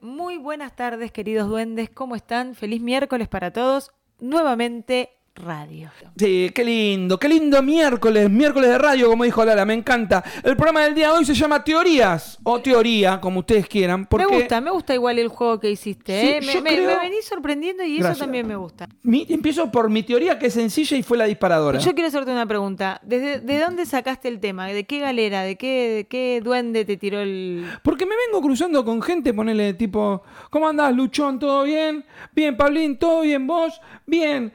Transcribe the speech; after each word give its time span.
Muy 0.00 0.38
buenas 0.38 0.76
tardes, 0.76 1.10
queridos 1.10 1.48
duendes. 1.48 1.90
¿Cómo 1.90 2.14
están? 2.14 2.54
Feliz 2.54 2.80
miércoles 2.80 3.26
para 3.26 3.52
todos. 3.52 3.90
Nuevamente 4.20 5.17
radio. 5.38 5.90
Sí, 6.16 6.50
qué 6.54 6.64
lindo, 6.64 7.18
qué 7.18 7.28
lindo 7.28 7.62
miércoles, 7.62 8.28
miércoles 8.28 8.70
de 8.70 8.78
radio, 8.78 9.08
como 9.08 9.24
dijo 9.24 9.44
Lala, 9.44 9.64
me 9.64 9.74
encanta. 9.74 10.22
El 10.44 10.56
programa 10.56 10.84
del 10.84 10.94
día 10.94 11.10
de 11.12 11.18
hoy 11.18 11.24
se 11.24 11.34
llama 11.34 11.62
Teorías, 11.64 12.38
o 12.42 12.60
Teoría, 12.60 13.20
como 13.20 13.40
ustedes 13.40 13.66
quieran. 13.68 14.06
Porque 14.06 14.26
Me 14.26 14.36
gusta, 14.38 14.60
me 14.60 14.70
gusta 14.70 14.94
igual 14.94 15.18
el 15.18 15.28
juego 15.28 15.58
que 15.60 15.70
hiciste. 15.70 16.20
Sí, 16.20 16.28
¿eh? 16.28 16.40
me, 16.46 16.52
yo 16.54 16.62
me- 16.62 16.70
creo- 16.74 16.86
me 16.96 17.08
venís 17.08 17.24
sorprendiendo 17.24 17.82
y 17.84 17.94
Gracias. 17.98 18.16
eso 18.16 18.24
también 18.24 18.46
me 18.46 18.56
gusta. 18.56 18.88
mi- 19.02 19.26
empiezo 19.28 19.70
por 19.70 19.88
mi 19.90 20.02
teoría, 20.02 20.38
que 20.38 20.46
es 20.46 20.54
sencilla 20.54 20.96
y 20.96 21.02
fue 21.02 21.16
la 21.16 21.24
disparadora. 21.24 21.78
Yo 21.78 21.94
quiero 21.94 22.08
hacerte 22.08 22.30
una 22.32 22.46
pregunta. 22.46 23.00
¿Desde, 23.04 23.40
¿De 23.40 23.58
dónde 23.58 23.86
sacaste 23.86 24.28
el 24.28 24.40
tema? 24.40 24.66
¿De 24.66 24.84
qué 24.84 25.00
galera? 25.00 25.42
¿De 25.42 25.56
qué, 25.56 25.88
de 25.88 26.06
qué 26.06 26.40
duende 26.42 26.84
te 26.84 26.96
tiró 26.96 27.20
el...? 27.20 27.64
Porque 27.82 28.04
me 28.06 28.14
vengo 28.26 28.42
cruzando 28.42 28.84
con 28.84 29.00
gente, 29.02 29.32
ponele 29.32 29.74
tipo, 29.74 30.22
¿cómo 30.50 30.68
andás, 30.68 30.94
Luchón? 30.94 31.38
¿Todo 31.38 31.62
bien? 31.64 32.04
Bien, 32.34 32.56
Pablín, 32.56 32.98
¿todo 32.98 33.22
bien? 33.22 33.46
¿Vos? 33.46 33.80
Bien. 34.06 34.52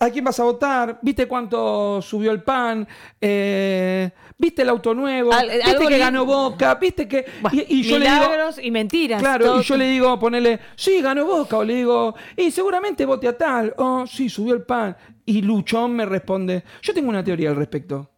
¿A 0.00 0.10
quién 0.10 0.24
vas 0.24 0.38
a 0.38 0.44
votar? 0.44 0.98
¿Viste 1.02 1.26
cuánto 1.26 2.00
subió 2.02 2.30
el 2.30 2.42
pan? 2.42 2.86
Eh, 3.20 4.10
¿Viste 4.38 4.62
el 4.62 4.68
auto 4.68 4.94
nuevo? 4.94 5.32
Al- 5.32 5.48
¿Viste 5.50 5.78
que 5.86 5.94
li- 5.94 5.98
ganó 5.98 6.24
Boca? 6.24 6.74
¿Viste 6.76 7.08
que...? 7.08 7.24
Y, 7.52 7.78
y 7.80 7.82
yo 7.82 7.98
le 7.98 8.04
digo... 8.06 8.16
milagros 8.20 8.60
y 8.62 8.70
mentiras. 8.70 9.20
Claro, 9.20 9.44
todo- 9.46 9.60
y 9.60 9.64
yo 9.64 9.76
le 9.76 9.86
digo, 9.86 10.18
ponele, 10.18 10.60
sí, 10.76 11.00
ganó 11.02 11.24
Boca, 11.26 11.58
o 11.58 11.64
le 11.64 11.74
digo, 11.74 12.14
y 12.36 12.50
seguramente 12.52 13.04
vote 13.04 13.26
a 13.28 13.36
tal, 13.36 13.74
oh, 13.78 14.06
sí, 14.06 14.28
subió 14.28 14.54
el 14.54 14.62
pan. 14.62 14.96
Y 15.26 15.42
Luchón 15.42 15.92
me 15.96 16.06
responde, 16.06 16.62
yo 16.82 16.94
tengo 16.94 17.08
una 17.08 17.24
teoría 17.24 17.50
al 17.50 17.56
respecto. 17.56 18.08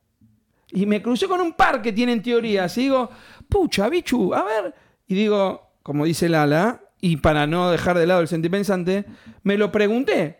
Y 0.73 0.84
me 0.87 1.01
crucé 1.01 1.27
con 1.27 1.41
un 1.41 1.55
par 1.55 1.81
que 1.81 1.92
tienen 1.92 2.23
teorías, 2.23 2.77
y 2.77 2.83
digo, 2.83 3.11
pucha, 3.48 3.89
bichu, 3.89 4.34
a 4.34 4.45
ver. 4.45 4.75
Y 5.09 5.15
digo, 5.15 5.70
como 5.83 6.05
dice 6.05 6.28
Lala, 6.28 6.83
y 7.01 7.17
para 7.17 7.47
no 7.47 7.70
dejar 7.70 7.97
de 7.98 8.06
lado 8.06 8.20
el 8.20 8.28
sentipensante, 8.28 9.06
me 9.42 9.56
lo 9.56 9.73
pregunté. 9.73 10.39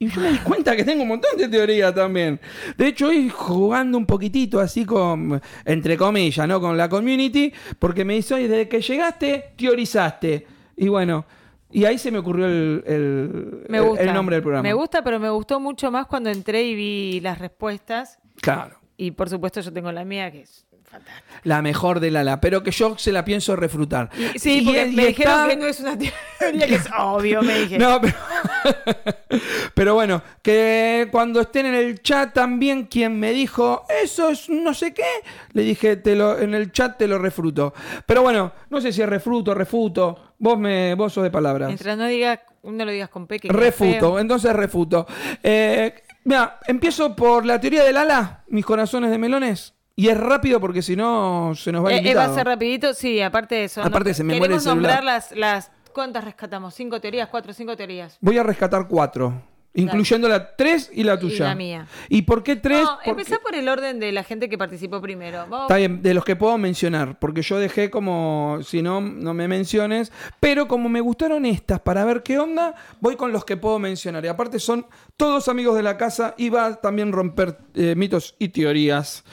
Y 0.00 0.08
yo 0.08 0.20
me 0.20 0.30
di 0.30 0.38
cuenta 0.38 0.76
que 0.76 0.84
tengo 0.84 1.02
un 1.02 1.08
montón 1.08 1.36
de 1.36 1.48
teorías 1.48 1.92
también. 1.94 2.38
De 2.76 2.86
hecho, 2.88 3.08
hoy 3.08 3.28
jugando 3.28 3.98
un 3.98 4.06
poquitito 4.06 4.60
así 4.60 4.84
con, 4.84 5.40
entre 5.64 5.96
comillas, 5.96 6.46
¿no? 6.46 6.60
Con 6.60 6.76
la 6.76 6.88
community, 6.88 7.52
porque 7.80 8.04
me 8.04 8.14
dice, 8.14 8.34
oye, 8.34 8.46
desde 8.46 8.68
que 8.68 8.80
llegaste, 8.80 9.54
teorizaste. 9.56 10.46
Y 10.76 10.86
bueno, 10.88 11.24
y 11.72 11.84
ahí 11.84 11.98
se 11.98 12.12
me 12.12 12.18
ocurrió 12.18 12.46
el, 12.46 12.84
el- 12.86 13.64
Me 13.68 13.78
el- 13.78 13.84
gusta. 13.84 14.04
el 14.04 14.14
nombre 14.14 14.36
del 14.36 14.42
programa. 14.42 14.62
Me 14.62 14.72
gusta, 14.72 15.02
pero 15.02 15.18
me 15.18 15.30
gustó 15.30 15.58
mucho 15.58 15.90
más 15.90 16.06
cuando 16.06 16.30
entré 16.30 16.62
y 16.62 16.74
vi 16.76 17.20
las 17.20 17.38
respuestas. 17.40 18.18
Claro. 18.40 18.78
Y 18.96 19.10
por 19.10 19.28
supuesto 19.28 19.60
yo 19.60 19.72
tengo 19.72 19.90
la 19.90 20.04
mía, 20.04 20.30
que 20.30 20.42
es 20.42 20.64
fantástica. 20.88 21.40
La 21.44 21.62
mejor 21.62 22.00
de 22.00 22.10
Lala, 22.10 22.40
pero 22.40 22.62
que 22.62 22.70
yo 22.72 22.98
se 22.98 23.12
la 23.12 23.24
pienso 23.24 23.54
refrutar. 23.56 24.10
Sí, 24.36 24.58
Y- 24.58 24.64
porque 24.64 24.86
me 24.86 25.06
dijeron 25.06 25.32
está- 25.34 25.48
que 25.48 25.56
no 25.56 25.66
es 25.66 25.80
una 25.80 25.96
teoría, 25.98 26.66
que 26.66 26.74
es 26.74 26.88
obvio, 26.98 27.42
me 27.42 27.58
dije. 27.60 27.78
No, 27.78 28.00
pero, 28.00 28.14
pero 29.74 29.94
bueno, 29.94 30.22
que 30.42 31.08
cuando 31.10 31.40
estén 31.40 31.66
en 31.66 31.74
el 31.74 32.02
chat 32.02 32.32
también 32.32 32.84
quien 32.84 33.18
me 33.18 33.32
dijo, 33.32 33.84
eso 34.02 34.30
es 34.30 34.48
no 34.48 34.74
sé 34.74 34.92
qué, 34.94 35.04
le 35.52 35.62
dije, 35.62 35.96
te 35.96 36.14
lo, 36.16 36.38
en 36.38 36.54
el 36.54 36.72
chat 36.72 36.98
te 36.98 37.06
lo 37.06 37.18
refruto. 37.18 37.72
Pero 38.06 38.22
bueno, 38.22 38.52
no 38.70 38.80
sé 38.80 38.92
si 38.92 39.02
es 39.02 39.08
refruto, 39.08 39.54
refuto, 39.54 40.34
vos, 40.38 40.58
me, 40.58 40.94
vos 40.94 41.12
sos 41.12 41.24
de 41.24 41.30
palabras. 41.30 41.68
Mientras 41.68 41.96
no 41.96 42.06
digas, 42.06 42.40
no 42.62 42.84
lo 42.84 42.90
digas 42.90 43.08
con 43.08 43.26
P, 43.26 43.38
que 43.38 43.48
queda 43.48 43.58
Refuto, 43.58 44.18
entonces 44.18 44.52
refuto. 44.52 45.06
Eh, 45.42 45.94
mira, 46.24 46.58
empiezo 46.66 47.14
por 47.14 47.44
la 47.46 47.60
teoría 47.60 47.84
del 47.84 47.96
ala, 47.96 48.44
mis 48.48 48.64
corazones 48.64 49.10
de 49.10 49.18
melones. 49.18 49.74
Y 49.98 50.08
es 50.08 50.16
rápido 50.16 50.60
porque 50.60 50.80
si 50.80 50.94
no 50.94 51.54
se 51.56 51.72
nos 51.72 51.84
va 51.84 51.92
el 51.92 52.06
Eh, 52.06 52.10
eh, 52.12 52.14
va 52.14 52.26
a 52.26 52.32
ser 52.32 52.46
rapidito, 52.46 52.94
sí, 52.94 53.20
aparte 53.20 53.56
de 53.56 53.64
eso. 53.64 53.82
Aparte 53.82 54.10
no- 54.10 54.14
se 54.14 54.22
me 54.22 54.38
muere 54.38 54.54
el 54.54 54.60
Queremos 54.60 54.64
nombrar 54.76 55.02
las, 55.02 55.32
las... 55.32 55.72
¿Cuántas 55.92 56.22
rescatamos? 56.22 56.72
¿Cinco 56.72 57.00
teorías? 57.00 57.28
¿Cuatro? 57.28 57.52
¿Cinco 57.52 57.76
teorías? 57.76 58.16
Voy 58.20 58.38
a 58.38 58.44
rescatar 58.44 58.86
cuatro, 58.86 59.42
incluyendo 59.74 60.28
la 60.28 60.54
tres 60.54 60.88
y 60.94 61.02
la 61.02 61.18
tuya. 61.18 61.46
la 61.46 61.56
mía. 61.56 61.88
¿Y 62.08 62.22
por 62.22 62.44
qué 62.44 62.54
tres? 62.54 62.82
no, 62.84 62.94
Porque- 63.04 63.10
empezá 63.10 63.38
por 63.40 63.56
el 63.56 63.68
orden 63.68 63.98
de 63.98 64.12
la 64.12 64.22
gente 64.22 64.48
que 64.48 64.56
participó 64.56 65.00
primero. 65.00 65.38
Vamos- 65.48 65.62
Está 65.62 65.78
bien, 65.78 66.00
de 66.00 66.14
los 66.14 66.24
que 66.24 66.36
puedo 66.36 66.56
mencionar, 66.58 67.18
porque 67.18 67.42
yo 67.42 67.58
dejé 67.58 67.90
como, 67.90 68.60
si 68.62 68.82
no, 68.82 69.00
no 69.00 69.34
me 69.34 69.48
menciones, 69.48 70.12
pero 70.38 70.68
como 70.68 70.88
me 70.88 71.00
gustaron 71.00 71.44
estas 71.44 71.80
para 71.80 72.04
ver 72.04 72.22
qué 72.22 72.38
onda, 72.38 72.76
voy 73.00 73.16
con 73.16 73.32
los 73.32 73.44
que 73.44 73.56
puedo 73.56 73.80
mencionar. 73.80 74.24
Y 74.24 74.28
aparte 74.28 74.60
son 74.60 74.86
todos 75.16 75.48
amigos 75.48 75.74
de 75.74 75.82
la 75.82 75.96
casa 75.96 76.34
y 76.38 76.50
va 76.50 76.66
a 76.66 76.74
también 76.76 77.10
romper 77.10 77.58
eh, 77.74 77.94
mitos 77.96 78.36
y 78.38 78.50
teorías. 78.50 79.24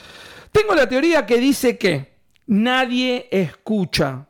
Tengo 0.56 0.74
la 0.74 0.88
teoría 0.88 1.26
que 1.26 1.36
dice 1.36 1.76
que 1.76 2.14
nadie 2.46 3.28
escucha. 3.30 4.26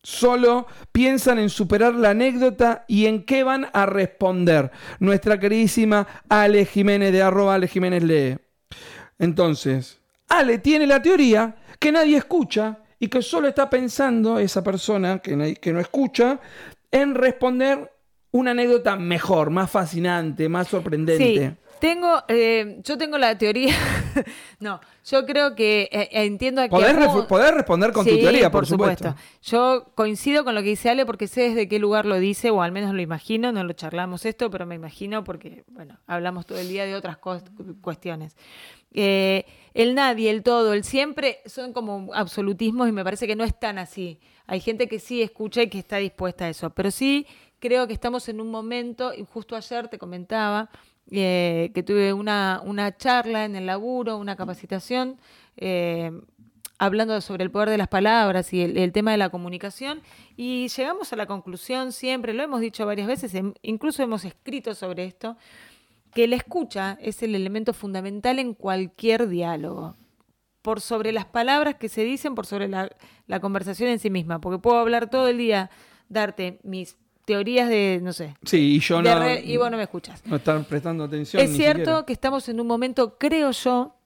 Solo 0.00 0.68
piensan 0.92 1.40
en 1.40 1.50
superar 1.50 1.96
la 1.96 2.10
anécdota 2.10 2.84
y 2.86 3.06
en 3.06 3.24
qué 3.24 3.42
van 3.42 3.66
a 3.72 3.84
responder. 3.86 4.70
Nuestra 5.00 5.40
queridísima 5.40 6.06
Ale 6.28 6.64
Jiménez 6.64 7.10
de 7.10 7.22
arroba 7.22 7.56
Ale 7.56 7.66
Jiménez 7.66 8.04
lee. 8.04 8.36
Entonces, 9.18 9.98
Ale 10.28 10.58
tiene 10.58 10.86
la 10.86 11.02
teoría 11.02 11.56
que 11.80 11.90
nadie 11.90 12.18
escucha 12.18 12.78
y 13.00 13.08
que 13.08 13.20
solo 13.20 13.48
está 13.48 13.68
pensando 13.68 14.38
esa 14.38 14.62
persona 14.62 15.18
que, 15.18 15.34
no 15.72 15.80
escucha 15.80 16.38
en 16.92 17.16
responder 17.16 17.92
una 18.30 18.52
anécdota 18.52 18.94
mejor, 18.94 19.50
más 19.50 19.68
fascinante, 19.68 20.48
más 20.48 20.68
sorprendente. 20.68 21.48
Sí, 21.48 21.56
tengo, 21.82 22.22
eh, 22.28 22.78
yo 22.84 22.96
tengo 22.96 23.18
la 23.18 23.36
teoría. 23.36 23.74
no, 24.60 24.80
yo 25.04 25.26
creo 25.26 25.56
que 25.56 25.88
eh, 25.90 26.08
entiendo. 26.12 26.62
Podés, 26.68 26.96
a 26.96 27.08
vos- 27.08 27.26
podés 27.26 27.52
responder 27.52 27.90
con 27.90 28.06
tu 28.06 28.16
teoría, 28.16 28.52
por, 28.52 28.66
supuesto. 28.66 29.16
Yo 29.42 29.90
coincido 29.96 30.44
con 30.44 30.54
lo 30.54 30.62
que 30.62 30.68
dice 30.68 30.90
Ale 30.90 31.04
porque 31.04 31.26
sé 31.26 31.48
desde 31.48 31.66
qué 31.66 31.80
lugar 31.80 32.06
lo 32.06 32.20
dice, 32.20 32.50
o 32.50 32.62
al 32.62 32.70
menos 32.70 32.94
lo 32.94 33.02
imagino, 33.02 33.50
no 33.50 33.64
lo 33.64 33.72
charlamos 33.72 34.24
esto, 34.26 34.48
pero 34.48 34.64
me 34.64 34.76
imagino 34.76 35.24
porque, 35.24 35.64
bueno, 35.66 35.98
hablamos 36.06 36.46
todo 36.46 36.58
el 36.58 36.68
día 36.68 36.86
de 36.86 36.94
otras 36.94 37.18
cuestiones. 37.80 38.36
Eh, 38.92 39.44
el 39.74 39.96
nadie, 39.96 40.30
el 40.30 40.44
todo, 40.44 40.74
el 40.74 40.84
siempre 40.84 41.40
son 41.46 41.72
como 41.72 42.14
absolutismos 42.14 42.88
y 42.88 42.92
me 42.92 43.02
parece 43.02 43.26
que 43.26 43.34
no 43.34 43.42
es 43.42 43.58
tan 43.58 43.78
así. 43.78 44.20
Hay 44.46 44.60
gente 44.60 44.86
que 44.86 45.00
sí 45.00 45.20
escucha 45.20 45.62
y 45.62 45.68
que 45.68 45.80
está 45.80 45.96
dispuesta 45.96 46.44
a 46.44 46.48
eso, 46.48 46.70
pero 46.70 46.92
sí 46.92 47.26
creo 47.58 47.86
que 47.86 47.92
estamos 47.92 48.28
en 48.28 48.40
un 48.40 48.50
momento, 48.50 49.14
y 49.14 49.24
justo 49.24 49.54
ayer 49.54 49.86
te 49.88 49.96
comentaba, 49.96 50.68
eh, 51.10 51.70
que 51.74 51.82
tuve 51.82 52.12
una, 52.12 52.60
una 52.64 52.96
charla 52.96 53.44
en 53.44 53.56
el 53.56 53.66
laburo, 53.66 54.16
una 54.18 54.36
capacitación, 54.36 55.18
eh, 55.56 56.10
hablando 56.78 57.20
sobre 57.20 57.44
el 57.44 57.50
poder 57.50 57.70
de 57.70 57.78
las 57.78 57.88
palabras 57.88 58.52
y 58.52 58.62
el, 58.62 58.76
el 58.76 58.92
tema 58.92 59.12
de 59.12 59.18
la 59.18 59.30
comunicación, 59.30 60.00
y 60.36 60.68
llegamos 60.68 61.12
a 61.12 61.16
la 61.16 61.26
conclusión 61.26 61.92
siempre, 61.92 62.34
lo 62.34 62.42
hemos 62.42 62.60
dicho 62.60 62.86
varias 62.86 63.06
veces, 63.06 63.34
em- 63.34 63.54
incluso 63.62 64.02
hemos 64.02 64.24
escrito 64.24 64.74
sobre 64.74 65.04
esto, 65.04 65.36
que 66.14 66.26
la 66.26 66.36
escucha 66.36 66.98
es 67.00 67.22
el 67.22 67.34
elemento 67.34 67.72
fundamental 67.72 68.38
en 68.38 68.54
cualquier 68.54 69.28
diálogo. 69.28 69.94
Por 70.60 70.80
sobre 70.80 71.10
las 71.10 71.24
palabras 71.24 71.76
que 71.76 71.88
se 71.88 72.04
dicen, 72.04 72.34
por 72.36 72.46
sobre 72.46 72.68
la, 72.68 72.88
la 73.26 73.40
conversación 73.40 73.88
en 73.88 73.98
sí 73.98 74.10
misma. 74.10 74.40
Porque 74.40 74.60
puedo 74.60 74.78
hablar 74.78 75.10
todo 75.10 75.26
el 75.26 75.38
día, 75.38 75.70
darte 76.08 76.60
mis 76.62 76.96
teorías 77.32 77.68
de, 77.68 78.00
no 78.02 78.12
sé, 78.12 78.34
Sí, 78.44 78.76
y 78.76 78.80
yo 78.80 79.00
no, 79.02 79.18
re- 79.18 79.40
y 79.44 79.56
vos 79.56 79.70
no 79.70 79.76
me 79.76 79.82
escuchas. 79.84 80.22
no 80.26 80.36
estar 80.36 80.62
prestando 80.64 81.04
atención. 81.04 81.42
Es 81.42 81.50
ni 81.50 81.56
cierto 81.56 81.80
siquiera. 81.80 82.06
que 82.06 82.12
estamos 82.12 82.48
en 82.48 82.60
un 82.60 82.66
momento, 82.66 83.16
creo 83.18 83.50
yo, 83.52 83.96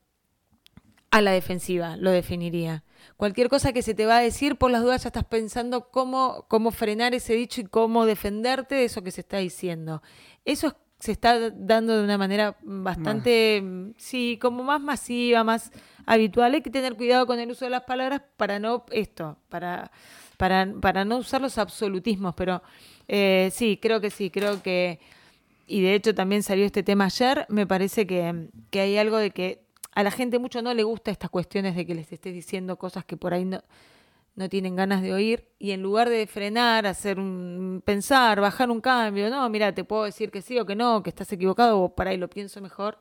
a 1.10 1.20
la 1.22 1.30
defensiva, 1.32 1.96
lo 1.96 2.10
definiría. 2.10 2.82
Cualquier 3.16 3.48
cosa 3.48 3.72
que 3.72 3.82
se 3.82 3.94
te 3.94 4.04
va 4.06 4.18
a 4.18 4.20
decir, 4.20 4.56
por 4.56 4.70
las 4.70 4.82
dudas 4.82 5.02
ya 5.04 5.08
estás 5.08 5.24
pensando 5.24 5.88
cómo, 5.90 6.44
cómo 6.48 6.70
frenar 6.70 7.14
ese 7.14 7.34
dicho 7.34 7.60
y 7.60 7.64
cómo 7.64 8.04
defenderte 8.04 8.74
de 8.74 8.84
eso 8.84 9.02
que 9.02 9.10
se 9.10 9.22
está 9.22 9.38
diciendo. 9.38 10.02
Eso 10.44 10.66
es- 10.68 10.74
se 10.98 11.12
está 11.12 11.50
dando 11.50 11.94
de 11.98 12.04
una 12.04 12.16
manera 12.16 12.56
bastante, 12.62 13.62
sí, 13.98 14.38
como 14.40 14.62
más 14.62 14.80
masiva, 14.80 15.44
más 15.44 15.70
habitual. 16.06 16.54
Hay 16.54 16.62
que 16.62 16.70
tener 16.70 16.96
cuidado 16.96 17.26
con 17.26 17.38
el 17.38 17.50
uso 17.50 17.66
de 17.66 17.70
las 17.70 17.82
palabras 17.82 18.22
para 18.38 18.58
no 18.58 18.84
esto, 18.90 19.36
para, 19.50 19.90
para, 20.38 20.66
para 20.80 21.04
no 21.04 21.18
usar 21.18 21.42
los 21.42 21.58
absolutismos, 21.58 22.34
pero 22.34 22.62
eh, 23.08 23.50
sí, 23.52 23.78
creo 23.80 24.00
que 24.00 24.10
sí, 24.10 24.30
creo 24.30 24.62
que 24.62 25.00
y 25.66 25.82
de 25.82 25.94
hecho 25.94 26.14
también 26.14 26.42
salió 26.42 26.64
este 26.64 26.82
tema 26.82 27.06
ayer, 27.06 27.44
me 27.48 27.66
parece 27.66 28.06
que, 28.06 28.48
que 28.70 28.80
hay 28.80 28.98
algo 28.98 29.16
de 29.16 29.30
que 29.32 29.62
a 29.92 30.02
la 30.02 30.10
gente 30.10 30.38
mucho 30.38 30.62
no 30.62 30.72
le 30.74 30.84
gusta 30.84 31.10
estas 31.10 31.30
cuestiones 31.30 31.74
de 31.74 31.84
que 31.84 31.94
les 31.94 32.12
estés 32.12 32.32
diciendo 32.32 32.76
cosas 32.76 33.04
que 33.04 33.16
por 33.16 33.34
ahí 33.34 33.44
no, 33.44 33.62
no 34.36 34.48
tienen 34.48 34.76
ganas 34.76 35.02
de 35.02 35.12
oír 35.12 35.48
y 35.58 35.72
en 35.72 35.82
lugar 35.82 36.08
de 36.08 36.26
frenar, 36.26 36.86
hacer 36.86 37.18
un 37.18 37.82
pensar, 37.84 38.40
bajar 38.40 38.70
un 38.70 38.80
cambio, 38.80 39.28
no, 39.28 39.48
mira, 39.48 39.74
te 39.74 39.82
puedo 39.82 40.04
decir 40.04 40.30
que 40.30 40.42
sí 40.42 40.58
o 40.58 40.66
que 40.66 40.76
no, 40.76 41.02
que 41.02 41.10
estás 41.10 41.32
equivocado 41.32 41.80
o 41.80 41.94
para 41.94 42.10
ahí 42.10 42.16
lo 42.16 42.28
pienso 42.28 42.60
mejor. 42.60 42.98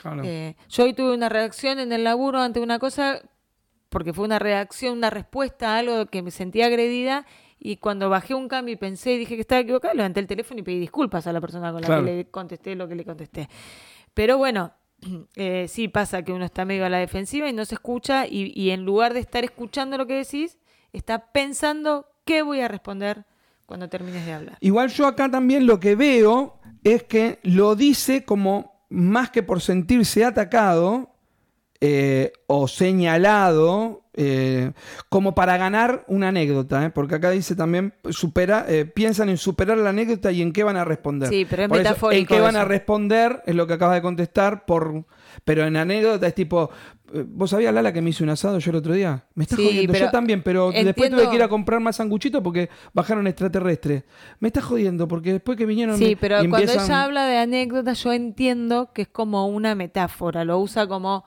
Claro. 0.00 0.22
Eh, 0.24 0.54
yo 0.68 0.84
hoy 0.84 0.92
tuve 0.92 1.14
una 1.14 1.28
reacción 1.28 1.80
en 1.80 1.90
el 1.92 2.04
laburo 2.04 2.38
ante 2.40 2.60
una 2.60 2.78
cosa 2.78 3.22
porque 3.88 4.12
fue 4.12 4.26
una 4.26 4.38
reacción, 4.38 4.98
una 4.98 5.10
respuesta 5.10 5.74
a 5.74 5.78
algo 5.78 6.06
que 6.06 6.22
me 6.22 6.30
sentía 6.30 6.66
agredida 6.66 7.26
y 7.58 7.76
cuando 7.76 8.08
bajé 8.10 8.34
un 8.34 8.48
cambio 8.48 8.74
y 8.74 8.76
pensé 8.76 9.12
y 9.14 9.18
dije 9.18 9.34
que 9.34 9.40
estaba 9.40 9.60
equivocada, 9.60 9.94
levanté 9.94 10.20
el 10.20 10.26
teléfono 10.26 10.60
y 10.60 10.62
pedí 10.62 10.78
disculpas 10.78 11.26
a 11.26 11.32
la 11.32 11.40
persona 11.40 11.72
con 11.72 11.80
la 11.80 11.86
Claro. 11.86 12.04
que 12.04 12.12
le 12.16 12.24
contesté 12.30 12.74
lo 12.74 12.86
que 12.88 12.94
le 12.94 13.04
contesté. 13.04 13.48
Pero 14.14 14.38
bueno, 14.38 14.72
eh, 15.36 15.66
sí 15.68 15.88
pasa 15.88 16.22
que 16.22 16.32
uno 16.32 16.44
está 16.44 16.64
medio 16.64 16.84
a 16.86 16.90
la 16.90 16.98
defensiva 16.98 17.48
y 17.48 17.52
no 17.52 17.64
se 17.64 17.74
escucha 17.74 18.26
y, 18.26 18.52
y 18.54 18.70
en 18.70 18.84
lugar 18.84 19.14
de 19.14 19.20
estar 19.20 19.44
escuchando 19.44 19.96
lo 19.98 20.06
que 20.06 20.14
decís, 20.14 20.58
está 20.92 21.32
pensando 21.32 22.06
qué 22.24 22.42
voy 22.42 22.60
a 22.60 22.68
responder 22.68 23.24
cuando 23.66 23.88
termines 23.88 24.24
de 24.24 24.32
hablar. 24.32 24.58
Igual 24.60 24.90
yo 24.90 25.06
acá 25.06 25.30
también 25.30 25.66
lo 25.66 25.80
que 25.80 25.96
veo 25.96 26.58
es 26.84 27.02
que 27.02 27.40
lo 27.42 27.74
dice 27.74 28.24
como 28.24 28.84
más 28.88 29.30
que 29.30 29.42
por 29.42 29.60
sentirse 29.60 30.24
atacado 30.24 31.10
eh, 31.80 32.32
o 32.46 32.68
señalado 32.68 34.05
eh, 34.16 34.72
como 35.10 35.34
para 35.34 35.56
ganar 35.58 36.04
una 36.08 36.28
anécdota, 36.28 36.86
¿eh? 36.86 36.90
porque 36.90 37.16
acá 37.16 37.30
dice 37.30 37.54
también 37.54 37.92
supera, 38.10 38.64
eh, 38.68 38.86
piensan 38.86 39.28
en 39.28 39.36
superar 39.36 39.76
la 39.78 39.90
anécdota 39.90 40.32
y 40.32 40.40
en 40.42 40.52
qué 40.52 40.64
van 40.64 40.76
a 40.76 40.84
responder. 40.84 41.28
Sí, 41.28 41.46
pero 41.48 41.64
es 41.64 41.68
Por 41.68 41.78
eso, 41.78 41.88
metafórico 41.90 42.20
En 42.20 42.26
qué 42.26 42.40
van 42.40 42.56
a 42.56 42.60
eso. 42.60 42.68
responder 42.68 43.42
es 43.46 43.54
lo 43.54 43.66
que 43.66 43.74
acabas 43.74 43.96
de 43.96 44.02
contestar, 44.02 44.64
por, 44.64 45.04
pero 45.44 45.66
en 45.66 45.76
anécdota 45.76 46.26
es 46.26 46.34
tipo, 46.34 46.70
eh, 47.12 47.24
¿vos 47.28 47.50
sabías 47.50 47.74
Lala 47.74 47.92
que 47.92 48.00
me 48.00 48.10
hice 48.10 48.24
un 48.24 48.30
asado 48.30 48.58
yo 48.58 48.70
el 48.70 48.76
otro 48.76 48.94
día? 48.94 49.24
Me 49.34 49.44
estás 49.44 49.58
Sí, 49.58 49.66
jodiendo, 49.66 49.92
yo 49.98 50.10
también, 50.10 50.42
pero 50.42 50.70
después 50.72 51.10
tuve 51.10 51.28
que 51.28 51.36
ir 51.36 51.42
a 51.42 51.48
comprar 51.48 51.80
más 51.80 51.96
sanguchitos 51.96 52.42
porque 52.42 52.70
bajaron 52.94 53.26
extraterrestres. 53.26 54.04
Me 54.40 54.48
estás 54.48 54.64
jodiendo 54.64 55.06
porque 55.06 55.34
después 55.34 55.58
que 55.58 55.66
vinieron 55.66 55.98
Sí, 55.98 56.16
pero 56.18 56.38
cuando 56.48 56.72
ella 56.72 57.02
habla 57.04 57.26
de 57.26 57.36
anécdotas, 57.36 58.02
yo 58.02 58.12
entiendo 58.14 58.92
que 58.94 59.02
es 59.02 59.08
como 59.08 59.46
una 59.46 59.74
metáfora. 59.74 60.44
Lo 60.44 60.58
usa 60.58 60.86
como, 60.86 61.24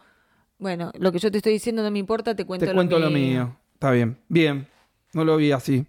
bueno, 0.59 0.91
lo 0.99 1.11
que 1.11 1.19
yo 1.19 1.31
te 1.31 1.37
estoy 1.37 1.53
diciendo 1.53 1.81
no 1.81 1.89
me 1.89 1.99
importa, 1.99 2.35
te 2.35 2.45
cuento, 2.45 2.65
Te 2.65 2.73
cuento 2.73 2.99
lo 2.99 3.09
mío. 3.09 3.55
Está 3.73 3.91
bien, 3.91 4.17
bien. 4.27 4.67
No 5.13 5.23
lo 5.23 5.37
vi 5.37 5.51
así. 5.51 5.85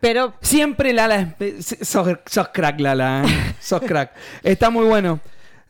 Pero 0.00 0.34
Siempre 0.42 0.92
Lala, 0.92 1.34
es- 1.40 1.78
sos, 1.80 2.06
sos 2.26 2.48
crack 2.48 2.78
Lala, 2.78 3.24
¿eh? 3.24 3.54
sos 3.60 3.80
crack. 3.80 4.12
Está 4.42 4.68
muy 4.68 4.84
bueno. 4.84 5.18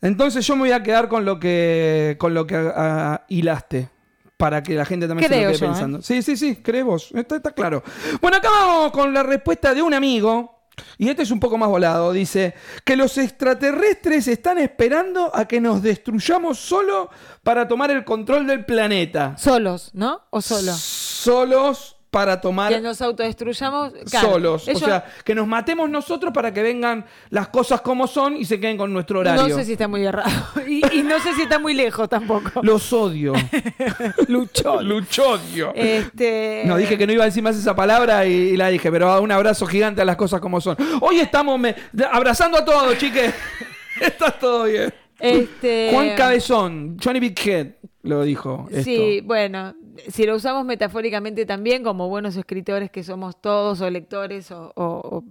Entonces 0.01 0.45
yo 0.45 0.55
me 0.55 0.63
voy 0.63 0.71
a 0.71 0.83
quedar 0.83 1.07
con 1.07 1.23
lo 1.23 1.39
que 1.39 2.17
con 2.19 2.33
lo 2.33 2.45
que 2.45 2.55
ah, 2.55 3.25
hilaste. 3.29 3.89
Para 4.37 4.61
que 4.61 4.75
la 4.75 4.83
gente 4.83 5.07
también 5.07 5.29
se 5.29 5.35
lo 5.35 5.41
quede 5.41 5.57
yo, 5.57 5.65
¿eh? 5.65 5.69
pensando. 5.69 6.01
Sí, 6.01 6.21
sí, 6.21 6.35
sí, 6.35 6.57
crees 6.57 6.83
vos. 6.83 7.11
Está, 7.15 7.37
está 7.37 7.51
claro. 7.51 7.81
Bueno, 8.19 8.35
acá 8.35 8.49
vamos 8.49 8.91
con 8.91 9.13
la 9.13 9.23
respuesta 9.23 9.73
de 9.73 9.81
un 9.81 9.93
amigo. 9.93 10.54
Y 10.97 11.09
este 11.09 11.23
es 11.23 11.31
un 11.31 11.39
poco 11.39 11.57
más 11.57 11.69
volado. 11.69 12.11
Dice 12.11 12.53
que 12.83 12.95
los 12.95 13.17
extraterrestres 13.17 14.27
están 14.27 14.57
esperando 14.57 15.31
a 15.35 15.45
que 15.45 15.61
nos 15.61 15.81
destruyamos 15.81 16.59
solo 16.59 17.09
para 17.43 17.67
tomar 17.67 17.91
el 17.91 18.03
control 18.03 18.47
del 18.47 18.65
planeta. 18.65 19.37
solos, 19.37 19.91
¿no? 19.93 20.21
O 20.29 20.41
solo. 20.41 20.73
Solos 20.73 21.94
para 22.15 22.39
tomar 22.39 22.71
Que 22.73 22.79
nos 22.79 23.01
autodestruyamos. 23.01 23.91
claro, 24.09 24.31
solos. 24.31 24.67
ellos- 24.69 24.81
O 24.81 24.85
sea, 24.85 25.03
que 25.25 25.35
nos 25.35 25.45
matemos 25.45 25.89
nosotros 25.89 26.31
para 26.33 26.53
que 26.53 26.63
vengan 26.63 27.05
las 27.29 27.49
cosas 27.49 27.81
como 27.81 28.07
son 28.07 28.37
y 28.37 28.45
se 28.45 28.57
queden 28.57 28.77
con 28.77 28.93
nuestro 28.93 29.19
horario. 29.19 29.49
no 29.49 29.53
sé 29.53 29.65
si 29.65 29.73
está 29.73 29.89
muy 29.89 30.05
errado. 30.05 30.31
Y, 30.65 30.81
y 30.99 31.03
no 31.03 31.19
sé 31.19 31.33
si 31.35 31.41
está 31.41 31.59
muy 31.59 31.73
lejos 31.73 32.07
tampoco. 32.07 32.61
Los 32.63 32.93
odio. 32.93 33.33
Luchón. 34.29 34.87
Luchodio. 34.87 35.73
Este... 35.75 36.63
No, 36.65 36.77
dije 36.77 36.97
que 36.97 37.05
no 37.05 37.11
iba 37.13 37.23
a 37.23 37.25
decir 37.25 37.43
más 37.43 37.57
esa 37.57 37.75
palabra 37.75 38.25
y, 38.25 38.31
y 38.33 38.57
la 38.57 38.69
dije, 38.69 38.89
pero 38.91 39.21
un 39.21 39.31
abrazo 39.31 39.65
gigante 39.65 40.01
a 40.01 40.05
las 40.05 40.15
cosas 40.15 40.39
como 40.39 40.61
son. 40.61 40.77
Hoy 41.01 41.19
estamos 41.19 41.59
me- 41.59 41.75
abrazando 42.11 42.57
a 42.57 42.63
todos, 42.65 42.97
chiques. 42.97 43.33
Está 44.01 44.31
todo 44.31 44.63
bien. 44.65 44.93
Este... 45.19 45.89
Juan 45.91 46.15
Cabezón, 46.15 46.97
Johnny 47.01 47.19
Big 47.19 47.37
Head, 47.45 47.67
lo 48.03 48.23
dijo. 48.23 48.67
Esto. 48.69 48.83
Sí, 48.83 49.21
bueno, 49.23 49.73
si 50.09 50.25
lo 50.25 50.35
usamos 50.35 50.65
metafóricamente 50.65 51.45
también, 51.45 51.83
como 51.83 52.09
buenos 52.09 52.35
escritores 52.35 52.89
que 52.91 53.03
somos 53.03 53.39
todos, 53.41 53.81
o 53.81 53.89
lectores, 53.89 54.51
o, 54.51 54.71
o- 54.75 54.83
o- 54.83 55.23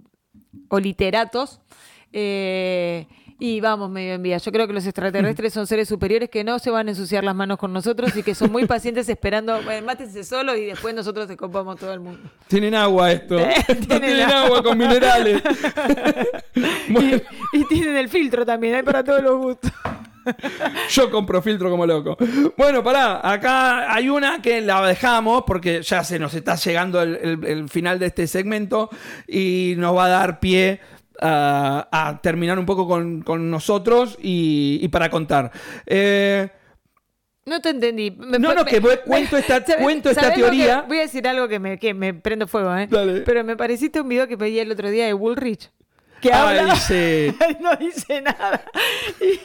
o 0.69 0.79
literatos, 0.79 1.59
eh, 2.13 3.07
y 3.37 3.59
vamos 3.59 3.89
medio 3.89 4.13
en 4.13 4.23
vía. 4.23 4.37
Yo 4.37 4.49
creo 4.51 4.65
que 4.65 4.71
los 4.71 4.85
extraterrestres 4.85 5.51
son 5.53 5.67
seres 5.67 5.89
superiores 5.89 6.29
que 6.29 6.45
no 6.45 6.57
se 6.57 6.71
van 6.71 6.87
a 6.87 6.91
ensuciar 6.91 7.23
las 7.25 7.35
manos 7.35 7.57
con 7.57 7.73
nosotros 7.73 8.15
y 8.15 8.23
que 8.23 8.33
son 8.33 8.49
muy 8.49 8.65
pacientes 8.65 9.09
esperando, 9.09 9.61
bueno, 9.63 9.85
mátense 9.85 10.23
solo 10.23 10.55
y 10.55 10.65
después 10.65 10.95
nosotros 10.95 11.27
te 11.27 11.35
copamos 11.35 11.77
todo 11.77 11.93
el 11.93 11.99
mundo. 11.99 12.29
Tienen 12.47 12.73
agua 12.75 13.11
esto. 13.11 13.35
Tienen 13.67 13.87
Tienen, 13.87 14.21
agua. 14.21 14.45
agua 14.45 14.63
con 14.63 14.77
minerales. 14.77 15.41
Bueno, 16.87 17.17
Y 17.51 17.65
tienen 17.65 17.97
el 17.97 18.07
filtro 18.09 18.45
también, 18.45 18.75
hay 18.75 18.83
para 18.83 19.03
todos 19.03 19.21
los 19.21 19.37
gustos. 19.37 19.71
Yo 20.89 21.09
compro 21.11 21.41
filtro 21.41 21.69
como 21.69 21.85
loco. 21.85 22.17
Bueno, 22.57 22.83
pará, 22.83 23.19
acá 23.29 23.93
hay 23.93 24.09
una 24.09 24.41
que 24.41 24.61
la 24.61 24.85
dejamos 24.85 25.43
porque 25.45 25.81
ya 25.81 26.03
se 26.03 26.19
nos 26.19 26.33
está 26.33 26.55
llegando 26.55 27.01
el, 27.01 27.15
el- 27.15 27.45
el 27.45 27.69
final 27.69 27.99
de 27.99 28.07
este 28.07 28.27
segmento 28.27 28.89
y 29.27 29.75
nos 29.77 29.95
va 29.95 30.05
a 30.05 30.09
dar 30.09 30.39
pie 30.39 30.79
a, 31.21 31.87
a 31.91 32.21
terminar 32.21 32.59
un 32.59 32.65
poco 32.65 32.87
con, 32.87 33.21
con 33.21 33.49
nosotros 33.49 34.17
y, 34.21 34.79
y 34.81 34.87
para 34.89 35.09
contar. 35.09 35.51
Eh, 35.85 36.49
No 37.45 37.61
te 37.61 37.69
entendí. 37.69 38.11
Me- 38.11 38.39
No, 38.39 38.53
no, 38.53 38.65
que 38.65 38.81
cuento 39.05 39.37
esta- 39.37 39.61
¿sabes- 39.65 39.83
cuento 39.83 40.09
esta 40.09 40.33
teoría? 40.33 40.81
voy 40.87 40.97
a 40.97 41.01
decir 41.01 41.27
algo 41.27 41.47
que 41.47 41.59
me, 41.59 41.77
que 41.79 41.93
me 41.93 42.13
prendo 42.13 42.47
fuego, 42.47 42.75
¿eh? 42.75 42.87
Dale. 42.89 43.21
Pero 43.21 43.43
me 43.43 43.55
pareciste 43.55 44.01
un 44.01 44.09
video 44.09 44.27
que 44.27 44.37
pedí 44.37 44.59
el 44.59 44.71
otro 44.71 44.89
día 44.89 45.05
de 45.05 45.13
Woolrich. 45.13 45.71
Que 46.25 46.33
Ay, 46.33 46.57
habla. 46.59 46.75
sí. 46.75 47.35
no 47.59 47.75
dice 47.75 48.19
nada. 48.21 48.63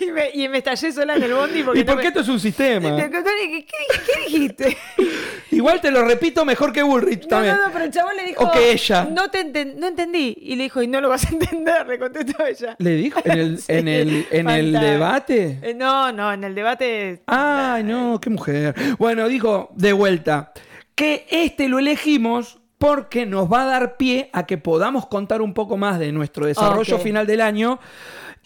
Y 0.00 0.06
me, 0.06 0.30
y 0.32 0.48
me 0.48 0.58
estallé 0.58 0.90
sola 0.92 1.14
en 1.16 1.22
el 1.24 1.34
bondi 1.34 1.62
porque 1.62 1.80
¿Y 1.80 1.84
no 1.84 1.86
por 1.88 1.96
me- 1.96 2.02
qué 2.02 2.08
esto 2.08 2.20
es 2.20 2.28
un 2.28 2.40
sistema? 2.40 2.96
¿Qué, 2.96 3.10
qué- 3.10 3.66
qué 3.66 4.20
dijiste? 4.24 4.76
Igual 5.50 5.80
te 5.82 5.90
lo 5.90 6.04
repito 6.04 6.44
mejor 6.44 6.72
que 6.72 6.82
Bullrich 6.82 7.22
No, 7.24 7.28
también. 7.28 7.56
no, 7.56 7.66
no, 7.66 7.72
pero 7.72 7.84
el 7.84 7.90
chabón 7.90 8.16
le 8.16 8.24
dijo. 8.24 8.44
O 8.44 8.50
que 8.50 8.72
ella. 8.72 9.06
No, 9.10 9.30
te 9.30 9.44
enten- 9.44 9.74
no 9.74 9.88
entendí. 9.88 10.34
Y 10.40 10.56
le 10.56 10.62
dijo, 10.64 10.82
y 10.82 10.86
no 10.86 11.00
lo 11.02 11.08
vas 11.10 11.26
a 11.26 11.28
entender, 11.30 11.86
le 11.86 11.98
contestó 11.98 12.46
ella. 12.46 12.76
¿Le 12.78 12.90
dijo? 12.96 13.20
¿En 13.24 13.38
el, 13.38 13.58
Sí, 13.60 13.64
en 13.72 13.88
el, 13.88 14.26
en 14.30 14.48
el 14.48 14.72
fantástico. 14.72 14.80
debate? 14.92 15.58
Eh, 15.62 15.74
no, 15.74 16.12
no, 16.12 16.32
en 16.32 16.44
el 16.44 16.54
debate. 16.54 17.22
Ay, 17.26 17.82
no, 17.82 18.18
qué 18.20 18.30
mujer. 18.30 18.74
Bueno, 18.98 19.28
digo, 19.28 19.68
de 19.74 19.92
vuelta, 19.92 20.52
que 20.94 21.26
este 21.30 21.68
lo 21.68 21.78
elegimos 21.78 22.59
porque 22.80 23.26
nos 23.26 23.52
va 23.52 23.64
a 23.64 23.66
dar 23.66 23.96
pie 23.98 24.30
a 24.32 24.46
que 24.46 24.56
podamos 24.56 25.06
contar 25.06 25.42
un 25.42 25.52
poco 25.52 25.76
más 25.76 25.98
de 25.98 26.12
nuestro 26.12 26.46
desarrollo 26.46 26.98
final 26.98 27.26
del 27.26 27.42
año. 27.42 27.78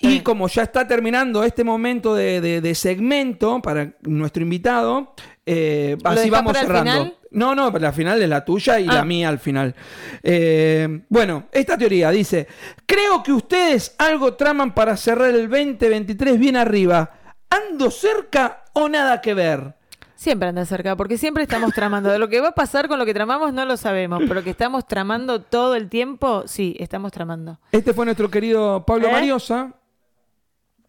Y 0.00 0.20
como 0.22 0.48
ya 0.48 0.64
está 0.64 0.88
terminando 0.88 1.44
este 1.44 1.62
momento 1.62 2.16
de, 2.16 2.40
de- 2.40 2.60
de 2.60 2.74
segmento 2.74 3.62
para 3.62 3.92
nuestro 4.02 4.42
invitado, 4.42 5.14
eh, 5.46 5.96
¿Lo 6.02 6.10
así 6.10 6.30
vamos 6.30 6.58
cerrando. 6.58 6.90
final? 6.92 7.16
No, 7.30 7.54
no, 7.54 7.70
la 7.70 7.92
final 7.92 8.20
es 8.20 8.28
la 8.28 8.44
tuya 8.44 8.80
y 8.80 8.88
Ah. 8.88 8.94
la 8.94 9.04
mía 9.04 9.28
al 9.28 9.38
final. 9.38 9.76
Eh, 10.24 11.02
bueno, 11.08 11.44
esta 11.52 11.78
teoría 11.78 12.10
dice, 12.10 12.48
creo 12.86 13.22
que 13.22 13.32
ustedes 13.32 13.94
algo 13.98 14.34
traman 14.34 14.74
para 14.74 14.96
cerrar 14.96 15.30
el 15.30 15.48
2023 15.48 16.40
bien 16.40 16.56
arriba. 16.56 17.12
¿Ando 17.48 17.88
cerca 17.92 18.64
o 18.72 18.88
nada 18.88 19.20
que 19.20 19.32
ver? 19.34 19.76
Siempre 20.24 20.48
anda 20.48 20.64
cerca, 20.64 20.96
porque 20.96 21.18
siempre 21.18 21.42
estamos 21.42 21.74
tramando. 21.74 22.08
De 22.08 22.18
lo 22.18 22.30
que 22.30 22.40
va 22.40 22.48
a 22.48 22.54
pasar 22.54 22.88
con 22.88 22.98
lo 22.98 23.04
que 23.04 23.12
tramamos 23.12 23.52
no 23.52 23.66
lo 23.66 23.76
sabemos, 23.76 24.22
pero 24.26 24.42
que 24.42 24.48
estamos 24.48 24.88
tramando 24.88 25.42
todo 25.42 25.74
el 25.74 25.90
tiempo, 25.90 26.44
sí, 26.46 26.74
estamos 26.80 27.12
tramando. 27.12 27.60
Este 27.70 27.92
fue 27.92 28.06
nuestro 28.06 28.30
querido 28.30 28.86
Pablo 28.86 29.08
¿Eh? 29.08 29.12
Mariosa. 29.12 29.74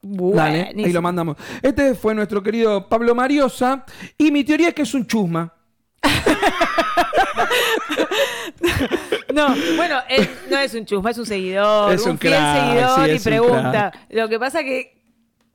Dale, 0.01 0.73
ahí 0.77 0.93
lo 0.93 1.01
mandamos. 1.01 1.35
Este 1.61 1.95
fue 1.95 2.15
nuestro 2.15 2.41
querido 2.41 2.87
Pablo 2.87 3.13
Mariosa. 3.13 3.83
Y 4.17 4.31
mi 4.31 4.45
teoría 4.45 4.69
es 4.69 4.73
que 4.73 4.83
es 4.83 4.93
un 4.93 5.05
chusma. 5.05 5.53
No, 9.33 9.53
bueno, 9.75 9.99
él 10.07 10.29
no 10.49 10.57
es 10.59 10.73
un 10.75 10.85
chusma, 10.85 11.11
es 11.11 11.17
un 11.17 11.25
seguidor, 11.25 11.91
Es 11.91 12.05
un, 12.05 12.11
un 12.11 12.17
fiel 12.17 12.35
crack, 12.35 12.69
seguidor 12.69 13.05
sí, 13.05 13.11
y 13.11 13.19
pregunta. 13.19 13.91
Lo 14.09 14.29
que 14.29 14.39
pasa 14.39 14.63
que, 14.63 14.95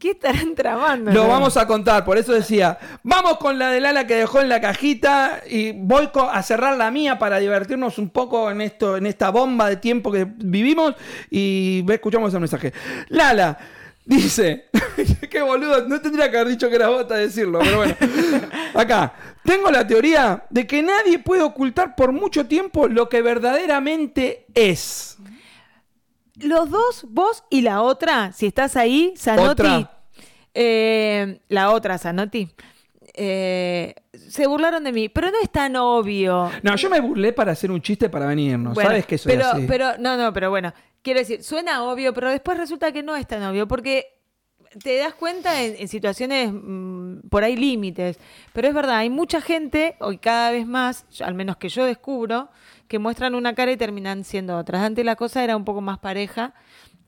¿qué 0.00 0.12
estarán 0.12 0.54
tramando? 0.54 1.12
Lo 1.12 1.28
vamos 1.28 1.58
a 1.58 1.66
contar, 1.66 2.04
por 2.06 2.16
eso 2.16 2.32
decía, 2.32 2.78
vamos 3.02 3.36
con 3.36 3.58
la 3.58 3.70
del 3.70 3.84
ala 3.84 4.06
que 4.06 4.14
dejó 4.14 4.40
en 4.40 4.48
la 4.48 4.60
cajita 4.60 5.42
y 5.48 5.72
voy 5.72 6.08
a 6.14 6.42
cerrar 6.42 6.76
la 6.78 6.90
mía 6.90 7.18
para 7.18 7.38
divertirnos 7.38 7.98
un 7.98 8.08
poco 8.08 8.50
en 8.50 8.62
esto, 8.62 8.96
en 8.96 9.04
esta 9.04 9.28
bomba 9.28 9.68
de 9.68 9.76
tiempo 9.76 10.10
que 10.10 10.24
vivimos 10.24 10.94
y 11.30 11.84
escuchamos 11.90 12.32
el 12.32 12.40
mensaje. 12.40 12.72
Lala 13.10 13.58
dice, 14.06 14.70
qué 15.30 15.42
boludo, 15.42 15.86
no 15.86 16.00
tendría 16.00 16.30
que 16.30 16.38
haber 16.38 16.48
dicho 16.48 16.70
que 16.70 16.76
era 16.76 16.88
bota 16.88 17.16
decirlo, 17.16 17.58
pero 17.60 17.76
bueno. 17.76 17.94
Acá, 18.74 19.12
tengo 19.44 19.70
la 19.70 19.86
teoría 19.86 20.44
de 20.48 20.66
que 20.66 20.82
nadie 20.82 21.18
puede 21.18 21.42
ocultar 21.42 21.94
por 21.94 22.12
mucho 22.12 22.46
tiempo 22.46 22.88
lo 22.88 23.10
que 23.10 23.20
verdaderamente 23.20 24.46
es. 24.54 25.18
Los 26.42 26.70
dos, 26.70 27.06
vos 27.08 27.44
y 27.50 27.62
la 27.62 27.82
otra, 27.82 28.32
si 28.32 28.46
estás 28.46 28.76
ahí, 28.76 29.14
Zanotti. 29.16 29.62
Otra. 29.62 29.90
eh, 30.54 31.40
la 31.48 31.70
otra, 31.72 31.98
Zanotti. 31.98 32.48
eh, 33.14 33.94
se 34.12 34.46
burlaron 34.46 34.84
de 34.84 34.92
mí, 34.92 35.08
pero 35.08 35.30
no 35.30 35.36
es 35.42 35.50
tan 35.50 35.74
obvio. 35.76 36.50
No, 36.62 36.76
yo 36.76 36.88
me 36.90 37.00
burlé 37.00 37.32
para 37.32 37.52
hacer 37.52 37.70
un 37.70 37.80
chiste 37.82 38.08
para 38.08 38.26
venirnos, 38.26 38.74
Bueno, 38.74 38.90
sabes 38.90 39.06
que 39.06 39.18
soy 39.18 39.32
pero, 39.32 39.46
así. 39.48 39.64
pero, 39.66 39.98
no, 39.98 40.16
no, 40.16 40.32
pero 40.32 40.50
bueno, 40.50 40.72
quiero 41.02 41.20
decir, 41.20 41.42
suena 41.42 41.84
obvio, 41.84 42.14
pero 42.14 42.30
después 42.30 42.56
resulta 42.56 42.92
que 42.92 43.02
no 43.02 43.16
es 43.16 43.26
tan 43.26 43.42
obvio, 43.42 43.66
porque 43.66 44.06
te 44.84 44.96
das 44.98 45.14
cuenta 45.14 45.62
en, 45.62 45.74
en 45.78 45.88
situaciones 45.88 46.50
por 47.30 47.44
ahí 47.44 47.56
límites. 47.56 48.18
Pero 48.52 48.68
es 48.68 48.74
verdad, 48.74 48.96
hay 48.96 49.10
mucha 49.10 49.40
gente, 49.40 49.96
hoy 50.00 50.18
cada 50.18 50.50
vez 50.50 50.66
más, 50.66 51.06
al 51.20 51.34
menos 51.34 51.56
que 51.56 51.68
yo 51.68 51.84
descubro, 51.84 52.48
que 52.88 52.98
muestran 52.98 53.34
una 53.34 53.54
cara 53.54 53.72
y 53.72 53.76
terminan 53.76 54.24
siendo 54.24 54.56
otras. 54.56 54.82
Antes 54.82 55.04
la 55.04 55.16
cosa 55.16 55.44
era 55.44 55.56
un 55.56 55.64
poco 55.64 55.80
más 55.80 55.98
pareja, 55.98 56.54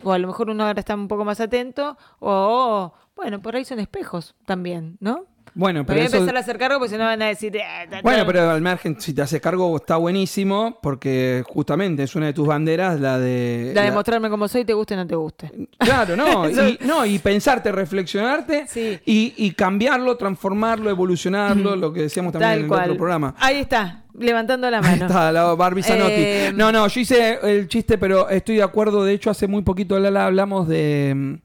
o 0.03 0.13
a 0.13 0.19
lo 0.19 0.27
mejor 0.27 0.51
uno 0.51 0.65
ahora 0.65 0.81
está 0.81 0.95
un 0.95 1.09
poco 1.09 1.25
más 1.25 1.41
atento, 1.41 1.97
o 2.21 2.93
bueno, 3.17 3.41
por 3.41 3.57
ahí 3.57 3.65
son 3.65 3.79
espejos 3.79 4.35
también, 4.47 4.97
¿no? 5.01 5.27
Bueno, 5.55 5.81
Me 5.81 5.85
pero 5.85 5.97
voy 5.99 6.03
a 6.05 6.07
eso... 6.07 6.17
empezar 6.17 6.37
a 6.37 6.41
hacer 6.41 6.57
cargo 6.59 6.79
porque 6.79 6.93
si 6.93 6.99
no 6.99 7.05
van 7.05 7.21
a 7.21 7.27
decir. 7.27 7.55
"Eh, 7.57 7.61
ta, 7.85 7.97
ta". 7.97 8.03
Bueno, 8.03 8.25
pero 8.27 8.51
al 8.51 8.63
margen, 8.63 8.99
si 9.01 9.13
te 9.13 9.21
haces 9.21 9.41
cargo, 9.41 9.77
está 9.77 9.97
buenísimo, 9.97 10.79
porque 10.83 11.45
justamente 11.47 12.03
es 12.05 12.15
una 12.15 12.27
de 12.27 12.33
tus 12.33 12.47
banderas, 12.47 12.99
la 12.99 13.19
de... 13.19 13.73
La 13.75 13.83
de 13.83 13.89
la- 13.89 13.95
mostrarme 13.95 14.31
como 14.31 14.49
soy, 14.49 14.65
te 14.65 14.73
guste 14.73 14.95
o 14.95 14.97
no 14.97 15.07
te 15.07 15.15
guste. 15.15 15.53
Claro, 15.79 16.17
no, 16.17 16.49
y, 16.51 16.79
no, 16.87 17.05
y 17.05 17.19
pensarte, 17.19 17.71
reflexionarte 17.71 18.67
Sí. 18.67 18.99
y, 19.05 19.35
y 19.37 19.51
cambiarlo, 19.53 20.17
transformarlo, 20.17 20.89
evolucionarlo, 20.89 21.77
lo 21.77 21.93
que 21.93 22.03
decíamos 22.03 22.33
también 22.33 22.51
Tal 22.51 22.59
en 22.59 22.65
el 22.65 22.69
cual. 22.69 22.81
otro 22.85 22.97
programa. 22.97 23.35
Ahí 23.39 23.57
está, 23.61 24.05
levantando 24.19 24.71
la 24.71 24.79
Ahí 24.79 24.85
mano. 24.85 25.07
está, 25.07 25.31
la 25.33 25.55
Barbie 25.55 25.83
Zanotti. 25.83 26.13
Eh, 26.17 26.53
no, 26.55 26.73
no, 26.73 26.89
yo 26.89 27.01
hice 27.01 27.39
el 27.43 27.69
chiste, 27.69 27.99
pero 27.99 28.29
estoy 28.31 28.57
de 28.57 28.63
acuerdo. 28.63 29.05
De 29.05 29.13
hecho, 29.13 29.29
hace 29.31 29.47
muy 29.49 29.61
poquito, 29.63 29.99
Lala, 29.99 30.25
hablamos 30.27 30.67
de, 30.67 31.41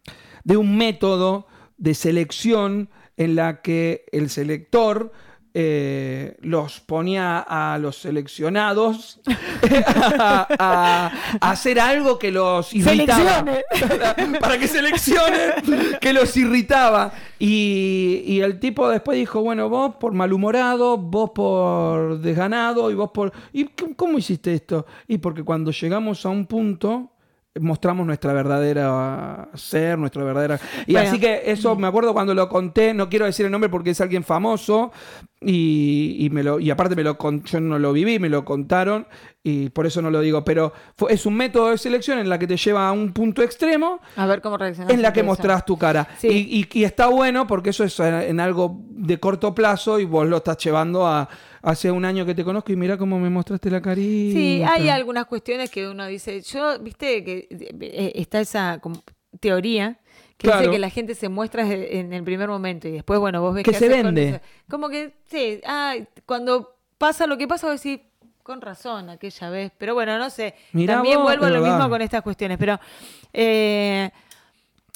de 0.45 0.57
un 0.57 0.77
método 0.77 1.47
de 1.77 1.93
selección 1.93 2.89
en 3.17 3.35
la 3.35 3.61
que 3.61 4.05
el 4.11 4.29
selector 4.29 5.11
eh, 5.59 6.37
los 6.41 6.79
ponía 6.81 7.39
a 7.39 7.79
los 7.79 7.97
seleccionados 7.97 9.19
a, 10.19 10.47
a- 10.59 11.11
a 11.41 11.51
hacer 11.51 11.79
algo 11.79 12.19
que 12.19 12.31
los 12.31 12.71
irritaba. 12.75 13.39
Seleccione. 13.43 14.39
para 14.39 14.59
que 14.59 14.67
seleccionen 14.67 15.51
que 15.99 16.13
los 16.13 16.37
irritaba. 16.37 17.11
Y, 17.39 18.21
y 18.27 18.41
el 18.41 18.59
tipo 18.59 18.87
después 18.87 19.17
dijo, 19.17 19.41
bueno, 19.41 19.67
vos 19.67 19.95
por 19.95 20.13
malhumorado, 20.13 20.97
vos 20.97 21.31
por 21.33 22.19
desganado 22.19 22.91
y 22.91 22.93
vos 22.93 23.09
por... 23.11 23.31
¿Y 23.51 23.65
cómo 23.95 24.19
hiciste 24.19 24.53
esto? 24.53 24.85
Y 25.07 25.17
porque 25.17 25.43
cuando 25.43 25.71
llegamos 25.71 26.23
a 26.25 26.29
un 26.29 26.45
punto 26.45 27.13
mostramos 27.59 28.05
nuestra 28.05 28.33
verdadera 28.33 29.49
ser, 29.53 29.97
nuestra 29.97 30.23
verdadera... 30.23 30.59
Y 30.85 30.93
Bueno. 30.93 31.09
así 31.09 31.19
que 31.19 31.43
eso 31.45 31.75
me 31.75 31.87
acuerdo 31.87 32.13
cuando 32.13 32.33
lo 32.33 32.47
conté, 32.49 32.93
no 32.93 33.09
quiero 33.09 33.25
decir 33.25 33.45
el 33.45 33.51
nombre 33.51 33.69
porque 33.69 33.91
es 33.91 34.01
alguien 34.01 34.23
famoso 34.23 34.91
y, 35.39 36.17
y 36.19 36.29
me 36.31 36.43
lo, 36.43 36.59
y 36.59 36.69
aparte 36.71 36.95
me 36.95 37.03
lo 37.03 37.17
con- 37.17 37.43
yo 37.43 37.59
no 37.59 37.77
lo 37.77 37.93
viví, 37.93 38.17
me 38.19 38.29
lo 38.29 38.43
contaron 38.43 39.07
y 39.43 39.69
por 39.69 39.85
eso 39.85 40.01
no 40.01 40.09
lo 40.09 40.19
digo, 40.21 40.43
pero 40.43 40.73
fue- 40.95 41.13
es 41.13 41.25
un 41.25 41.35
método 41.35 41.69
de 41.69 41.77
selección 41.77 42.17
en 42.19 42.27
la 42.29 42.39
que 42.39 42.47
te 42.47 42.57
lleva 42.57 42.87
a 42.87 42.91
un 42.91 43.13
punto 43.13 43.41
extremo 43.43 43.99
A 44.15 44.25
ver 44.25 44.41
cómo 44.41 44.57
reaccionas. 44.57 44.91
en 44.93 45.01
la 45.01 45.13
que 45.13 45.23
mostrás 45.23 45.65
tu 45.65 45.77
cara. 45.77 46.07
Sí. 46.17 46.27
Y, 46.27 46.59
y- 46.75 46.79
y 46.81 46.83
está 46.83 47.07
bueno 47.07 47.45
porque 47.47 47.69
eso 47.69 47.83
es 47.83 47.99
en, 47.99 48.13
en 48.15 48.39
algo 48.39 48.79
de 48.89 49.19
corto 49.19 49.53
plazo 49.53 49.99
y 49.99 50.05
vos 50.05 50.27
lo 50.27 50.37
estás 50.37 50.57
llevando 50.57 51.05
a 51.07 51.29
hace 51.69 51.91
un 51.91 52.05
año 52.05 52.25
que 52.25 52.33
te 52.35 52.43
conozco 52.43 52.71
y 52.71 52.75
mira 52.75 52.97
cómo 52.97 53.19
me 53.19 53.29
mostraste 53.29 53.69
la 53.69 53.81
carita. 53.81 54.33
Sí, 54.39 54.63
hay 54.63 54.89
algunas 54.89 55.25
cuestiones 55.25 55.69
que 55.69 55.87
uno 55.87 56.05
dice, 56.07 56.41
yo, 56.41 56.79
viste 56.79 57.23
que 57.23 57.47
eh, 57.51 58.11
está 58.15 58.39
esa 58.39 58.79
como 58.81 59.03
teoría 59.39 59.99
que 60.37 60.47
Claro. 60.47 60.59
dice 60.61 60.71
que 60.71 60.79
la 60.79 60.89
gente 60.89 61.15
se 61.15 61.29
muestra 61.29 61.67
en 61.71 62.13
el 62.13 62.23
primer 62.23 62.47
momento 62.47 62.87
y 62.87 62.91
después, 62.91 63.19
bueno, 63.19 63.41
vos 63.41 63.53
ves 63.55 63.63
Que 63.63 63.71
qué 63.71 63.79
se 63.79 63.89
vende. 63.89 64.39
Como 64.69 64.87
que, 64.89 65.13
sí, 65.25 65.59
ah, 65.65 65.95
cuando 66.25 66.75
pasa 66.97 67.25
lo 67.27 67.37
que 67.37 67.47
pasa, 67.47 67.67
vos 67.71 67.81
decís, 67.81 68.05
con 68.43 68.61
razón, 68.61 69.09
aquella 69.09 69.49
vez. 69.49 69.71
Pero 69.77 69.93
bueno, 69.93 70.17
no 70.17 70.29
sé. 70.29 70.53
Mirá 70.73 70.93
También 70.95 71.17
vos, 71.17 71.25
vuelvo 71.25 71.45
a 71.45 71.49
lo 71.49 71.61
mismo 71.61 71.89
con 71.89 72.01
estas 72.01 72.21
cuestiones, 72.21 72.57
pero... 72.57 72.79
eh, 73.33 74.09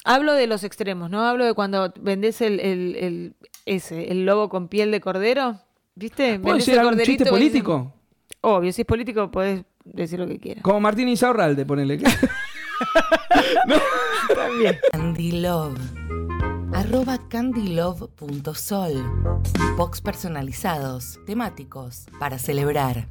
Hablo 0.04 0.32
de 0.34 0.48
los 0.48 0.64
extremos, 0.64 1.10
¿no? 1.10 1.24
Hablo 1.24 1.44
de 1.44 1.54
cuando 1.54 1.92
vendés 2.00 2.40
el, 2.40 2.58
el, 2.58 2.96
el- 2.96 3.34
ese, 3.66 4.10
el 4.10 4.26
lobo 4.26 4.48
con 4.48 4.66
piel 4.66 4.90
de 4.90 5.00
cordero, 5.00 5.60
¿viste? 5.94 6.38
¿Puedo 6.38 6.54
Vendés 6.54 6.66
decir 6.66 6.74
el 6.74 6.80
algún 6.80 7.02
chiste 7.02 7.26
político? 7.26 7.92
Obvio, 8.40 8.72
si 8.72 8.82
es 8.82 8.86
político 8.86 9.30
podés 9.30 9.64
decir 9.84 10.18
lo 10.18 10.26
que 10.26 10.38
quieras. 10.38 10.62
Como 10.62 10.80
Martín 10.80 11.08
Insaurralde, 11.08 11.64
ponele. 11.64 11.98
También. 14.34 14.78
Candylove. 14.90 15.78
Arroba 16.72 17.18
candylove.sol. 17.28 18.92
Box 19.76 20.00
personalizados, 20.00 21.20
temáticos, 21.26 22.06
para 22.18 22.38
celebrar. 22.38 23.08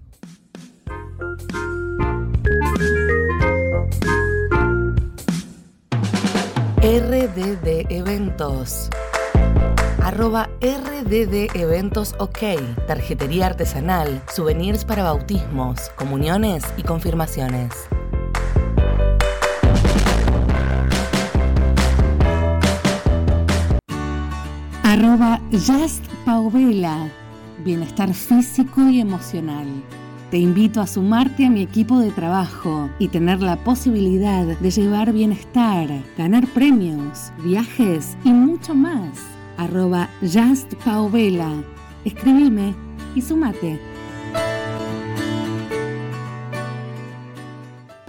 RDD 6.82 7.92
Eventos. 7.92 8.90
Arroba 10.04 10.50
RDD 10.62 11.56
Eventos 11.56 12.16
OK. 12.18 12.40
Tarjetería 12.88 13.46
artesanal, 13.46 14.22
souvenirs 14.34 14.84
para 14.84 15.04
bautismos, 15.04 15.90
comuniones 15.96 16.64
y 16.76 16.82
confirmaciones. 16.82 17.88
Arroba 24.84 25.40
Just. 25.52 26.06
Bienestar 27.60 28.14
físico 28.14 28.82
y 28.90 29.02
emocional. 29.02 29.68
Te 30.32 30.38
invito 30.38 30.82
a 30.82 30.88
sumarte 30.88 31.46
a 31.46 31.50
mi 31.50 31.62
equipo 31.62 32.00
de 32.00 32.10
trabajo 32.10 32.90
y 32.98 33.10
tener 33.10 33.42
la 33.42 33.58
posibilidad 33.58 34.46
de 34.46 34.72
llevar 34.72 35.14
bienestar, 35.14 35.90
ganar 36.18 36.48
premios, 36.48 37.32
viajes 37.44 38.18
y 38.24 38.30
mucho 38.30 38.74
más. 38.74 39.41
Arroba 39.58 40.10
Just 40.22 40.74
Pauvela. 40.84 41.52
Escribime 42.06 42.74
y 43.16 43.22
sumate. 43.22 43.80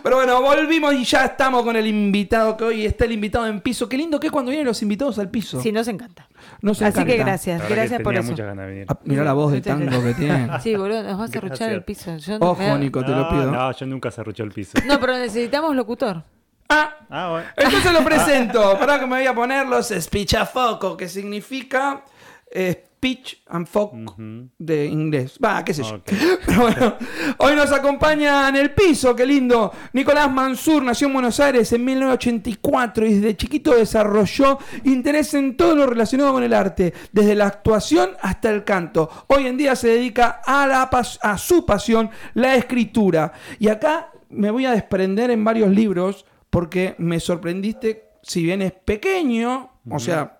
Pero 0.02 0.16
bueno, 0.16 0.42
volvimos 0.42 0.94
y 0.94 1.04
ya 1.04 1.26
estamos 1.26 1.62
con 1.62 1.76
el 1.76 1.86
invitado, 1.86 2.56
que 2.56 2.64
hoy 2.64 2.84
está 2.86 3.04
el 3.04 3.12
invitado 3.12 3.46
en 3.46 3.60
piso. 3.60 3.88
Qué 3.88 3.96
lindo 3.96 4.18
que 4.18 4.26
es 4.26 4.32
cuando 4.32 4.50
vienen 4.50 4.66
los 4.66 4.82
invitados 4.82 5.16
al 5.20 5.30
piso. 5.30 5.60
Sí, 5.62 5.70
nos 5.70 5.86
encanta. 5.86 6.28
Nos 6.60 6.82
Así 6.82 7.04
que 7.04 7.16
gracias, 7.18 7.60
La 7.62 7.68
gracias 7.68 7.98
que 7.98 8.02
por 8.04 8.12
tenía 8.12 8.20
eso. 8.22 8.30
muchas 8.32 8.46
ganas 8.46 8.66
de 8.66 8.72
venir. 8.72 8.86
Ah, 8.88 8.98
mirá 9.04 9.22
la 9.22 9.32
voz 9.32 9.52
de 9.52 9.60
tango 9.60 10.02
que 10.02 10.14
tiene. 10.14 10.48
Sí, 10.62 10.74
boludo, 10.74 11.04
nos 11.04 11.18
vas 11.18 11.34
a 11.36 11.40
ruchar 11.40 11.70
el 11.70 11.84
piso. 11.84 12.16
Yo 12.16 12.38
no- 12.40 12.50
Ojo, 12.50 12.78
Nico, 12.78 13.04
te 13.04 13.12
lo 13.12 13.18
no, 13.18 13.28
pido. 13.28 13.50
No, 13.52 13.70
yo 13.72 13.86
nunca 13.86 14.10
cerruché 14.10 14.42
el 14.42 14.50
piso. 14.50 14.72
No, 14.86 14.98
pero 14.98 15.16
necesitamos 15.18 15.76
locutor. 15.76 16.24
Ah, 16.72 16.96
Ah, 17.10 17.28
bueno. 17.30 17.46
entonces 17.56 17.92
lo 17.92 18.04
presento. 18.04 18.78
Para 18.78 18.98
que 18.98 19.06
me 19.06 19.16
voy 19.18 19.26
a 19.26 19.34
poner 19.34 19.66
los 19.66 19.88
speech 19.88 20.34
a 20.34 20.46
foco, 20.46 20.96
que 20.96 21.08
significa 21.08 22.04
eh, 22.50 22.84
speech 22.96 23.38
and 23.48 23.66
Ujú. 23.74 24.48
de 24.58 24.86
inglés. 24.86 25.36
Va, 25.44 25.64
qué 25.64 25.74
sé 25.74 25.82
yo. 25.82 26.00
Pero 26.46 26.60
bueno, 26.60 26.94
hoy 27.38 27.56
nos 27.56 27.72
acompaña 27.72 28.48
en 28.48 28.54
el 28.56 28.70
piso, 28.72 29.14
qué 29.16 29.26
lindo. 29.26 29.72
Nicolás 29.92 30.30
Mansur 30.30 30.82
nació 30.84 31.08
en 31.08 31.14
Buenos 31.14 31.40
Aires 31.40 31.72
en 31.72 31.84
1984 31.84 33.04
y 33.06 33.14
desde 33.14 33.36
chiquito 33.36 33.74
desarrolló 33.74 34.58
interés 34.84 35.34
en 35.34 35.56
todo 35.56 35.74
lo 35.74 35.86
relacionado 35.86 36.32
con 36.32 36.42
el 36.44 36.54
arte, 36.54 36.94
desde 37.10 37.34
la 37.34 37.46
actuación 37.48 38.10
hasta 38.22 38.50
el 38.50 38.62
canto. 38.64 39.10
Hoy 39.26 39.46
en 39.48 39.56
día 39.56 39.74
se 39.74 39.88
dedica 39.88 40.40
a, 40.44 40.66
la 40.68 40.88
pas- 40.88 41.18
a 41.22 41.36
su 41.38 41.66
pasión, 41.66 42.08
la 42.34 42.54
escritura. 42.54 43.32
Y 43.58 43.68
acá 43.68 44.10
me 44.30 44.50
voy 44.50 44.64
a 44.66 44.70
desprender 44.72 45.30
en 45.30 45.44
varios 45.44 45.70
libros 45.70 46.24
porque 46.52 46.94
me 46.98 47.18
sorprendiste, 47.18 48.10
si 48.22 48.42
bien 48.44 48.60
es 48.60 48.72
pequeño, 48.72 49.70
o 49.90 49.98
sea... 49.98 50.38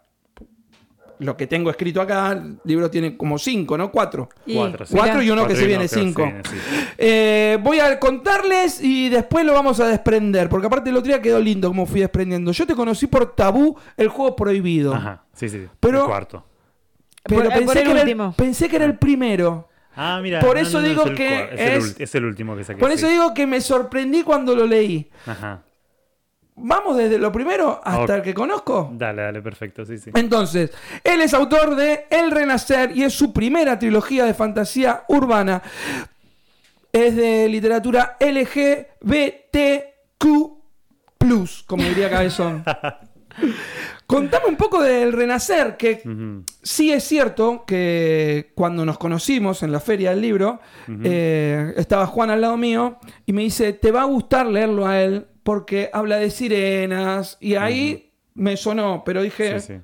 Lo 1.19 1.37
que 1.37 1.47
tengo 1.47 1.71
escrito 1.71 2.01
acá, 2.01 2.33
el 2.33 2.59
libro 2.65 2.91
tiene 2.91 3.17
como 3.17 3.39
cinco, 3.39 3.79
¿no? 3.79 3.93
Cuatro. 3.93 4.29
Y- 4.45 4.57
Cuatro, 4.57 4.85
sí. 4.85 4.93
Cuatro 4.97 5.23
y 5.23 5.31
uno 5.31 5.47
que 5.47 5.55
se 5.55 5.67
viene 5.67 5.75
uno 5.77 5.83
que 5.85 5.89
se 5.89 6.01
cinco. 6.01 6.23
viene, 6.25 6.43
sí. 6.43 6.57
Eh, 6.99 7.59
voy 7.63 7.79
a 7.79 8.01
contarles 8.01 8.83
y 8.83 9.09
después 9.09 9.45
lo 9.47 9.53
vamos 9.53 9.79
a 9.79 9.87
desprender, 9.87 10.49
porque 10.49 10.67
aparte 10.67 10.91
el 10.91 10.97
otro 10.97 11.07
día 11.13 11.23
quedó 11.23 11.39
lindo 11.39 11.69
como 11.69 11.87
fui 11.87 12.01
desprendiendo. 12.01 12.51
Yo 12.51 12.67
te 12.67 12.75
conocí 12.75 13.07
por 13.07 13.37
Tabú, 13.37 13.77
el 13.97 14.09
juego 14.09 14.35
prohibido. 14.35 14.95
Ajá, 14.95 15.23
sí, 15.33 15.49
sí. 15.49 15.65
Pero- 15.79 16.01
el 16.01 16.07
cuarto. 16.07 16.45
Pero 17.23 17.43
Por- 17.45 17.53
pensé, 17.53 17.65
por 17.67 17.77
el 17.77 17.83
que 17.85 17.91
era 17.91 18.01
el, 18.01 18.07
último. 18.09 18.35
pensé 18.37 18.69
que 18.69 18.77
era 18.77 18.85
el 18.85 18.99
primero. 18.99 19.69
Ah, 19.95 20.19
mira. 20.21 20.41
Por 20.41 20.59
eso 20.59 20.81
no, 20.81 20.83
no, 20.83 20.89
digo 20.89 21.03
es 21.05 21.11
el 21.11 21.15
que 21.17 21.49
es, 21.53 21.97
el, 21.97 22.03
es 22.03 22.15
último 22.17 22.57
que 22.57 22.65
saqué. 22.65 22.81
Por 22.81 22.91
eso 22.91 23.07
sí. 23.07 23.13
digo 23.13 23.33
que 23.33 23.47
me 23.47 23.61
sorprendí 23.61 24.25
cuando 24.25 24.57
lo 24.57 24.67
leí. 24.67 25.09
Ajá. 25.27 25.63
Vamos 26.57 26.97
desde 26.99 27.19
lo 27.19 27.33
primero 27.33 27.81
hasta 27.83 28.17
el 28.17 28.23
que 28.23 28.35
conozco. 28.35 28.91
Dale, 28.93 29.23
dale, 29.23 29.41
perfecto, 29.41 29.87
sí, 29.87 29.97
sí. 29.99 30.11
Entonces, 30.15 30.71
él 31.03 31.23
es 31.23 31.33
autor 31.33 31.75
de 31.77 32.07
El 32.11 32.31
Renacer 32.31 32.95
y 32.97 33.05
es 33.05 33.15
su 33.15 33.33
primera 33.33 33.79
trilogía 33.79 34.27
de 34.27 34.35
fantasía 34.35 35.05
urbana. 35.09 35.63
Es 36.93 37.17
de 37.17 37.49
literatura 37.49 38.19
LGBTQ, 38.21 38.93
como 41.67 41.85
diría 41.85 42.11
Cabezón. 42.11 42.63
Contame 44.07 44.47
un 44.47 44.57
poco 44.57 44.83
del 44.83 45.11
Renacer, 45.15 45.79
que 45.79 46.03
sí 46.63 46.93
es 46.93 47.03
cierto 47.03 47.65
que 47.67 48.53
cuando 48.55 48.85
nos 48.85 48.99
conocimos 48.99 49.63
en 49.63 49.73
la 49.73 49.81
feria 49.81 50.11
del 50.11 50.21
libro, 50.21 50.61
eh, 51.03 51.73
estaba 51.79 52.07
Juan 52.07 52.29
al 52.29 52.43
lado 52.43 52.59
mío 52.59 52.99
y 53.25 53.33
me 53.33 53.41
dice, 53.41 53.73
te 53.73 53.91
va 53.91 54.03
a 54.03 54.05
gustar 54.05 54.47
leerlo 54.47 54.87
a 54.87 55.01
él 55.01 55.27
porque 55.43 55.91
habla 55.93 56.17
de 56.19 56.31
sirenas 56.31 57.37
y 57.41 57.55
ahí 57.57 58.13
me 58.35 58.57
sonó, 58.57 59.03
pero 59.05 59.23
dije... 59.23 59.61
Sí, 59.61 59.75
sí. 59.75 59.81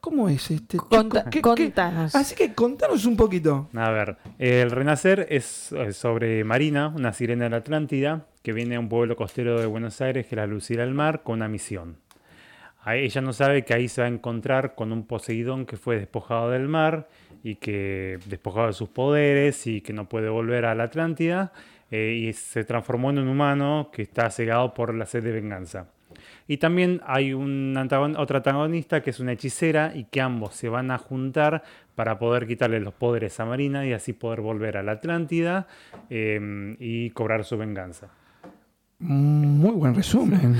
¿Cómo 0.00 0.28
es 0.28 0.52
este? 0.52 0.76
Conta- 0.76 1.24
¿Qué- 1.24 1.30
qué? 1.30 1.42
contanos. 1.42 2.14
Así 2.14 2.36
que 2.36 2.54
contanos 2.54 3.06
un 3.06 3.16
poquito. 3.16 3.68
A 3.74 3.90
ver, 3.90 4.16
el 4.38 4.70
Renacer 4.70 5.26
es 5.30 5.72
eh, 5.72 5.92
sobre 5.92 6.44
Marina, 6.44 6.92
una 6.94 7.12
sirena 7.12 7.44
de 7.44 7.50
la 7.50 7.56
Atlántida, 7.56 8.26
que 8.44 8.52
viene 8.52 8.76
a 8.76 8.80
un 8.80 8.88
pueblo 8.88 9.16
costero 9.16 9.58
de 9.60 9.66
Buenos 9.66 10.00
Aires, 10.00 10.26
que 10.26 10.36
la 10.36 10.46
Lucila 10.46 10.84
del 10.84 10.94
Mar, 10.94 11.24
con 11.24 11.36
una 11.36 11.48
misión. 11.48 11.96
a 12.84 12.94
ella 12.94 13.20
no 13.20 13.32
sabe 13.32 13.64
que 13.64 13.74
ahí 13.74 13.88
se 13.88 14.00
va 14.02 14.06
a 14.06 14.10
encontrar 14.10 14.76
con 14.76 14.92
un 14.92 15.04
Poseidón 15.08 15.66
que 15.66 15.76
fue 15.76 15.96
despojado 15.98 16.50
del 16.50 16.68
mar 16.68 17.08
y 17.42 17.56
que 17.56 18.20
despojado 18.26 18.68
de 18.68 18.74
sus 18.74 18.88
poderes 18.90 19.66
y 19.66 19.80
que 19.80 19.92
no 19.92 20.08
puede 20.08 20.28
volver 20.28 20.66
a 20.66 20.76
la 20.76 20.84
Atlántida 20.84 21.52
eh, 21.90 22.12
y 22.28 22.32
se 22.32 22.64
transformó 22.64 23.10
en 23.10 23.18
un 23.18 23.28
humano 23.28 23.90
que 23.92 24.02
está 24.02 24.30
cegado 24.30 24.74
por 24.74 24.94
la 24.94 25.06
sed 25.06 25.22
de 25.22 25.32
venganza. 25.32 25.88
Y 26.48 26.56
también 26.58 27.00
hay 27.06 27.32
un 27.34 27.74
antagon- 27.76 28.16
otra 28.18 28.38
antagonista 28.38 29.02
que 29.02 29.10
es 29.10 29.20
una 29.20 29.32
hechicera 29.32 29.92
y 29.94 30.04
que 30.04 30.20
ambos 30.20 30.54
se 30.54 30.68
van 30.68 30.90
a 30.90 30.98
juntar 30.98 31.62
para 31.94 32.18
poder 32.18 32.46
quitarle 32.46 32.80
los 32.80 32.94
poderes 32.94 33.38
a 33.40 33.44
Marina 33.44 33.84
y 33.86 33.92
así 33.92 34.12
poder 34.12 34.40
volver 34.40 34.76
a 34.76 34.82
la 34.82 34.92
Atlántida 34.92 35.66
eh, 36.08 36.76
y 36.78 37.10
cobrar 37.10 37.44
su 37.44 37.56
venganza. 37.58 38.08
Muy 38.98 39.72
buen 39.72 39.94
resumen. 39.94 40.56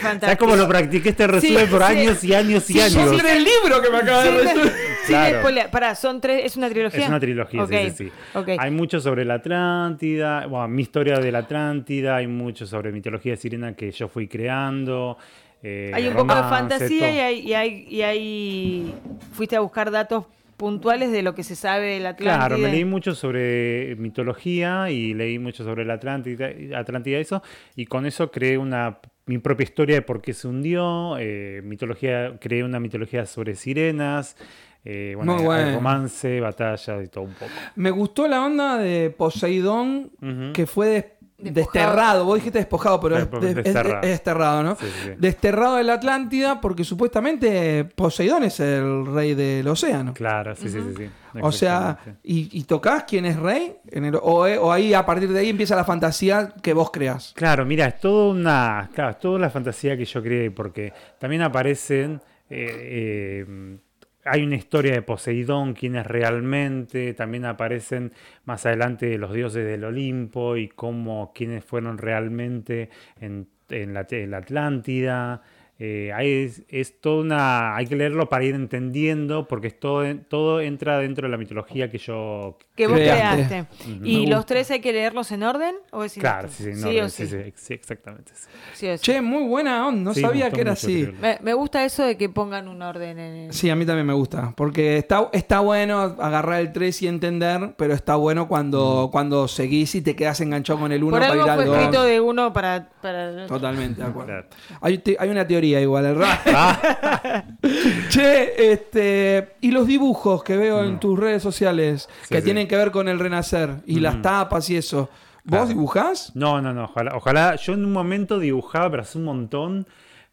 Fantástico. 0.00 0.20
¿Sabes 0.26 0.36
cómo 0.38 0.56
lo 0.56 0.68
practiqué 0.68 1.10
este 1.10 1.26
resumen 1.26 1.64
Sí, 1.66 1.70
por 1.70 1.82
sí. 1.82 1.92
años 1.92 2.24
y 2.24 2.34
años 2.34 2.70
y 2.70 2.72
Sí, 2.74 2.80
años? 2.80 2.92
Son 3.08 3.18
tres 3.18 3.38
libros 3.38 3.80
que 3.80 3.90
me 3.90 3.96
acabas 3.98 4.24
de 4.24 4.30
Sí, 4.30 4.36
resumir. 4.46 4.72
Sí, 5.04 5.12
Claro. 5.12 5.42
Pará, 5.70 5.94
son 5.94 6.20
tres, 6.20 6.44
es 6.44 6.56
una 6.56 6.68
trilogía. 6.68 7.00
Es 7.00 7.08
una 7.08 7.20
trilogía, 7.20 7.66
sí, 7.66 7.74
sí, 7.90 7.90
sí. 7.90 8.12
ok. 8.34 8.48
Hay 8.58 8.70
mucho 8.70 9.00
sobre 9.00 9.24
la 9.24 9.34
Atlántida, 9.34 10.46
bueno, 10.46 10.68
mi 10.68 10.82
historia 10.82 11.18
de 11.18 11.32
la 11.32 11.38
Atlántida, 11.40 12.16
hay 12.16 12.26
mucho 12.26 12.66
sobre 12.66 12.92
mitología 12.92 13.36
sirena 13.36 13.74
que 13.74 13.90
yo 13.90 14.08
fui 14.08 14.28
creando. 14.28 15.16
eh, 15.62 15.90
Hay 15.94 16.06
un 16.08 16.14
poco 16.14 16.34
de 16.34 16.42
fantasía 16.42 17.10
y 17.12 17.18
hay, 17.18 17.40
y, 17.48 17.54
hay, 17.54 17.86
y 17.88 18.02
hay- 18.02 18.94
fuiste 19.32 19.56
a 19.56 19.60
buscar 19.60 19.90
datos 19.90 20.26
puntuales 20.56 21.10
de 21.10 21.22
lo 21.22 21.34
que 21.34 21.42
se 21.42 21.56
sabe 21.56 21.86
de 21.94 22.00
la 22.00 22.10
Atlántida. 22.10 22.46
Claro, 22.48 22.58
me 22.58 22.70
leí 22.70 22.84
mucho 22.84 23.14
sobre 23.14 23.96
mitología 23.96 24.90
y 24.90 25.14
leí 25.14 25.38
mucho 25.38 25.64
sobre 25.64 25.84
la 25.86 25.94
Atlántida, 25.94 26.50
Atlántida 26.76 27.18
eso, 27.18 27.42
y 27.76 27.86
con 27.86 28.04
eso 28.06 28.30
creé 28.30 28.58
una 28.58 28.98
mi 29.26 29.38
propia 29.38 29.62
historia 29.64 29.94
de 29.94 30.02
por 30.02 30.20
qué 30.20 30.32
se 30.34 30.48
hundió, 30.48 31.16
eh, 31.18 31.60
mitología, 31.62 32.36
creé 32.40 32.64
una 32.64 32.80
mitología 32.80 33.26
sobre 33.26 33.54
sirenas, 33.54 34.36
eh, 34.84 35.12
bueno, 35.16 35.32
Muy 35.34 35.40
hay 35.42 35.46
bueno. 35.46 35.74
romance, 35.76 36.40
batalla 36.40 37.02
y 37.02 37.08
todo 37.08 37.24
un 37.24 37.34
poco. 37.34 37.50
Me 37.76 37.90
gustó 37.90 38.26
la 38.28 38.44
onda 38.44 38.78
de 38.78 39.10
Poseidón 39.10 40.10
que 40.54 40.66
fue 40.66 40.86
des- 40.88 41.04
Despojado. 41.42 41.54
desterrado. 41.86 42.24
Vos 42.26 42.34
dijiste 42.34 42.58
despojado, 42.58 43.00
pero 43.00 43.16
es, 43.16 43.24
pero 43.26 43.40
de- 43.40 43.48
es- 43.48 43.54
desterrado. 43.56 44.02
es 44.02 44.08
desterrado, 44.10 44.62
¿no? 44.62 44.76
Sí, 44.76 44.84
sí, 44.86 44.92
sí. 45.06 45.10
Desterrado 45.16 45.76
de 45.76 45.84
la 45.84 45.94
Atlántida 45.94 46.60
porque 46.60 46.84
supuestamente 46.84 47.84
Poseidón 47.86 48.42
es 48.44 48.60
el 48.60 49.06
rey 49.06 49.34
del 49.34 49.66
océano. 49.66 50.12
Claro, 50.12 50.54
sí, 50.54 50.68
sí, 50.68 50.78
sí, 50.82 50.94
sí. 50.98 51.10
O 51.40 51.50
sea. 51.50 51.96
¿y, 52.22 52.50
y 52.58 52.64
tocás 52.64 53.04
quién 53.04 53.24
es 53.24 53.36
rey? 53.38 53.74
En 53.90 54.04
el- 54.04 54.18
o, 54.20 54.46
eh, 54.46 54.58
o 54.58 54.70
ahí 54.70 54.92
a 54.92 55.06
partir 55.06 55.30
de 55.32 55.40
ahí 55.40 55.48
empieza 55.48 55.74
la 55.76 55.84
fantasía 55.84 56.52
que 56.62 56.74
vos 56.74 56.90
creás. 56.90 57.32
Claro, 57.34 57.64
mira, 57.64 57.86
es 57.86 58.00
toda 58.00 58.32
una, 58.34 58.90
claro, 58.94 59.10
es 59.12 59.18
toda 59.18 59.38
la 59.38 59.48
fantasía 59.48 59.96
que 59.96 60.04
yo 60.04 60.22
creé, 60.22 60.50
porque 60.50 60.92
también 61.18 61.40
aparecen, 61.40 62.20
eh, 62.50 63.44
eh, 63.46 63.76
hay 64.24 64.42
una 64.42 64.56
historia 64.56 64.92
de 64.92 65.02
Poseidón, 65.02 65.74
quién 65.74 65.96
es 65.96 66.06
realmente, 66.06 67.14
también 67.14 67.44
aparecen 67.46 68.12
más 68.44 68.66
adelante 68.66 69.16
los 69.18 69.32
dioses 69.32 69.64
del 69.66 69.84
Olimpo 69.84 70.56
y 70.56 70.68
cómo, 70.68 71.32
quiénes 71.34 71.64
fueron 71.64 71.98
realmente 71.98 72.90
en, 73.20 73.48
en 73.70 73.94
la, 73.94 74.06
en 74.10 74.30
la 74.30 74.38
Atlántida. 74.38 75.42
Eh, 75.82 76.12
hay- 76.14 76.44
es, 76.44 76.62
es 76.68 77.00
toda 77.00 77.22
una, 77.22 77.74
hay 77.74 77.86
que 77.86 77.96
leerlo 77.96 78.28
para 78.28 78.44
ir 78.44 78.54
entendiendo, 78.54 79.48
porque 79.48 79.68
es 79.68 79.80
todo, 79.80 80.04
todo 80.28 80.60
entra 80.60 80.98
dentro 80.98 81.26
de 81.26 81.30
la 81.32 81.38
mitología 81.38 81.88
que 81.88 81.96
yo 81.96 82.58
que 82.76 82.86
vos 82.86 82.96
Creaste. 82.98 83.64
¿Y 84.04 84.26
los 84.26 84.44
tres 84.44 84.70
hay 84.70 84.80
que 84.80 84.92
leerlos 84.92 85.32
en 85.32 85.42
orden? 85.42 85.74
¿O 85.92 86.04
es 86.04 86.14
Claro, 86.14 86.48
sí, 86.48 86.64
sí, 86.64 86.74
sí, 86.74 87.00
o 87.00 87.08
sí, 87.08 87.26
sí. 87.26 87.36
sí, 87.46 87.52
sí, 87.56 87.74
exactamente. 87.74 88.32
sí. 88.34 88.48
Sí 88.74 88.88
o 88.88 88.98
sí. 88.98 89.02
Che, 89.04 89.20
muy 89.22 89.44
buena 89.48 89.86
onda. 89.88 90.02
No 90.02 90.14
sabía 90.14 90.50
que 90.50 90.60
era 90.60 90.72
mucho, 90.72 90.86
así. 90.86 91.08
Me, 91.20 91.38
me 91.42 91.54
gusta 91.54 91.82
eso 91.84 92.04
de 92.04 92.16
que 92.18 92.28
pongan 92.28 92.68
un 92.68 92.82
orden 92.82 93.18
en 93.18 93.34
el... 93.46 93.52
Sí, 93.54 93.70
a 93.70 93.76
mí 93.76 93.86
también 93.86 94.06
me 94.06 94.12
gusta. 94.14 94.52
Porque 94.56 94.98
está, 94.98 95.30
está 95.32 95.60
bueno 95.60 95.98
agarrar 95.98 96.60
el 96.60 96.72
3 96.72 97.02
y 97.02 97.08
entender, 97.08 97.74
pero 97.78 97.94
está 97.94 98.16
bueno 98.16 98.48
cuando, 98.48 99.08
cuando 99.10 99.48
seguís 99.48 99.94
y 99.94 100.02
te 100.02 100.14
quedas 100.14 100.40
enganchado 100.42 100.78
con 100.80 100.92
el 100.92 101.02
1 101.02 101.10
Por 101.10 101.20
para 101.20 101.32
algo 101.32 101.44
ir 101.44 101.50
al 101.50 101.56
fue 101.56 101.64
2. 101.66 101.76
escrito 101.76 102.02
de 102.04 102.20
uno 102.20 102.52
para... 102.52 102.90
para... 103.00 103.46
Totalmente, 103.46 104.02
de 104.02 104.08
acuerdo. 104.08 104.26
Claro. 104.26 104.46
Hay, 104.82 105.02
hay 105.18 105.28
una 105.30 105.46
teoría 105.46 105.69
igual, 105.78 106.06
el 106.06 106.16
rap. 106.16 106.40
Ah, 106.46 107.44
che, 108.08 108.72
este. 108.72 109.50
Y 109.60 109.70
los 109.70 109.86
dibujos 109.86 110.42
que 110.42 110.56
veo 110.56 110.82
en 110.84 110.98
tus 110.98 111.18
redes 111.18 111.42
sociales 111.42 112.08
Sí, 112.22 112.34
que 112.34 112.38
sí. 112.40 112.44
tienen 112.44 112.66
que 112.66 112.76
ver 112.76 112.90
con 112.90 113.08
el 113.08 113.18
renacer 113.18 113.76
y 113.86 114.00
las 114.00 114.20
tapas 114.22 114.68
y 114.70 114.76
eso. 114.76 115.10
¿Vos 115.44 115.68
dibujás? 115.68 116.34
No, 116.34 116.60
no, 116.60 116.72
no, 116.72 116.84
ojalá, 116.84 117.16
ojalá. 117.16 117.56
Yo 117.56 117.74
en 117.74 117.84
un 117.84 117.92
momento 117.92 118.38
dibujaba, 118.38 118.90
pero 118.90 119.02
hace 119.02 119.18
un 119.18 119.24
montón. 119.24 119.86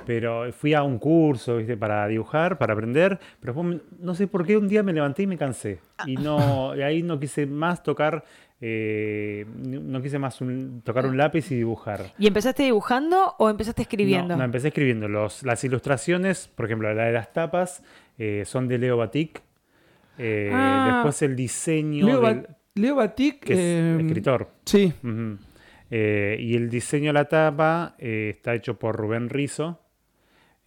Pero 0.06 0.54
fui 0.54 0.76
a 0.76 0.84
un 0.84 1.00
curso, 1.00 1.58
¿viste? 1.58 1.76
Para 1.76 2.08
dibujar, 2.08 2.60
para 2.60 2.74
aprender. 2.74 3.20
Pero 3.42 3.56
no 4.00 4.14
sé 4.16 4.28
por 4.28 4.46
qué 4.46 4.56
un 4.56 4.68
día 4.68 4.84
me 4.84 4.94
levanté 4.94 5.24
y 5.24 5.28
me 5.28 5.38
cansé. 5.38 5.80
Y 6.06 6.16
no, 6.18 6.76
y 6.76 6.82
ahí 6.84 7.02
no 7.02 7.20
quise 7.20 7.48
más 7.48 7.82
tocar, 7.82 8.24
eh, 8.60 9.46
no 9.56 10.02
quise 10.02 10.18
más 10.20 10.42
un- 10.42 10.82
tocar 10.84 11.06
un 11.06 11.16
lápiz 11.18 11.52
y 11.52 11.56
dibujar. 11.56 12.14
¿Y 12.18 12.28
empezaste 12.28 12.64
dibujando 12.64 13.36
o 13.38 13.50
empezaste 13.50 13.84
escribiendo? 13.84 14.30
No, 14.34 14.40
no, 14.40 14.44
empecé 14.46 14.70
escribiendo. 14.70 15.08
Los, 15.08 15.44
las 15.44 15.64
ilustraciones, 15.64 16.48
por 16.48 16.66
ejemplo, 16.66 16.92
la 16.94 17.06
de 17.06 17.12
las 17.14 17.32
tapas, 17.34 17.84
eh, 18.18 18.44
son 18.46 18.68
de 18.68 18.78
Leo 18.80 18.98
Batik. 18.98 19.42
Eh, 20.18 20.50
Ah. 20.52 20.92
después 20.96 21.22
el 21.22 21.36
diseño 21.36 22.06
Leo, 22.08 22.22
del- 22.22 22.42
Ba- 22.42 22.58
Leo 22.76 22.96
Batik. 22.96 23.44
que 23.44 23.54
es 23.54 23.60
eh, 23.60 23.98
escritor. 24.02 24.50
Sí. 24.66 24.92
Eh, 25.90 26.38
y 26.40 26.56
el 26.56 26.70
diseño 26.70 27.08
de 27.10 27.14
la 27.14 27.26
tapa 27.26 27.96
eh, 28.00 28.34
está 28.36 28.54
hecho 28.56 28.78
por 28.80 28.96
Rubén 28.96 29.30
Rizo. 29.30 29.80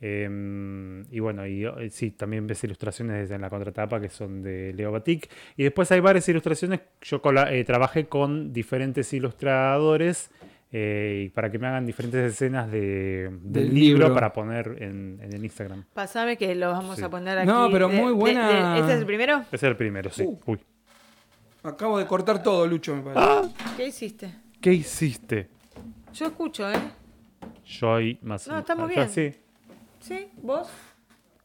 Em, 0.00 1.04
y 1.12 1.20
bueno, 1.20 1.46
y 1.46 1.64
eh, 1.66 1.90
sí, 1.90 2.10
también 2.12 2.46
ves 2.46 2.64
ilustraciones 2.64 3.30
en 3.30 3.40
la 3.42 3.50
contratapa 3.50 4.00
que 4.00 4.08
son 4.08 4.42
de 4.42 4.72
Leo 4.72 4.90
Batik. 4.92 5.30
Y 5.56 5.62
después 5.64 5.90
hay 5.92 6.00
varias 6.00 6.28
ilustraciones. 6.28 6.80
Yo 7.02 7.20
cola- 7.20 7.52
eh, 7.52 7.64
trabajé 7.64 8.06
con 8.06 8.52
diferentes 8.52 9.12
ilustradores 9.12 10.30
eh, 10.72 11.30
para 11.34 11.50
que 11.50 11.58
me 11.58 11.66
hagan 11.66 11.84
diferentes 11.84 12.32
escenas 12.32 12.70
de- 12.70 13.28
del, 13.42 13.52
Del 13.52 13.74
libro, 13.74 13.98
libro. 14.04 14.14
para 14.14 14.32
poner 14.32 14.76
en, 14.80 15.18
en 15.20 15.32
el 15.32 15.44
Instagram. 15.44 15.84
Pasame 15.92 16.36
que 16.38 16.54
lo 16.54 16.70
vamos 16.70 16.96
Sí. 16.96 17.02
a 17.02 17.08
poner 17.10 17.38
aquí. 17.38 17.46
No, 17.48 17.68
pero 17.72 17.88
de- 17.88 17.96
muy 17.96 18.06
de- 18.08 18.12
buena- 18.12 18.72
de- 18.74 18.80
¿Este 18.80 18.92
es 18.94 18.98
el 19.00 19.06
primero? 19.06 19.40
Ese 19.50 19.56
es 19.56 19.62
el 19.64 19.76
primero, 19.76 20.10
sí. 20.10 20.22
Uh. 20.24 20.38
Uy. 20.46 20.60
Acabo 21.64 21.98
de 21.98 22.06
cortar 22.06 22.42
todo, 22.42 22.66
Lucho, 22.66 22.94
me 22.96 23.02
parece. 23.02 23.52
¿Qué 23.76 23.86
hiciste? 23.88 24.34
¿Qué 24.60 24.72
hiciste? 24.72 25.48
Yo 26.14 26.26
escucho, 26.26 26.70
¿eh? 26.70 26.78
Yo 27.66 27.94
ahí 27.96 28.18
más 28.22 28.46
No, 28.48 28.58
estamos 28.58 28.88
bien. 28.88 29.08
sí. 29.10 29.30
¿Sí? 30.00 30.28
¿Vos? 30.36 30.68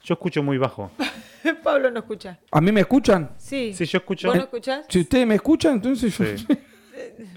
Yo 0.04 0.14
escucho 0.14 0.42
muy 0.44 0.58
bajo. 0.58 0.92
Pablo 1.64 1.92
no 1.92 2.00
escucha. 2.00 2.40
¿A 2.52 2.62
mí 2.62 2.72
me 2.72 2.82
escuchan? 2.82 3.32
Sí. 3.38 3.74
Sí, 3.74 3.86
yo 3.86 3.98
escucho. 4.00 4.28
¿Vos 4.30 4.38
no 4.38 4.44
escuchás? 4.44 4.86
Si 4.90 5.02
ustedes 5.02 5.28
me 5.28 5.36
escuchan, 5.36 5.74
entonces 5.74 6.18
yo. 6.18 6.26
Sí, 6.26 6.48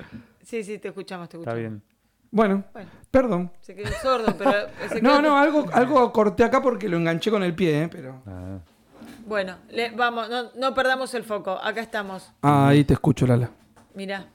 Sí, 0.43 0.65
sí, 0.65 0.79
te 0.79 0.89
escuchamos, 0.89 1.29
te 1.29 1.37
está 1.37 1.51
escuchamos. 1.51 1.59
bien. 1.59 1.83
Bueno, 2.31 2.65
Bueno, 2.73 2.91
perdón. 3.11 3.53
se 3.61 3.75
quedó 3.75 3.91
sordo, 4.03 4.35
pero... 4.37 4.53
se 4.89 5.01
No, 5.03 5.11
quedó- 5.19 5.23
no, 5.23 5.39
algo, 5.39 5.67
algo 5.73 6.13
corté 6.13 6.45
acá 6.45 6.63
porque 6.63 6.89
lo 6.89 6.97
enganché 6.97 7.31
con 7.31 7.43
el 7.43 7.55
pie, 7.55 7.83
¿eh? 7.85 7.89
Pero. 7.89 8.23
Ah. 8.27 8.59
Bueno, 9.27 9.57
le- 9.71 9.91
vamos, 9.91 10.29
no, 10.31 10.51
no 10.55 10.75
perdamos 10.75 11.13
el 11.15 11.25
foco. 11.25 11.51
Acá 11.63 11.81
estamos. 11.83 12.31
Ah, 12.43 12.69
ahí 12.69 12.85
te 12.85 12.95
escucho, 12.95 13.27
Lala. 13.27 13.51
Mirá. 13.95 14.27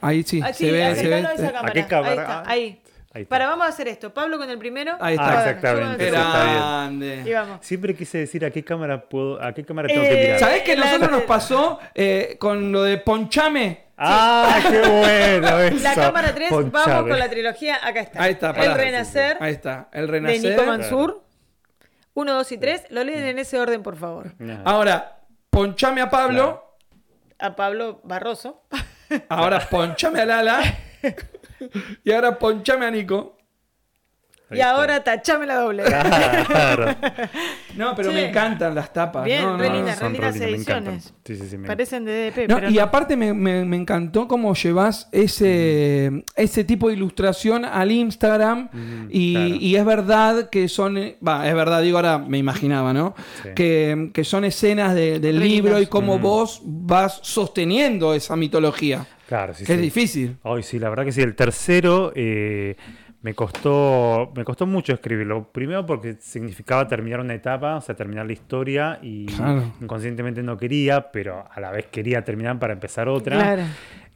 Ahí 0.00 0.22
sí, 0.22 0.40
Ah, 0.42 0.52
sí, 0.52 0.66
se 0.66 0.72
ve, 0.72 0.78
se 0.78 0.86
acercalo 0.86 1.22
ve. 1.22 1.28
a 1.28 1.34
esa 1.34 1.52
cámara. 1.52 1.72
qué 1.72 1.86
cámara? 1.86 2.10
Ahí 2.12 2.18
está, 2.18 2.38
Ah, 2.40 2.44
ahí. 2.46 2.82
Ahí 3.14 3.22
está. 3.22 3.28
Para, 3.30 3.46
vamos 3.46 3.64
a 3.66 3.70
hacer 3.70 3.88
esto. 3.88 4.12
Pablo 4.12 4.36
con 4.38 4.50
el 4.50 4.58
primero. 4.58 4.96
Ahí 5.00 5.14
está. 5.14 5.30
Ah, 5.30 5.50
exactamente. 5.50 6.10
Grande. 6.10 7.22
Y 7.24 7.32
vamos. 7.32 7.58
Siempre 7.64 7.94
quise 7.96 8.18
decir 8.18 8.44
a 8.44 8.50
qué 8.50 8.62
cámara 8.62 9.00
puedo, 9.08 9.42
a 9.42 9.52
qué 9.54 9.64
cámara 9.64 9.88
tengo 9.88 10.02
Eh, 10.02 10.08
que 10.08 10.22
mirar. 10.24 10.38
¿Sabés 10.40 10.62
que 10.62 10.72
a 10.72 10.76
La- 10.76 10.84
nosotros 10.86 11.10
nos 11.10 11.22
pasó 11.22 11.78
eh, 11.94 12.36
con 12.38 12.70
lo 12.72 12.82
de 12.82 12.98
Ponchame? 12.98 13.84
Ah, 13.96 14.58
qué 14.68 14.80
bueno 14.80 15.58
eso. 15.60 15.82
La 15.82 15.94
cámara 15.94 16.34
3, 16.34 16.50
vamos 16.50 17.02
con 17.08 17.18
la 17.18 17.30
trilogía. 17.30 17.76
Acá 17.82 18.00
está. 18.00 18.22
Ahí 18.22 18.32
está, 18.32 18.50
El. 18.50 18.74
Renacer 18.74 19.36
Ahí 19.40 19.52
está, 19.52 19.88
el 19.92 20.06
de 20.06 20.12
renacer. 20.12 20.50
Nico 20.50 20.64
Mansur. 20.64 21.22
1, 22.14 22.32
2 22.34 22.52
y 22.52 22.58
3. 22.58 22.82
Lo 22.90 23.04
leen 23.04 23.24
en 23.24 23.38
ese 23.38 23.58
orden, 23.58 23.82
por 23.82 23.96
favor. 23.96 24.32
Ajá. 24.40 24.62
Ahora, 24.64 25.18
ponchame 25.50 26.00
a 26.00 26.10
Pablo. 26.10 26.76
A 27.38 27.54
Pablo 27.56 28.00
Barroso. 28.04 28.62
Ahora 29.28 29.60
ponchame 29.60 30.20
a 30.20 30.24
Lala. 30.26 30.60
y 32.04 32.12
ahora 32.12 32.38
ponchame 32.38 32.86
a 32.86 32.90
Nico. 32.90 33.36
Y 34.56 34.60
ahora 34.60 35.02
tachame 35.04 35.46
la 35.46 35.56
doble. 35.56 35.82
Claro. 35.84 36.94
No, 37.76 37.92
pero 37.96 38.10
Sí. 38.10 38.14
me 38.14 38.28
encantan 38.28 38.72
las 38.72 38.92
tapas. 38.92 39.24
Bien, 39.24 39.42
no, 39.42 39.56
re 39.58 39.68
no, 39.68 39.74
lindas, 39.74 40.00
no. 40.00 40.06
re 40.06 40.12
lindas 40.12 40.36
me 40.36 40.46
encantan. 40.50 40.94
ediciones. 40.94 41.14
Sí, 41.24 41.34
sí, 41.36 41.46
sí. 41.50 41.58
me- 41.58 41.66
Parecen 41.66 42.04
de 42.04 42.30
DDP, 42.30 42.48
No, 42.48 42.54
pero 42.56 42.70
y 42.70 42.74
no. 42.74 42.82
aparte 42.82 43.16
me, 43.16 43.34
me- 43.34 43.64
me 43.64 43.76
encantó 43.76 44.28
cómo 44.28 44.54
llevas 44.54 45.08
ese, 45.10 46.24
ese 46.36 46.62
tipo 46.62 46.86
de 46.88 46.94
ilustración 46.94 47.64
al 47.64 47.90
Instagram 47.90 48.68
Mm, 48.72 49.08
y, 49.10 49.32
claro. 49.34 49.54
y 49.56 49.76
es 49.76 49.84
verdad 49.84 50.50
que 50.50 50.68
son, 50.68 50.96
va, 51.26 51.48
es 51.48 51.54
verdad, 51.54 51.82
digo 51.82 51.98
ahora 51.98 52.18
me 52.18 52.38
imaginaba, 52.38 52.92
¿no? 52.92 53.14
Sí. 53.42 53.48
Que, 53.56 54.10
que 54.14 54.22
son 54.22 54.44
escenas 54.44 54.94
de- 54.94 55.18
del 55.18 55.40
Re 55.40 55.44
libro 55.44 55.80
y 55.80 55.86
cómo 55.86 56.18
Mm. 56.18 56.22
vos 56.22 56.62
vas 56.64 57.18
sosteniendo 57.22 58.14
esa 58.14 58.36
mitología, 58.36 59.04
Claro, 59.26 59.54
sí, 59.54 59.64
que 59.64 59.72
es 59.74 59.80
difícil. 59.80 60.36
Ay, 60.44 60.62
sí, 60.62 60.78
la 60.78 60.90
verdad 60.90 61.04
que 61.06 61.12
sí. 61.12 61.22
El 61.22 61.34
tercero 61.34 62.12
eh, 62.14 62.76
me 63.24 63.32
costó 63.34 64.30
me 64.36 64.44
costó 64.44 64.66
mucho 64.66 64.92
escribirlo. 64.92 65.50
Primero 65.50 65.86
porque 65.86 66.16
significaba 66.20 66.86
terminar 66.86 67.20
una 67.20 67.32
etapa, 67.34 67.76
o 67.76 67.80
sea, 67.80 67.96
terminar 67.96 68.26
la 68.26 68.34
historia 68.34 68.98
y 69.02 69.24
Claro. 69.26 69.62
inconscientemente 69.80 70.42
no 70.42 70.58
quería, 70.58 71.10
pero 71.10 71.44
a 71.50 71.58
la 71.58 71.70
vez 71.70 71.86
quería 71.86 72.22
terminar 72.22 72.58
para 72.58 72.74
empezar 72.74 73.08
otra. 73.08 73.36
Claro. 73.36 73.62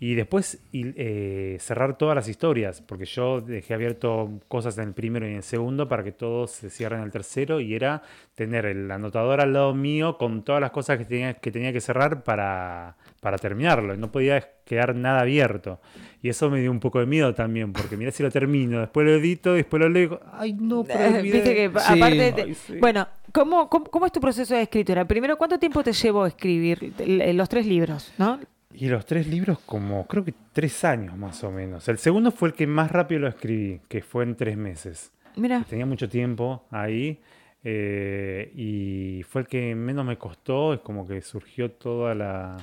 Y 0.01 0.15
después 0.15 0.61
y, 0.71 0.93
eh, 0.97 1.57
cerrar 1.59 1.99
todas 1.99 2.15
las 2.15 2.29
historias, 2.29 2.81
porque 2.81 3.05
yo 3.05 3.41
dejé 3.41 3.75
abierto 3.75 4.31
cosas 4.47 4.79
en 4.79 4.85
el 4.89 4.95
primero 4.95 5.27
y 5.27 5.31
en 5.31 5.37
el 5.39 5.43
segundo 5.43 5.89
para 5.89 6.05
que 6.05 6.13
todos 6.13 6.53
se 6.53 6.71
cierren 6.71 7.01
en 7.01 7.07
el 7.07 7.11
tercero 7.11 7.59
y 7.59 7.75
era 7.75 8.03
tener 8.37 8.65
el 8.67 8.89
anotador 8.93 9.41
al 9.41 9.53
lado 9.53 9.75
mío 9.75 10.17
con 10.17 10.45
todas 10.45 10.61
las 10.61 10.71
cosas 10.71 10.99
que 10.99 11.05
tenía 11.05 11.35
que, 11.35 11.51
tenía 11.51 11.73
que 11.73 11.81
cerrar 11.81 12.23
para, 12.23 12.97
para 13.21 13.39
terminarlo. 13.39 13.97
No 13.97 14.13
podía 14.13 14.49
quedar 14.65 14.95
nada 14.95 15.23
abierto. 15.23 15.81
Y 16.23 16.29
eso 16.29 16.49
me 16.49 16.61
dio 16.61 16.71
un 16.71 16.79
poco 16.79 17.01
de 17.01 17.07
miedo 17.07 17.35
también, 17.35 17.73
porque 17.73 17.97
mira 17.97 18.13
si 18.13 18.23
lo 18.23 18.31
termino, 18.31 18.79
después 18.81 19.05
lo 19.05 19.15
edito, 19.15 19.55
después 19.55 19.81
lo 19.83 19.89
leo 19.89 20.21
ay 20.33 20.53
no, 20.53 20.85
pero 20.87 21.07
olvidé". 21.19 21.23
Viste 21.23 21.55
que 21.55 21.71
Sí. 21.81 21.93
aparte, 21.97 22.33
te- 22.35 22.43
Ay, 22.43 22.55
sí. 22.55 22.77
bueno, 22.79 23.09
¿cómo, 23.33 23.69
cómo, 23.69 23.87
cómo 23.87 24.07
es 24.07 24.13
tu 24.13 24.21
proceso 24.21 24.55
de 24.55 24.63
escritura? 24.63 25.05
Primero, 25.07 25.37
¿cuánto 25.37 25.59
tiempo 25.59 25.83
te 25.83 25.93
llevó 25.93 26.23
a 26.23 26.29
escribir 26.29 26.93
los 27.35 27.49
tres 27.49 27.67
libros? 27.67 28.13
¿no? 28.17 28.39
Y 28.75 28.89
los 28.89 29.07
tres 29.07 29.27
libros 29.27 29.59
como 29.61 30.07
creo 30.07 30.25
que 30.25 30.35
tres 30.53 30.85
años 30.85 31.17
más 31.17 31.43
o 31.43 31.51
menos. 31.51 31.89
El 31.89 31.99
segundo 31.99 32.31
fue 32.31 32.49
el 32.51 32.55
que 32.55 32.67
más 32.67 32.91
rápido 32.93 33.23
lo 33.23 33.29
escribí, 33.29 33.81
que 33.89 34.03
fue 34.03 34.25
en 34.25 34.37
tres 34.37 34.57
meses. 34.57 35.11
Mira, 35.37 35.65
Tenía 35.69 35.87
mucho 35.87 36.09
tiempo 36.09 36.65
ahí 36.71 37.19
eh, 37.65 38.53
y 38.55 39.23
fue 39.25 39.43
el 39.43 39.47
que 39.47 39.75
menos 39.75 40.05
me 40.05 40.17
costó. 40.19 40.75
Es 40.75 40.81
como 40.81 41.07
que 41.07 41.21
surgió 41.23 41.71
toda 41.71 42.15
la, 42.15 42.57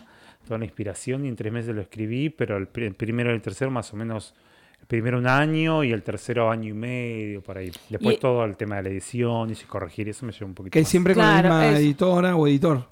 toda 0.48 0.60
la 0.60 0.66
inspiración 0.66 1.26
y 1.26 1.30
en 1.30 1.36
tres 1.36 1.52
meses 1.52 1.74
lo 1.76 1.82
escribí, 1.82 2.30
pero 2.30 2.58
el, 2.58 2.68
pri- 2.68 2.86
el 2.86 2.94
primero 2.96 3.32
y 3.32 3.34
el 3.36 3.42
tercero 3.42 3.72
más 3.72 3.92
o 3.94 3.98
menos, 3.98 4.34
el 4.80 4.86
primero 4.88 5.18
un 5.18 5.28
año 5.28 5.84
y 5.84 5.92
el 5.92 6.04
tercero 6.04 6.52
año 6.52 6.70
y 6.70 6.74
medio 6.74 7.42
por 7.42 7.58
ahí. 7.58 7.72
Después 7.90 8.18
Y- 8.18 8.20
todo 8.20 8.46
el 8.46 8.56
tema 8.58 8.76
de 8.78 8.84
la 8.84 8.90
edición 8.90 9.50
y 9.50 9.56
si 9.56 9.66
corregir 9.66 10.08
eso 10.10 10.26
me 10.26 10.32
llevó 10.32 10.46
un 10.48 10.54
poquito 10.54 10.74
Que 10.74 10.82
más. 10.82 10.90
siempre 10.90 11.14
con 11.16 11.24
Claro, 11.24 11.50
la 11.50 11.56
misma 11.62 11.72
es- 11.74 11.80
editora 11.80 12.36
o 12.36 12.48
editor. 12.48 12.86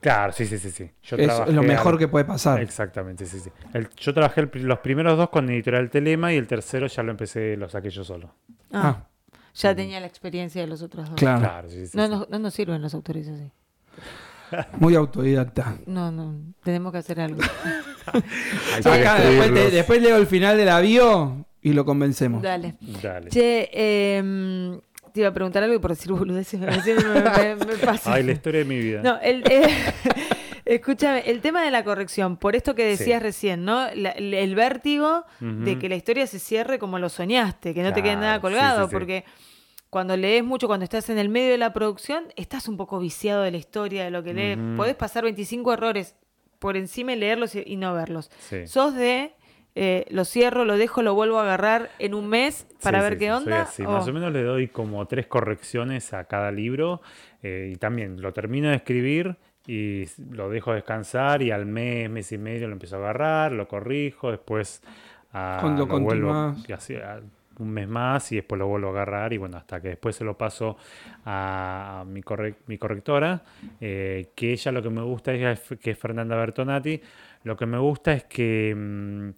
Claro, 0.00 0.32
sí, 0.32 0.46
sí, 0.46 0.58
sí. 0.58 0.70
sí. 0.70 0.90
Yo 1.02 1.16
Es 1.16 1.26
trabajé 1.26 1.52
lo 1.52 1.62
mejor 1.62 1.94
al- 1.94 1.98
que 1.98 2.08
puede 2.08 2.24
pasar. 2.24 2.60
Exactamente, 2.62 3.26
sí, 3.26 3.40
sí. 3.40 3.50
El- 3.74 3.88
yo 3.96 4.14
trabajé 4.14 4.42
el 4.42 4.50
los 4.66 4.78
primeros 4.78 5.16
dos 5.18 5.28
con 5.30 5.48
Editorial 5.50 5.90
Telema 5.90 6.32
y 6.32 6.36
el 6.36 6.46
tercero 6.46 6.86
ya 6.86 7.02
lo 7.02 7.10
empecé, 7.10 7.56
lo 7.56 7.68
saqué 7.68 7.90
yo 7.90 8.04
solo. 8.04 8.32
ah, 8.72 9.04
ya 9.54 9.74
tenía 9.74 9.98
la 9.98 10.06
experiencia 10.06 10.60
de 10.60 10.68
los 10.68 10.82
otros 10.82 11.08
dos. 11.10 11.18
Claro, 11.18 11.40
Claro, 11.40 11.68
sí, 11.68 11.86
sí. 11.88 11.96
No, 11.96 12.04
sí. 12.06 12.10
no, 12.12 12.26
no 12.30 12.38
nos 12.38 12.54
sirven 12.54 12.80
los 12.80 12.94
autores 12.94 13.26
así. 13.28 13.50
muy 14.78 14.94
autodidacta. 14.94 15.74
No, 15.86 16.12
no, 16.12 16.34
tenemos 16.62 16.92
que 16.92 16.98
hacer 16.98 17.20
algo. 17.20 17.40
Acá, 18.06 19.18
después, 19.20 19.52
te- 19.54 19.70
después 19.70 20.02
leo 20.02 20.16
el 20.16 20.26
final 20.26 20.56
de 20.56 20.64
la 20.64 20.80
bio 20.80 21.44
y 21.60 21.72
lo 21.72 21.84
convencemos. 21.84 22.40
Dale. 22.42 22.76
Dale. 23.02 23.30
Che, 23.30 23.68
em, 24.18 24.80
te 25.12 25.20
iba 25.20 25.28
a 25.28 25.32
preguntar 25.32 25.62
algo 25.62 25.74
y 25.74 25.78
por 25.78 25.90
decir 25.90 26.12
boludeces 26.12 26.58
me, 26.60 26.66
me- 26.66 27.76
pasa. 27.84 28.12
Ay, 28.14 28.22
la 28.22 28.32
historia 28.32 28.60
de 28.60 28.64
mi 28.64 28.78
vida. 28.78 29.02
No, 29.02 29.18
el, 29.20 29.42
eh, 29.50 29.68
escúchame, 30.64 31.20
el 31.30 31.40
tema 31.40 31.62
de 31.62 31.70
la 31.70 31.84
corrección, 31.84 32.36
por 32.36 32.56
esto 32.56 32.74
que 32.74 32.84
decías 32.84 33.18
Sí. 33.20 33.22
recién, 33.24 33.64
¿no? 33.64 33.86
La- 33.94 34.10
el, 34.10 34.34
el 34.34 34.54
vértigo 34.54 35.24
de 35.40 35.78
que 35.78 35.88
la 35.88 35.96
historia 35.96 36.26
se 36.26 36.38
cierre 36.38 36.78
como 36.78 36.98
lo 36.98 37.08
soñaste, 37.08 37.74
que 37.74 37.82
no 37.82 37.92
te 37.92 38.02
quede 38.02 38.16
nada 38.16 38.40
colgado, 38.40 38.84
sí, 38.84 38.90
sí. 38.90 38.92
porque 38.94 39.24
cuando 39.90 40.16
lees 40.16 40.44
mucho, 40.44 40.66
cuando 40.66 40.84
estás 40.84 41.08
en 41.08 41.18
el 41.18 41.28
medio 41.30 41.50
de 41.52 41.58
la 41.58 41.72
producción, 41.72 42.24
estás 42.36 42.68
un 42.68 42.76
poco 42.76 42.98
viciado 42.98 43.42
de 43.42 43.50
la 43.50 43.56
historia, 43.56 44.04
de 44.04 44.10
lo 44.10 44.22
que 44.22 44.34
lees. 44.34 44.58
Ujú. 44.58 44.76
Podés 44.76 44.94
pasar 44.96 45.24
25 45.24 45.72
errores 45.72 46.14
por 46.58 46.76
encima 46.76 47.12
y 47.12 47.16
leerlos 47.16 47.54
y, 47.54 47.62
y 47.64 47.76
no 47.76 47.94
verlos. 47.94 48.30
Sos 48.66 48.94
de... 48.94 49.32
eh, 49.80 50.06
lo 50.10 50.24
cierro, 50.24 50.64
lo 50.64 50.76
dejo, 50.76 51.02
lo 51.02 51.14
vuelvo 51.14 51.38
a 51.38 51.42
agarrar 51.44 51.90
en 51.98 52.14
un 52.14 52.28
mes 52.28 52.66
para 52.82 53.00
Sí, 53.00 53.04
ver 53.04 53.14
sí, 53.14 53.20
qué 53.20 53.32
sí, 53.32 53.40
soy 53.40 53.52
onda. 53.52 53.62
así. 53.62 53.86
o- 53.86 53.90
Más 53.92 54.06
o 54.08 54.12
menos 54.12 54.32
le 54.32 54.42
doy 54.42 54.68
como 54.68 55.06
tres 55.06 55.26
correcciones 55.26 56.12
a 56.12 56.24
cada 56.24 56.50
libro 56.52 57.00
eh, 57.42 57.72
y 57.74 57.76
también 57.76 58.20
lo 58.20 58.32
termino 58.32 58.68
de 58.70 58.76
escribir 58.76 59.36
y 59.66 60.04
lo 60.30 60.48
dejo 60.48 60.72
descansar 60.72 61.42
y 61.42 61.50
al 61.50 61.66
mes, 61.66 62.08
mes 62.10 62.32
y 62.32 62.38
medio 62.38 62.66
lo 62.68 62.72
empiezo 62.74 62.96
a 62.96 63.00
agarrar, 63.00 63.52
lo 63.52 63.68
corrijo, 63.68 64.30
después 64.30 64.82
ah, 65.32 65.60
Cuando 65.60 65.86
lo 65.86 65.98
vuelvo 66.00 66.32
y 66.66 66.72
así, 66.72 66.94
ah, 66.96 67.20
un 67.58 67.70
mes 67.70 67.88
más 67.88 68.30
y 68.32 68.36
después 68.36 68.58
lo 68.58 68.68
vuelvo 68.68 68.88
a 68.88 68.90
agarrar 68.92 69.32
y 69.32 69.38
bueno, 69.38 69.56
hasta 69.56 69.80
que 69.80 69.88
después 69.88 70.14
se 70.16 70.24
lo 70.24 70.38
paso 70.38 70.76
a 71.24 72.04
mi, 72.06 72.22
corre- 72.22 72.54
mi 72.66 72.78
correctora, 72.78 73.42
eh, 73.80 74.28
que 74.34 74.52
ella 74.52 74.72
lo 74.72 74.82
que 74.82 74.90
me 74.90 75.02
gusta 75.02 75.34
es 75.34 75.60
que 75.80 75.90
es 75.90 75.98
Fernanda 75.98 76.36
Bertonati, 76.36 77.00
lo 77.44 77.56
que 77.56 77.66
me 77.66 77.78
gusta 77.78 78.12
es 78.12 78.24
que 78.24 78.74
mm, 78.76 79.28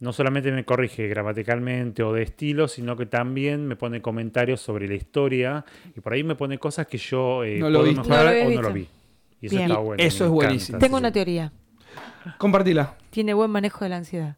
no 0.00 0.12
solamente 0.12 0.50
me 0.50 0.64
corrige 0.64 1.06
gramaticalmente 1.08 2.02
o 2.02 2.12
de 2.12 2.22
estilo, 2.22 2.68
sino 2.68 2.96
que 2.96 3.06
también 3.06 3.66
me 3.66 3.76
pone 3.76 4.00
comentarios 4.02 4.60
sobre 4.60 4.88
la 4.88 4.94
historia 4.94 5.64
y 5.96 6.00
por 6.00 6.12
ahí 6.14 6.24
me 6.24 6.34
pone 6.34 6.58
cosas 6.58 6.86
que 6.86 6.98
yo 6.98 7.44
eh, 7.44 7.58
No 7.58 7.70
lo 7.70 7.80
puedo 7.80 7.92
viste. 7.94 8.08
mejorar 8.08 8.34
No 8.34 8.40
o 8.40 8.50
no 8.50 8.62
lo 8.62 8.72
visto. 8.72 8.72
vi. 8.72 8.88
Y 9.42 9.46
eso 9.46 9.56
Bien. 9.56 9.70
está 9.70 9.80
bueno. 9.80 10.02
Eso 10.02 10.06
es 10.06 10.20
encanta, 10.20 10.34
buenísimo. 10.34 10.78
Tengo 10.78 10.96
una 10.96 11.12
teoría. 11.12 11.52
Compartila. 12.38 12.94
Tiene 13.10 13.32
buen 13.34 13.50
manejo 13.50 13.84
de 13.84 13.88
la 13.88 13.96
ansiedad. 13.96 14.36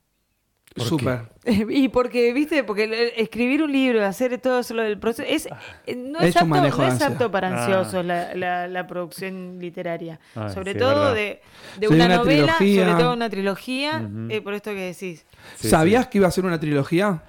¿Por 0.74 0.84
Súper. 0.86 1.20
Y 1.70 1.88
porque, 1.88 2.32
viste, 2.32 2.64
porque 2.64 2.84
el- 2.84 2.94
el- 2.94 3.12
escribir 3.16 3.62
un 3.62 3.72
libro, 3.72 4.04
hacer 4.04 4.38
todo 4.38 4.60
eso, 4.60 4.74
del 4.74 4.98
proceso, 4.98 5.28
es, 5.28 5.46
eh, 5.86 5.96
no 5.96 6.18
es, 6.20 6.36
apto, 6.36 6.46
no 6.48 6.86
es 6.86 7.02
apto 7.02 7.30
para 7.30 7.48
Ah. 7.48 7.58
ansiosos 7.64 8.04
la, 8.04 8.34
la- 8.34 8.68
la 8.68 8.86
producción 8.86 9.58
literaria. 9.60 10.18
Ah, 10.34 10.48
sobre 10.50 10.72
sí, 10.72 10.78
todo 10.78 11.12
de, 11.14 11.40
de 11.78 11.88
una, 11.88 12.06
una 12.06 12.16
novela, 12.16 12.56
trilogía. 12.56 12.86
sobre 12.88 13.02
todo 13.02 13.12
una 13.12 13.28
trilogía, 13.30 14.08
eh, 14.30 14.40
por 14.40 14.54
esto 14.54 14.70
que 14.70 14.80
decís. 14.92 15.26
Sí, 15.56 15.68
¿Sabías 15.68 16.04
sí. 16.04 16.10
que 16.12 16.18
iba 16.18 16.28
a 16.28 16.30
ser 16.30 16.44
una 16.44 16.58
trilogía? 16.60 17.22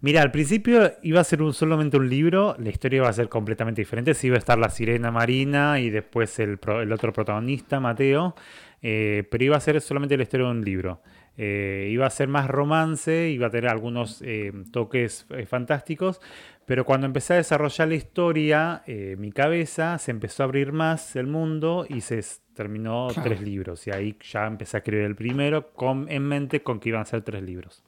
Mira, 0.00 0.22
al 0.22 0.30
principio 0.30 0.92
iba 1.02 1.20
a 1.20 1.24
ser 1.24 1.42
un, 1.42 1.52
solamente 1.52 1.96
un 1.96 2.08
libro, 2.08 2.54
la 2.58 2.68
historia 2.70 2.98
iba 2.98 3.08
a 3.08 3.12
ser 3.12 3.28
completamente 3.28 3.80
diferente. 3.82 4.14
Sí 4.14 4.28
iba 4.28 4.36
a 4.36 4.38
estar 4.38 4.56
la 4.58 4.70
sirena 4.70 5.10
marina 5.10 5.80
y 5.80 5.90
después 5.90 6.38
el, 6.38 6.58
pro- 6.58 6.80
el 6.82 6.92
otro 6.92 7.12
protagonista, 7.12 7.80
Mateo, 7.80 8.36
eh, 8.80 9.24
pero 9.30 9.42
iba 9.44 9.56
a 9.56 9.60
ser 9.60 9.80
solamente 9.80 10.16
la 10.16 10.22
historia 10.22 10.46
de 10.46 10.52
un 10.52 10.64
libro. 10.64 11.02
Eh, 11.38 11.88
iba 11.92 12.04
a 12.04 12.10
ser 12.10 12.26
más 12.28 12.48
romance, 12.48 13.30
iba 13.30 13.46
a 13.46 13.50
tener 13.50 13.70
algunos 13.70 14.20
eh, 14.22 14.52
toques 14.72 15.24
eh, 15.30 15.46
fantásticos, 15.46 16.20
pero 16.66 16.84
cuando 16.84 17.06
empecé 17.06 17.34
a 17.34 17.36
desarrollar 17.36 17.88
la 17.88 17.94
historia, 17.94 18.82
mi 19.16 19.32
cabeza 19.32 19.96
se 19.98 20.10
empezó 20.10 20.42
a 20.42 20.46
abrir 20.46 20.72
más 20.72 21.16
el 21.16 21.26
mundo 21.26 21.86
y 21.88 22.02
se 22.02 22.20
terminó 22.52 23.06
Claro. 23.08 23.22
tres 23.30 23.40
libros. 23.40 23.86
Y 23.86 23.90
ahí 23.90 24.18
ya 24.20 24.46
empecé 24.46 24.76
a 24.76 24.80
escribir 24.80 25.06
el 25.06 25.14
primero 25.16 25.72
con, 25.72 26.10
en 26.10 26.24
mente 26.24 26.62
con 26.62 26.78
que 26.78 26.90
iban 26.90 27.00
a 27.00 27.04
ser 27.06 27.22
tres 27.22 27.42
libros. 27.42 27.82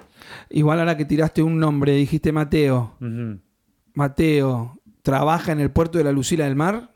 Igual 0.48 0.78
ahora 0.78 0.96
que 0.96 1.04
tiraste 1.04 1.42
un 1.42 1.58
nombre, 1.58 1.92
dijiste 1.92 2.32
Mateo. 2.32 2.96
Mateo, 3.94 4.80
¿trabaja 5.02 5.52
en 5.52 5.60
el 5.60 5.70
puerto 5.70 5.98
de 5.98 6.04
la 6.04 6.12
Lucila 6.12 6.44
del 6.44 6.56
Mar? 6.56 6.89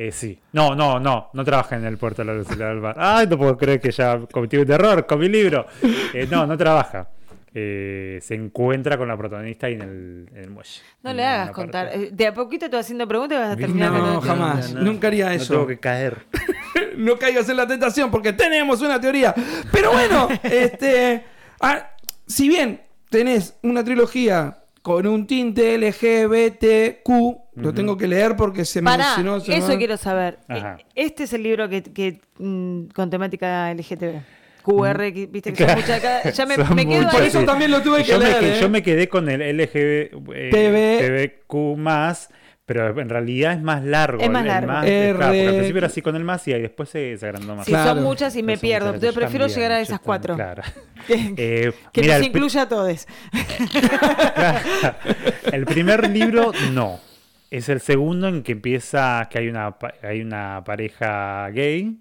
Eh, 0.00 0.12
sí. 0.12 0.38
No, 0.52 0.76
no, 0.76 1.00
no. 1.00 1.28
No 1.32 1.44
trabaja 1.44 1.74
en 1.76 1.84
el 1.84 1.98
puerto 1.98 2.22
de 2.22 2.26
la 2.26 2.34
Lucila 2.38 2.68
del 2.68 2.78
Mar. 2.78 2.94
Ay, 2.96 3.26
no 3.26 3.36
puedo 3.36 3.56
creer 3.58 3.80
que 3.80 3.90
ya 3.90 4.20
cometí 4.30 4.56
un 4.56 4.70
error 4.70 5.04
con 5.06 5.18
mi 5.18 5.28
libro. 5.28 5.66
Eh, 6.14 6.28
no, 6.30 6.46
no 6.46 6.56
trabaja. 6.56 7.08
Eh, 7.52 8.20
se 8.22 8.34
encuentra 8.36 8.96
con 8.96 9.08
la 9.08 9.16
protagonista 9.16 9.66
ahí 9.66 9.72
en 9.72 9.82
el, 9.82 10.28
en 10.32 10.44
el 10.44 10.50
muelle. 10.50 10.80
No 11.02 11.10
En 11.10 11.16
le 11.16 11.24
hagas 11.26 11.50
contar. 11.50 11.90
Eh, 11.92 12.10
De 12.12 12.26
a 12.28 12.32
poquito 12.32 12.70
te 12.70 12.76
vas 12.76 12.86
haciendo 12.86 13.08
preguntas 13.08 13.38
y 13.38 13.40
vas 13.40 13.52
a 13.52 13.56
terminar 13.56 13.90
No, 13.90 14.14
el- 14.14 14.20
jamás. 14.20 14.72
Nunca 14.74 15.08
haría 15.08 15.26
No 15.26 15.32
eso. 15.32 15.54
tengo 15.54 15.66
que 15.66 15.80
caer. 15.80 16.26
no 16.96 17.18
caigas 17.18 17.48
en 17.48 17.56
la 17.56 17.66
tentación 17.66 18.08
porque 18.12 18.32
tenemos 18.32 18.80
una 18.82 19.00
teoría. 19.00 19.34
Pero 19.72 19.90
bueno, 19.90 20.28
este, 20.44 21.24
ah, 21.60 21.90
si 22.24 22.48
bien 22.48 22.82
tenés 23.10 23.58
una 23.64 23.82
trilogía 23.82 24.58
con 24.80 25.06
un 25.08 25.26
tinte 25.26 25.76
LGBTQ, 25.76 27.47
lo 27.60 27.72
tengo 27.74 27.96
que 27.96 28.06
leer 28.08 28.36
porque 28.36 28.64
se 28.64 28.80
me 28.82 28.90
Pará, 28.90 29.14
si 29.16 29.22
no, 29.22 29.40
se 29.40 29.56
eso 29.56 29.68
me- 29.68 29.78
quiero 29.78 29.96
saber. 29.96 30.38
Ajá. 30.48 30.76
Eh, 30.80 30.84
Este 30.94 31.24
es 31.24 31.32
el 31.32 31.42
libro 31.42 31.68
que, 31.68 31.82
que, 31.82 32.20
mm, 32.38 32.86
con 32.94 33.10
temática 33.10 33.70
LGTB. 33.72 34.20
QR, 34.62 35.12
que, 35.14 35.26
viste 35.26 35.52
que 35.52 35.56
son 35.64 35.66
Claro. 35.66 35.80
muchas 35.80 36.36
Ya 36.36 36.44
me, 36.46 36.56
me 36.58 36.86
quedo 36.86 37.08
ahí. 37.08 37.26
eso 37.28 37.42
también 37.44 37.70
lo 37.70 37.80
tuve 37.80 37.98
que 38.04 38.10
yo, 38.10 38.18
me, 38.18 38.24
leer. 38.26 38.40
que- 38.40 38.58
¿eh? 38.58 38.60
yo 38.60 38.68
me 38.68 38.82
quedé 38.82 39.08
con 39.08 39.28
el 39.30 39.40
LGBTQ 39.58 41.76
más, 41.78 42.28
pero 42.66 43.00
en 43.00 43.08
realidad 43.08 43.54
es 43.54 43.62
más 43.62 43.82
largo. 43.82 44.22
Es 44.22 44.28
más 44.28 44.42
el- 44.44 44.48
el 44.48 44.52
largo. 44.52 44.68
claro, 44.68 45.16
porque 45.16 45.40
al 45.40 45.46
R- 45.48 45.52
principio 45.56 45.78
era 45.78 45.86
así 45.86 46.02
con 46.02 46.16
el 46.16 46.24
más 46.24 46.46
y 46.48 46.52
ahí 46.52 46.60
después 46.60 46.90
se, 46.90 47.16
se 47.16 47.24
agrandó 47.26 47.56
más. 47.56 47.64
Sí, 47.64 47.72
Claro. 47.72 47.94
son 47.94 48.02
muchas 48.02 48.36
y 48.36 48.42
me 48.42 48.58
pierdo. 48.58 48.92
yo 48.98 49.14
prefiero 49.14 49.46
también, 49.46 49.56
llegar 49.56 49.72
a 49.72 49.80
esas 49.80 50.00
cuatro. 50.00 50.34
Claro. 50.34 50.62
Que, 51.06 51.32
Eh, 51.38 51.72
que 51.90 52.02
mira, 52.02 52.18
nos 52.18 52.26
incluya 52.26 52.62
a 52.62 52.68
todos. 52.68 53.06
el 55.52 55.64
primer 55.64 56.06
libro, 56.10 56.52
no. 56.72 57.00
Es 57.50 57.68
el 57.68 57.80
segundo 57.80 58.28
en 58.28 58.42
que 58.42 58.52
empieza 58.52 59.28
que 59.30 59.38
hay 59.38 59.48
una, 59.48 59.78
pa- 59.78 59.94
hay 60.02 60.20
una 60.20 60.62
pareja 60.64 61.48
gay. 61.50 61.98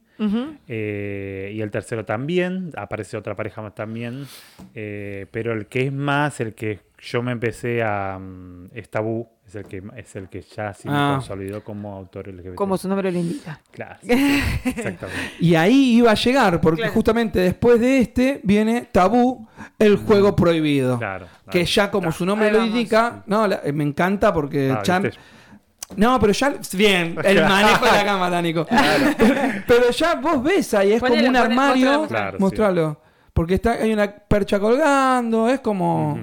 Eh, 0.68 1.52
y 1.54 1.62
el 1.62 1.70
tercero 1.70 2.04
también, 2.06 2.72
aparece 2.76 3.18
otra 3.18 3.36
pareja 3.36 3.62
más 3.62 3.76
también, 3.76 4.26
eh, 4.74 5.28
pero 5.32 5.54
el 5.54 5.68
que 5.68 5.86
es 5.88 5.94
más, 5.94 6.40
el 6.40 6.56
que 6.56 6.80
yo 7.00 7.22
me 7.22 7.32
empecé 7.32 7.84
a... 7.84 8.18
mm, 8.20 8.70
es 8.74 8.90
tabú, 8.90 9.30
es 9.46 9.54
el 9.56 9.66
que, 9.66 9.84
es 9.96 10.16
el 10.16 10.28
que 10.28 10.42
ya 10.42 10.74
sí 10.74 10.88
me 10.90 10.96
Ah. 10.98 11.12
consolidó 11.20 11.64
como 11.64 11.96
autor 11.96 12.28
LGBT. 12.30 12.56
Como 12.56 12.78
su 12.80 12.90
nombre 12.90 13.12
lo 13.12 13.20
indica. 13.20 13.62
Claro, 13.72 13.98
sí, 14.02 14.10
sí, 14.10 14.70
exactamente. 14.76 15.22
Y 15.40 15.54
ahí 15.54 15.98
iba 15.98 16.10
a 16.10 16.16
llegar, 16.16 16.60
porque 16.62 16.82
Claro. 16.82 16.94
justamente 16.94 17.40
después 17.40 17.80
de 17.80 18.00
este 18.00 18.42
viene 18.44 18.90
Tabú, 18.92 19.48
el 19.78 19.98
juego 19.98 20.36
prohibido. 20.36 20.98
Claro. 20.98 21.28
Que 21.52 21.64
ya 21.66 21.92
como 21.92 22.12
su 22.12 22.26
nombre 22.26 22.48
Ahí 22.48 22.54
lo 22.54 22.60
vamos. 22.60 22.74
indica, 22.76 23.24
no, 23.28 23.48
la- 23.48 23.62
eh, 23.64 23.72
me 23.72 23.84
encanta 23.84 24.34
porque 24.34 24.72
Ah. 24.72 24.82
No, 25.96 26.20
pero 26.20 26.34
ya. 26.34 26.54
Bien, 26.74 27.16
el 27.24 27.42
manejo 27.44 27.86
de 27.86 27.92
la 27.92 28.06
cámara, 28.06 28.42
Nico. 28.42 28.66
pero 29.68 29.90
ya 29.92 30.16
vos 30.16 30.44
ves 30.44 30.74
ahí, 30.74 30.94
es 30.94 31.00
Ponele, 31.00 31.28
como 31.28 31.28
un 31.30 31.44
ponele, 31.44 31.54
armario. 31.62 32.00
mostralo, 32.00 32.08
Claro, 32.08 32.38
sí. 32.38 32.42
mostralo. 32.44 33.02
Porque 33.34 33.54
está, 33.56 33.72
hay 33.74 33.94
una 33.94 34.12
percha 34.12 34.60
colgando, 34.60 35.48
es 35.48 35.60
como. 35.60 36.20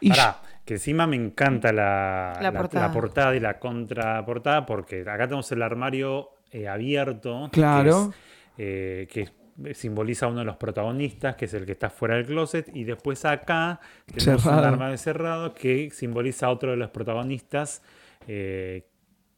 Y 0.00 0.10
Pará, 0.10 0.40
que 0.64 0.74
encima 0.74 1.06
me 1.06 1.16
encanta 1.16 1.72
la, 1.72 2.34
La 2.40 2.50
la- 2.50 2.58
portada. 2.58 2.86
la 2.88 2.92
portada 2.92 3.36
y 3.36 3.40
la 3.40 3.58
contraportada 3.58 4.66
porque 4.66 5.00
acá 5.02 5.24
tenemos 5.26 5.50
el 5.52 5.62
armario 5.62 6.30
eh, 6.50 6.68
abierto. 6.68 7.48
Claro. 7.52 8.12
Que, 8.56 9.02
es, 9.12 9.30
eh, 9.32 9.32
que 9.64 9.74
simboliza 9.74 10.26
a 10.26 10.28
uno 10.28 10.40
de 10.40 10.44
los 10.46 10.56
protagonistas, 10.56 11.36
que 11.36 11.44
es 11.44 11.54
el 11.54 11.64
que 11.66 11.72
está 11.72 11.88
fuera 11.90 12.16
del 12.16 12.26
closet. 12.26 12.68
Y 12.74 12.84
después 12.84 13.24
acá 13.24 13.78
tenemos 14.06 14.42
Cerrado. 14.42 14.60
un 14.62 14.68
armario 14.68 14.98
cerrado 14.98 15.54
que 15.54 15.90
simboliza 15.92 16.46
a 16.46 16.50
otro 16.50 16.70
de 16.72 16.76
los 16.78 16.90
protagonistas 16.90 17.82
eh, 18.26 18.86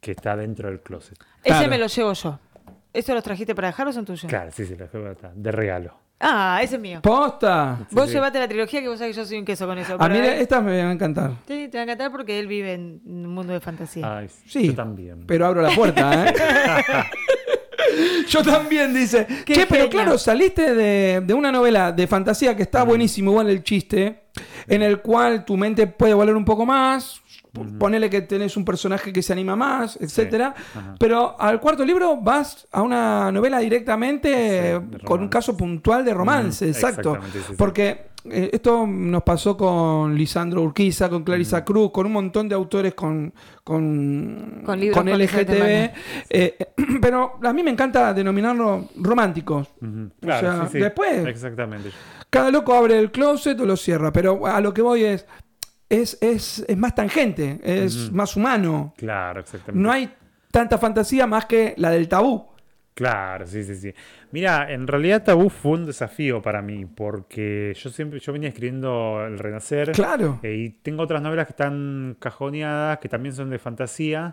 que 0.02 0.10
está 0.10 0.36
dentro 0.36 0.68
del 0.68 0.80
closet. 0.80 1.16
Ese 1.44 1.54
Claro. 1.54 1.68
me 1.70 1.78
lo 1.78 1.86
llevo 1.86 2.12
yo. 2.12 2.38
¿Eso 2.92 3.14
los 3.14 3.22
trajiste 3.22 3.54
para 3.54 3.68
dejar 3.68 3.86
o 3.86 3.92
son 3.92 4.04
tuyos? 4.04 4.28
Claro, 4.28 4.50
sí, 4.52 4.66
sí, 4.66 4.74
lo 4.76 4.84
dejé 4.84 5.08
acá, 5.08 5.30
de 5.34 5.52
regalo. 5.52 5.96
Ah, 6.18 6.60
ese 6.62 6.74
es 6.76 6.80
mío. 6.80 7.00
¡Posta! 7.02 7.78
Vos 7.92 8.06
sí. 8.08 8.14
llevate 8.14 8.38
la 8.40 8.46
trilogía 8.48 8.80
que 8.80 8.88
vos 8.88 8.98
sabés 8.98 9.14
que 9.16 9.22
yo 9.22 9.26
soy 9.26 9.38
un 9.38 9.44
queso 9.44 9.66
con 9.66 9.78
eso. 9.78 9.96
A 9.98 10.08
mí 10.08 10.18
él- 10.18 10.24
estas 10.24 10.62
me 10.62 10.76
van 10.78 10.88
a 10.88 10.92
encantar. 10.92 11.30
Sí, 11.46 11.68
te 11.68 11.78
va 11.78 11.80
a 11.80 11.84
encantar 11.84 12.10
porque 12.10 12.38
él 12.38 12.48
vive 12.48 12.74
en 12.74 13.00
un 13.06 13.26
mundo 13.28 13.52
de 13.52 13.60
fantasía. 13.60 14.18
Ay, 14.18 14.28
Sí. 14.46 14.66
Yo 14.66 14.74
también. 14.74 15.24
Pero 15.26 15.46
abro 15.46 15.62
la 15.62 15.70
puerta, 15.70 16.26
¿eh? 16.28 16.34
Yo 18.28 18.42
también, 18.42 18.94
dice. 18.94 19.26
Qué 19.44 19.54
Che, 19.54 19.66
pero 19.66 19.88
claro, 19.88 20.16
saliste 20.18 20.74
de, 20.74 21.20
de 21.20 21.34
una 21.34 21.52
novela 21.52 21.92
de 21.92 22.06
fantasía 22.06 22.56
que 22.56 22.62
está 22.62 22.82
buenísimo, 22.84 23.30
igual 23.32 23.50
el 23.50 23.62
chiste, 23.62 24.24
en 24.66 24.82
el 24.82 25.00
cual 25.00 25.44
tu 25.44 25.56
mente 25.56 25.86
puede 25.86 26.14
volar 26.14 26.34
un 26.36 26.44
poco 26.44 26.64
más. 26.64 27.20
Ponele 27.78 28.08
que 28.08 28.22
tenés 28.22 28.56
un 28.56 28.64
personaje 28.64 29.12
que 29.12 29.22
se 29.22 29.32
anima 29.34 29.54
más, 29.54 29.98
etcétera. 30.00 30.54
Ajá. 30.74 30.94
Pero 30.98 31.38
al 31.38 31.60
cuarto 31.60 31.84
libro 31.84 32.16
vas 32.16 32.66
a 32.72 32.80
una 32.80 33.30
novela 33.30 33.58
directamente 33.58 34.28
de 34.30 34.80
con 35.04 35.20
un 35.20 35.28
caso 35.28 35.54
puntual 35.56 36.02
de 36.04 36.14
romance, 36.14 36.66
exacto. 36.66 37.10
exactamente, 37.10 37.38
sí, 37.40 37.44
sí. 37.48 37.54
Porque 37.58 38.06
eh, 38.24 38.50
esto 38.54 38.86
nos 38.86 39.22
pasó 39.22 39.54
con 39.56 40.14
Lisandro 40.14 40.62
Urquiza, 40.62 41.10
con 41.10 41.24
Clarisa 41.24 41.62
Cruz, 41.62 41.90
con 41.92 42.06
un 42.06 42.12
montón 42.12 42.48
de 42.48 42.54
autores 42.54 42.94
con, 42.94 43.34
con, 43.62 44.62
Con 44.64 44.80
libros 44.80 44.96
con 45.02 45.10
LGTB. 45.12 45.90
eh, 46.30 46.56
pero 47.02 47.38
a 47.42 47.52
mí 47.52 47.62
me 47.62 47.70
encanta 47.70 48.14
denominarlo 48.14 48.88
románticos. 48.96 49.68
Ujú, 49.80 50.10
O 50.16 50.20
Claro, 50.20 50.40
sea, 50.56 50.66
sí, 50.66 50.72
sí. 50.72 50.78
después- 50.78 51.26
Exactamente. 51.26 51.90
Cada 52.30 52.50
loco 52.50 52.72
abre 52.74 52.98
el 52.98 53.10
closet 53.10 53.60
o 53.60 53.66
lo 53.66 53.76
cierra, 53.76 54.10
pero 54.10 54.46
a 54.46 54.58
lo 54.62 54.72
que 54.72 54.80
voy 54.80 55.04
es, 55.04 55.26
es, 55.92 56.18
es, 56.22 56.64
es 56.66 56.76
más 56.76 56.94
tangente, 56.94 57.60
es 57.62 58.10
más 58.10 58.34
humano. 58.36 58.94
Claro, 58.96 59.40
exactamente. 59.40 59.82
No 59.82 59.92
hay 59.92 60.10
tanta 60.50 60.78
fantasía 60.78 61.26
más 61.26 61.44
que 61.46 61.74
la 61.76 61.90
del 61.90 62.08
tabú. 62.08 62.46
Claro, 62.94 63.46
sí, 63.46 63.64
sí, 63.64 63.74
sí. 63.76 63.94
Mira, 64.32 64.70
en 64.70 64.86
realidad 64.86 65.24
Tabú 65.24 65.48
fue 65.48 65.72
un 65.72 65.86
desafío 65.86 66.42
para 66.42 66.60
mí, 66.60 66.84
porque 66.84 67.72
yo 67.74 67.88
siempre, 67.88 68.20
yo 68.20 68.34
venía 68.34 68.50
escribiendo 68.50 69.24
El 69.26 69.38
Renacer. 69.38 69.92
Claro. 69.92 70.40
eh, 70.42 70.54
y 70.54 70.68
tengo 70.70 71.02
otras 71.02 71.22
novelas 71.22 71.46
que 71.46 71.52
están 71.52 72.16
cajoneadas, 72.18 72.98
que 72.98 73.08
también 73.08 73.34
son 73.34 73.48
de 73.48 73.58
fantasía. 73.58 74.32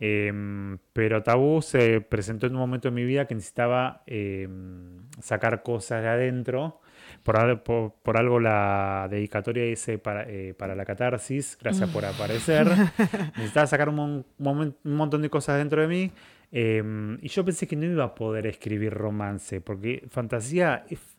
em, 0.00 0.78
pero 0.92 1.22
Tabú 1.22 1.62
se 1.62 2.00
presentó 2.00 2.46
en 2.46 2.54
un 2.54 2.60
momento 2.60 2.88
de 2.88 2.94
mi 2.94 3.04
vida 3.04 3.26
que 3.26 3.34
necesitaba 3.36 4.02
em, 4.06 5.02
sacar 5.20 5.62
cosas 5.62 6.02
de 6.02 6.08
adentro. 6.08 6.79
Por, 7.22 7.38
al- 7.38 7.60
por, 7.62 7.92
por 8.02 8.16
algo 8.16 8.40
la 8.40 9.06
dedicatoria 9.10 9.64
dice 9.64 9.98
para, 9.98 10.24
eh, 10.28 10.54
para 10.58 10.74
la 10.74 10.84
catarsis, 10.84 11.58
gracias 11.60 11.88
por 11.90 12.04
aparecer. 12.04 12.66
Necesitaba 13.36 13.66
sacar 13.66 13.88
un, 13.90 14.24
mon- 14.38 14.74
un 14.84 14.94
montón 14.96 15.20
de 15.22 15.28
cosas 15.30 15.58
dentro 15.58 15.82
de 15.82 15.88
mí. 15.88 16.10
eh, 16.52 16.82
y 17.20 17.28
yo 17.28 17.44
pensé 17.44 17.66
que 17.66 17.76
no 17.76 17.84
iba 17.84 18.04
a 18.04 18.14
poder 18.14 18.46
escribir 18.46 18.92
romance, 18.94 19.60
porque 19.60 20.04
fantasía 20.08 20.84
es- 20.88 21.16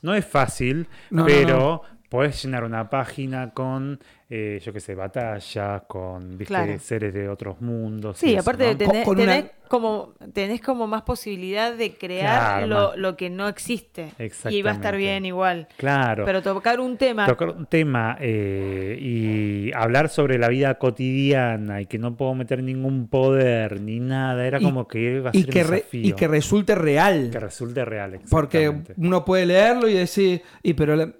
no 0.00 0.14
es 0.14 0.24
fácil, 0.24 0.86
No, 1.10 1.22
no, 1.22 1.26
pero 1.26 1.58
no. 1.58 1.82
Podés 2.12 2.42
llenar 2.44 2.62
una 2.64 2.90
página 2.90 3.50
con, 3.54 3.98
eh, 4.28 4.60
yo 4.62 4.72
qué 4.72 4.80
sé, 4.80 4.94
batallas, 4.94 5.82
con 5.88 6.30
¿viste? 6.36 6.44
Claro. 6.54 6.78
seres 6.78 7.14
de 7.14 7.26
otros 7.28 7.60
mundos. 7.62 8.18
Sí, 8.18 8.26
y 8.26 8.32
eso, 8.32 8.40
aparte 8.42 8.64
¿no? 8.64 8.68
de 8.70 8.76
tener, 8.76 9.04
Con 9.04 9.16
tenés 9.16 9.40
una- 9.44 9.50
como, 9.68 10.12
tenés 10.34 10.60
como 10.60 10.86
más 10.86 11.00
posibilidad 11.00 11.74
de 11.74 11.94
crear 11.94 12.64
Claro, 12.64 12.66
lo, 12.66 12.96
lo 12.98 13.16
que 13.16 13.30
no 13.30 13.48
existe. 13.48 14.12
Y 14.50 14.60
va 14.60 14.72
a 14.72 14.74
estar 14.74 14.94
bien 14.96 15.24
igual. 15.24 15.66
Claro. 15.78 16.26
Pero 16.26 16.42
tocar 16.42 16.78
un 16.80 16.98
tema. 16.98 17.26
tocar 17.26 17.48
un 17.48 17.64
tema 17.64 18.18
eh, 18.20 18.98
y 19.00 19.72
hablar 19.74 20.10
sobre 20.10 20.38
la 20.38 20.48
vida 20.48 20.74
cotidiana 20.74 21.80
y 21.80 21.86
que 21.86 21.98
no 21.98 22.14
puedo 22.16 22.34
meter 22.34 22.62
ningún 22.62 23.08
poder 23.08 23.80
ni 23.80 23.98
nada, 24.00 24.46
era 24.46 24.60
Y- 24.60 24.64
como 24.64 24.86
que 24.86 25.00
iba 25.00 25.30
a 25.30 25.36
Y 25.36 25.44
ser 25.44 25.50
que, 25.50 25.62
un 25.62 25.68
re- 25.68 25.76
desafío. 25.76 26.08
y 26.08 26.12
que 26.12 26.28
resulte 26.28 26.74
real. 26.74 27.30
Que 27.32 27.40
resulte 27.40 27.84
real. 27.86 28.20
Porque 28.30 28.70
uno 28.98 29.24
puede 29.24 29.46
leerlo 29.46 29.88
y 29.88 29.94
decir, 29.94 30.42
y 30.62 30.74
pero 30.74 30.96
la, 30.96 31.10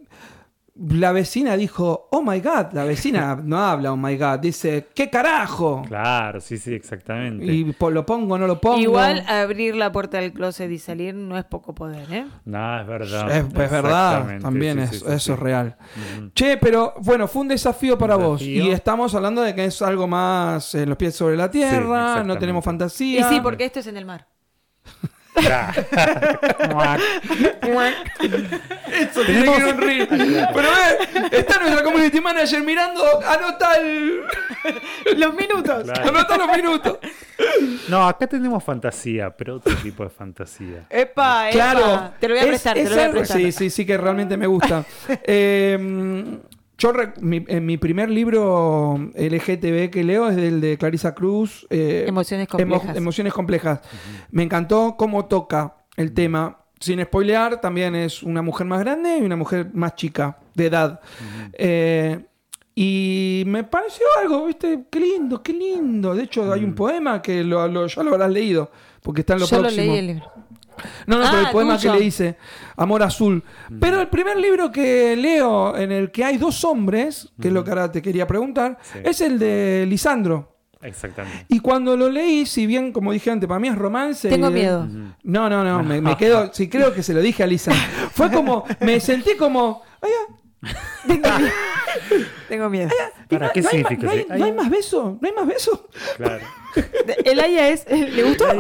la 0.75 1.13
vecina 1.13 1.57
dijo, 1.57 2.09
oh 2.11 2.23
my 2.23 2.41
god, 2.41 2.73
la 2.73 2.85
vecina 2.85 3.39
no 3.45 3.59
habla, 3.59 3.93
oh 3.93 3.97
my 3.97 4.17
god, 4.17 4.39
dice, 4.39 4.89
¿qué 4.95 5.11
carajo? 5.11 5.83
Claro, 5.87 6.41
sí, 6.41 6.57
sí, 6.57 6.73
exactamente. 6.75 7.45
Y 7.45 7.65
po- 7.73 7.91
lo 7.91 8.07
pongo, 8.07 8.39
no 8.39 8.47
lo 8.47 8.59
pongo. 8.61 8.79
Igual 8.79 9.23
abrir 9.29 9.77
la 9.77 9.93
puerta 9.93 10.19
del 10.19 10.33
closet 10.33 10.71
y 10.71 10.79
salir 10.79 11.15
no 11.15 11.37
es 11.37 11.45
poco 11.45 11.75
poder, 11.75 12.11
¿eh? 12.11 12.27
No, 12.47 12.81
es 12.81 12.87
verdad. 12.87 13.31
es, 13.31 13.45
es 13.45 13.53
verdad, 13.53 14.39
también 14.41 14.79
sí, 14.79 14.83
es, 14.85 14.91
sí, 14.91 14.97
sí, 14.99 15.05
eso 15.09 15.19
sí. 15.19 15.33
es 15.33 15.39
real. 15.39 15.77
Che, 16.35 16.57
pero 16.57 16.95
bueno, 17.01 17.29
fue 17.29 17.43
un 17.43 17.49
desafío 17.49 17.99
para 17.99 18.17
vos. 18.17 18.41
desafío. 18.41 18.65
Y 18.65 18.71
estamos 18.71 19.15
hablando 19.15 19.43
de 19.43 19.55
que 19.55 19.67
es 19.67 19.83
algo 19.83 20.09
más 20.09 20.75
en 20.75 20.89
los 20.89 20.97
pies 20.97 21.15
sobre 21.15 21.37
la 21.37 21.51
tierra, 21.51 22.25
no 22.25 22.39
tenemos 22.39 22.63
Y 22.63 22.65
fantasía. 22.65 23.29
sí, 23.29 23.41
porque 23.43 23.67
esto 23.67 23.81
es 23.81 23.87
en 23.89 23.99
el 23.99 24.07
mar. 24.07 24.27
Claro. 25.35 25.83
Eso 28.93 29.23
tiene 29.25 29.45
que 29.45 29.57
ir 29.59 29.65
un 29.75 29.79
reel. 29.81 30.09
Pero 30.55 30.69
ve, 30.71 31.39
está 31.39 31.59
nuestra 31.61 31.83
community 31.83 32.21
manager 32.21 32.63
mirando, 32.63 33.03
anota 33.27 33.77
el. 33.77 34.21
Los 35.17 35.35
minutos. 35.35 35.85
Claro. 35.85 36.09
Anota 36.09 36.37
los 36.37 36.57
minutos. 36.57 36.99
No, 37.89 38.07
acá 38.07 38.27
tenemos 38.27 38.63
fantasía, 38.63 39.31
pero 39.31 39.57
otro 39.57 39.75
tipo 39.77 40.05
de 40.05 40.11
fantasía. 40.11 40.85
Epa, 40.91 41.49
epa. 41.49 41.51
Claro. 41.51 42.13
Te 42.21 42.29
lo 42.29 42.35
voy 42.35 42.41
a 42.41 42.43
es- 42.45 42.49
prestar, 42.49 42.75
te 42.75 42.85
lo 42.85 42.91
voy 42.95 43.05
a 43.05 43.11
prestar. 43.11 43.37
Sí, 43.39 43.53
sí, 43.53 43.71
sí, 43.71 43.87
que 43.87 43.97
realmente 43.97 44.37
me 44.37 44.47
gusta. 44.47 44.85
Eh, 45.25 46.39
yo, 46.83 46.93
re- 46.93 47.13
mi, 47.21 47.45
en 47.47 47.65
mi 47.67 47.77
primer 47.77 48.11
libro 48.11 48.99
LGTB 49.15 49.91
que 49.91 50.03
leo 50.05 50.29
es 50.29 50.37
el 50.37 50.61
de 50.61 50.77
Clarisa 50.79 51.15
Cruz. 51.15 51.67
eh, 51.71 52.05
Emociones 52.09 52.49
emo- 52.49 52.57
complejas. 52.59 52.97
emociones 52.97 53.33
complejas. 53.33 53.81
Me 54.31 54.43
encantó 54.43 54.97
cómo 54.99 55.27
toca 55.27 55.77
el 55.97 56.13
tema. 56.13 56.59
Sin 56.81 57.01
spoilear, 57.03 57.61
también 57.61 57.95
es 57.95 58.23
una 58.25 58.43
mujer 58.43 58.67
más 58.67 58.81
grande 58.81 59.19
y 59.19 59.23
una 59.23 59.37
mujer 59.37 59.71
más 59.73 59.95
chica, 59.95 60.39
de 60.55 60.67
edad. 60.67 61.01
Eh, 61.53 62.25
y 62.75 63.45
me 63.47 63.63
pareció 63.65 64.05
algo, 64.21 64.47
¿viste? 64.47 64.85
Qué 64.91 64.99
lindo, 64.99 65.43
qué 65.43 65.53
lindo. 65.53 66.15
De 66.15 66.25
hecho, 66.25 66.53
hay 66.53 66.65
un 66.65 66.75
poema 66.75 67.23
que 67.23 67.45
lo, 67.45 67.69
lo- 67.69 67.87
ya 67.87 68.03
lo 68.03 68.11
habrás 68.13 68.31
leído, 68.33 68.71
porque 69.03 69.21
está 69.21 69.35
en 69.35 69.41
lo 69.41 69.47
Yo 69.47 69.57
lo 69.59 69.63
próximo. 69.63 69.87
leí 69.93 69.99
el 69.99 70.07
libro. 70.09 70.25
No, 71.07 71.19
no, 71.19 71.25
Ah, 71.27 71.29
pero 71.33 71.43
el 71.47 71.53
poema 71.53 71.77
tuyo. 71.77 71.93
que 71.93 71.99
le 71.99 72.05
hice, 72.05 72.37
Amor 72.77 73.03
Azul. 73.03 73.43
Pero 73.81 74.01
el 74.01 74.09
primer 74.09 74.37
libro 74.37 74.71
que 74.73 75.15
leo 75.17 75.77
en 75.77 75.93
el 75.93 76.11
que 76.11 76.25
hay 76.25 76.37
dos 76.39 76.65
hombres, 76.65 77.31
que 77.41 77.49
es 77.49 77.55
lo 77.55 77.63
que 77.65 77.71
ahora 77.71 77.91
te 77.93 78.01
quería 78.03 78.27
preguntar, 78.27 78.79
Sí. 78.83 78.99
es 79.05 79.21
el 79.21 79.39
de 79.39 79.85
Lisandro. 79.89 80.51
Exactamente. 80.81 81.47
Y 81.49 81.61
cuando 81.61 81.97
lo 81.97 82.09
leí, 82.11 82.45
si 82.45 82.67
bien, 82.67 82.93
como 82.93 83.13
dije 83.13 83.31
antes, 83.31 83.47
para 83.49 83.61
mí 83.61 83.69
es 83.69 83.77
romance. 83.77 84.29
Tengo 84.29 84.51
y- 84.51 84.55
miedo. 84.55 84.85
No, 85.23 85.49
no, 85.49 85.63
no, 85.63 85.83
me, 85.85 86.01
me 86.01 86.17
quedo. 86.19 86.51
Sí, 86.53 86.69
creo 86.69 86.93
que 86.93 87.03
se 87.05 87.15
lo 87.15 87.21
dije 87.21 87.45
a 87.45 87.47
Lisa. 87.47 87.71
Fue 88.13 88.31
como, 88.33 88.65
me 88.81 88.99
sentí 88.99 89.37
como. 89.37 89.83
"Ay, 90.01 90.11
ah". 90.21 90.35
Tengo 92.49 92.69
miedo. 92.71 92.91
¿Para 93.29 93.51
qué 93.51 93.63
¿No 93.63 93.69
hay, 93.73 93.83
ma- 93.83 93.89
significa? 93.89 94.07
no 94.07 94.11
hay- 94.13 94.19
Sí, 94.21 94.27
no 94.39 94.45
hay 94.45 94.53
más 94.53 94.71
beso? 94.71 95.19
¿No 95.21 95.29
hay 95.29 95.35
más 95.35 95.47
beso? 95.47 95.89
Claro. 96.17 96.45
El 97.25 97.39
Aya 97.41 97.69
es. 97.69 97.87
¿Le 97.91 98.23
gustó? 98.23 98.47
Sí, 98.51 98.59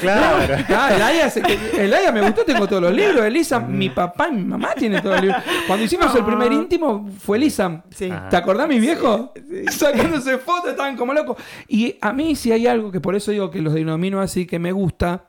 claro. 0.00 0.64
Ah, 0.68 0.92
el 0.94 1.02
Aya, 1.02 1.32
el 1.78 1.94
Aya 1.94 2.12
me 2.12 2.20
gustó, 2.22 2.44
tengo 2.44 2.66
todos 2.68 2.82
los 2.82 2.92
libros. 2.92 3.24
Elisa, 3.24 3.58
mi 3.58 3.88
papá 3.90 4.28
y 4.30 4.34
mi 4.36 4.44
mamá 4.44 4.70
tienen 4.76 5.02
todos 5.02 5.16
los 5.16 5.24
libros. 5.24 5.42
Cuando 5.66 5.84
hicimos 5.84 6.14
el 6.14 6.24
primer 6.24 6.52
íntimo 6.52 7.08
fue 7.18 7.38
Elisa. 7.38 7.82
Sí. 7.90 8.08
Ah. 8.12 8.28
¿Te 8.30 8.36
acordás, 8.36 8.68
mis 8.68 8.80
viejos? 8.80 9.30
Sacándose 9.70 10.38
fotos, 10.38 10.70
estaban 10.70 10.96
como 10.96 11.12
locos. 11.12 11.36
Y 11.66 11.96
a 12.00 12.12
mí 12.12 12.36
si 12.36 12.52
hay 12.52 12.66
algo 12.68 12.92
que 12.92 13.00
por 13.00 13.16
eso 13.16 13.30
digo 13.32 13.50
que 13.50 13.60
los 13.60 13.74
denomino 13.74 14.20
así, 14.20 14.46
que 14.46 14.58
me 14.60 14.70
gusta, 14.72 15.24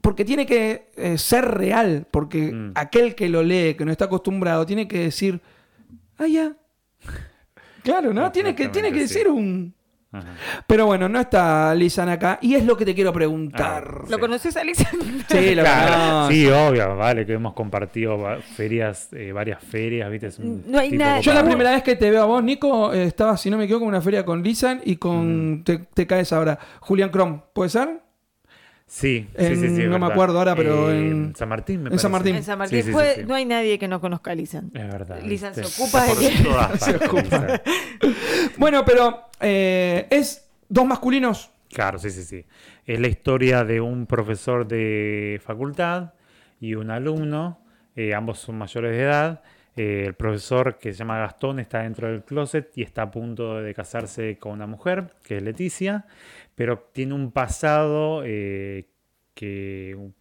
porque 0.00 0.24
tiene 0.24 0.46
que 0.46 0.88
eh, 0.96 1.18
ser 1.18 1.44
real, 1.46 2.06
porque 2.10 2.52
Mm. 2.52 2.72
aquel 2.74 3.14
que 3.14 3.28
lo 3.28 3.42
lee, 3.42 3.74
que 3.74 3.84
no 3.84 3.92
está 3.92 4.06
acostumbrado, 4.06 4.64
tiene 4.64 4.88
que 4.88 4.98
decir, 5.00 5.40
ah, 6.18 6.26
ya. 6.26 6.52
Claro, 7.82 8.12
¿no? 8.12 8.30
Tiene 8.32 8.54
que, 8.54 8.68
tiene 8.68 8.88
que 8.92 9.06
sí. 9.06 9.14
decir 9.14 9.28
un... 9.28 9.74
Ajá. 10.10 10.26
Pero 10.66 10.86
bueno, 10.86 11.06
no 11.06 11.20
está 11.20 11.74
Lisan 11.74 12.08
acá. 12.08 12.38
Y 12.40 12.54
es 12.54 12.64
lo 12.64 12.78
que 12.78 12.86
te 12.86 12.94
quiero 12.94 13.12
preguntar. 13.12 14.00
Ah, 14.02 14.06
¿Lo 14.08 14.18
conoces, 14.18 14.56
Alicia? 14.56 14.88
Sí, 15.28 15.54
la 15.54 15.62
Claro, 15.64 16.28
sí, 16.28 16.46
obvio, 16.48 16.96
vale, 16.96 17.26
que 17.26 17.34
hemos 17.34 17.52
compartido 17.52 18.18
ferias, 18.56 19.10
eh, 19.12 19.32
varias 19.32 19.62
ferias, 19.62 20.10
¿viste? 20.10 20.28
Es 20.28 20.38
un 20.38 20.64
No 20.66 20.78
hay 20.78 20.92
nada- 20.92 21.20
Yo 21.20 21.34
la 21.34 21.44
primera 21.44 21.72
vez 21.72 21.82
que 21.82 21.94
te 21.94 22.10
veo 22.10 22.22
a 22.22 22.26
vos, 22.26 22.42
Nico, 22.42 22.92
eh, 22.94 23.04
estaba, 23.04 23.36
si 23.36 23.50
no 23.50 23.58
me 23.58 23.64
equivoco, 23.64 23.84
en 23.84 23.90
una 23.90 24.00
feria 24.00 24.24
con 24.24 24.42
Lisan 24.42 24.80
y 24.82 24.96
con. 24.96 25.62
Te, 25.62 25.78
te 25.78 26.06
caes 26.06 26.32
ahora. 26.32 26.58
Julián 26.80 27.10
Crom, 27.10 27.42
¿puede 27.52 27.68
ser? 27.68 28.00
Sí, 28.90 29.28
En- 29.34 29.54
sí, 29.54 29.68
sí, 29.68 29.76
sí, 29.76 29.82
es 29.82 29.88
no 29.90 29.98
me 29.98 30.06
acuerdo 30.06 30.38
ahora, 30.38 30.56
pero 30.56 30.90
Eh, 30.90 30.98
en- 31.10 31.36
San 31.36 31.48
Martín, 31.50 31.82
me 31.82 31.90
en 31.90 31.98
San. 31.98 32.10
Martín. 32.10 32.34
En 32.36 32.42
San 32.42 32.58
Martín. 32.58 32.78
Sí, 32.78 32.82
sí, 32.84 32.88
sí, 32.88 32.92
Fue- 32.92 33.14
sí. 33.16 33.22
No 33.26 33.34
hay 33.34 33.44
nadie 33.44 33.78
que 33.78 33.86
no 33.86 34.00
conozca 34.00 34.30
a 34.30 34.34
Lisan. 34.34 34.70
Es 34.72 34.86
verdad. 34.90 35.20
Lisan 35.22 35.54
se 35.54 35.60
ocupa 35.66 36.04
de 36.06 36.14
que- 36.16 36.42
todas 36.42 36.80
Se 36.80 36.92
partes, 36.94 37.08
ocupa. 37.08 37.22
Lisan. 37.22 37.60
Bueno, 38.56 38.84
pero 38.86 39.24
eh, 39.40 40.06
es 40.10 40.48
dos 40.68 40.86
masculinos. 40.86 41.50
Claro, 41.70 41.98
sí, 41.98 42.10
sí, 42.10 42.22
sí. 42.24 42.44
Es 42.86 42.98
la 42.98 43.08
historia 43.08 43.62
de 43.64 43.80
un 43.80 44.06
profesor 44.06 44.66
de 44.66 45.38
facultad 45.44 46.14
y 46.60 46.74
un 46.74 46.90
alumno, 46.90 47.60
eh, 47.94 48.14
ambos 48.14 48.38
son 48.38 48.56
mayores 48.56 48.92
de 48.92 49.02
edad. 49.02 49.42
Eh, 49.76 50.04
el 50.06 50.14
profesor, 50.14 50.78
que 50.78 50.92
se 50.92 50.98
llama 51.00 51.18
Gastón, 51.18 51.60
está 51.60 51.82
dentro 51.82 52.08
del 52.08 52.24
closet 52.24 52.72
y 52.74 52.82
está 52.82 53.02
a 53.02 53.10
punto 53.12 53.60
de 53.62 53.74
casarse 53.74 54.36
con 54.38 54.52
una 54.52 54.66
mujer, 54.66 55.12
que 55.22 55.36
es 55.36 55.42
Leticia, 55.42 56.04
pero 56.58 56.90
tiene 56.92 57.14
un 57.14 57.30
pasado 57.30 58.24
eh, 58.24 58.88
que 59.32 59.94
un, 59.96 60.12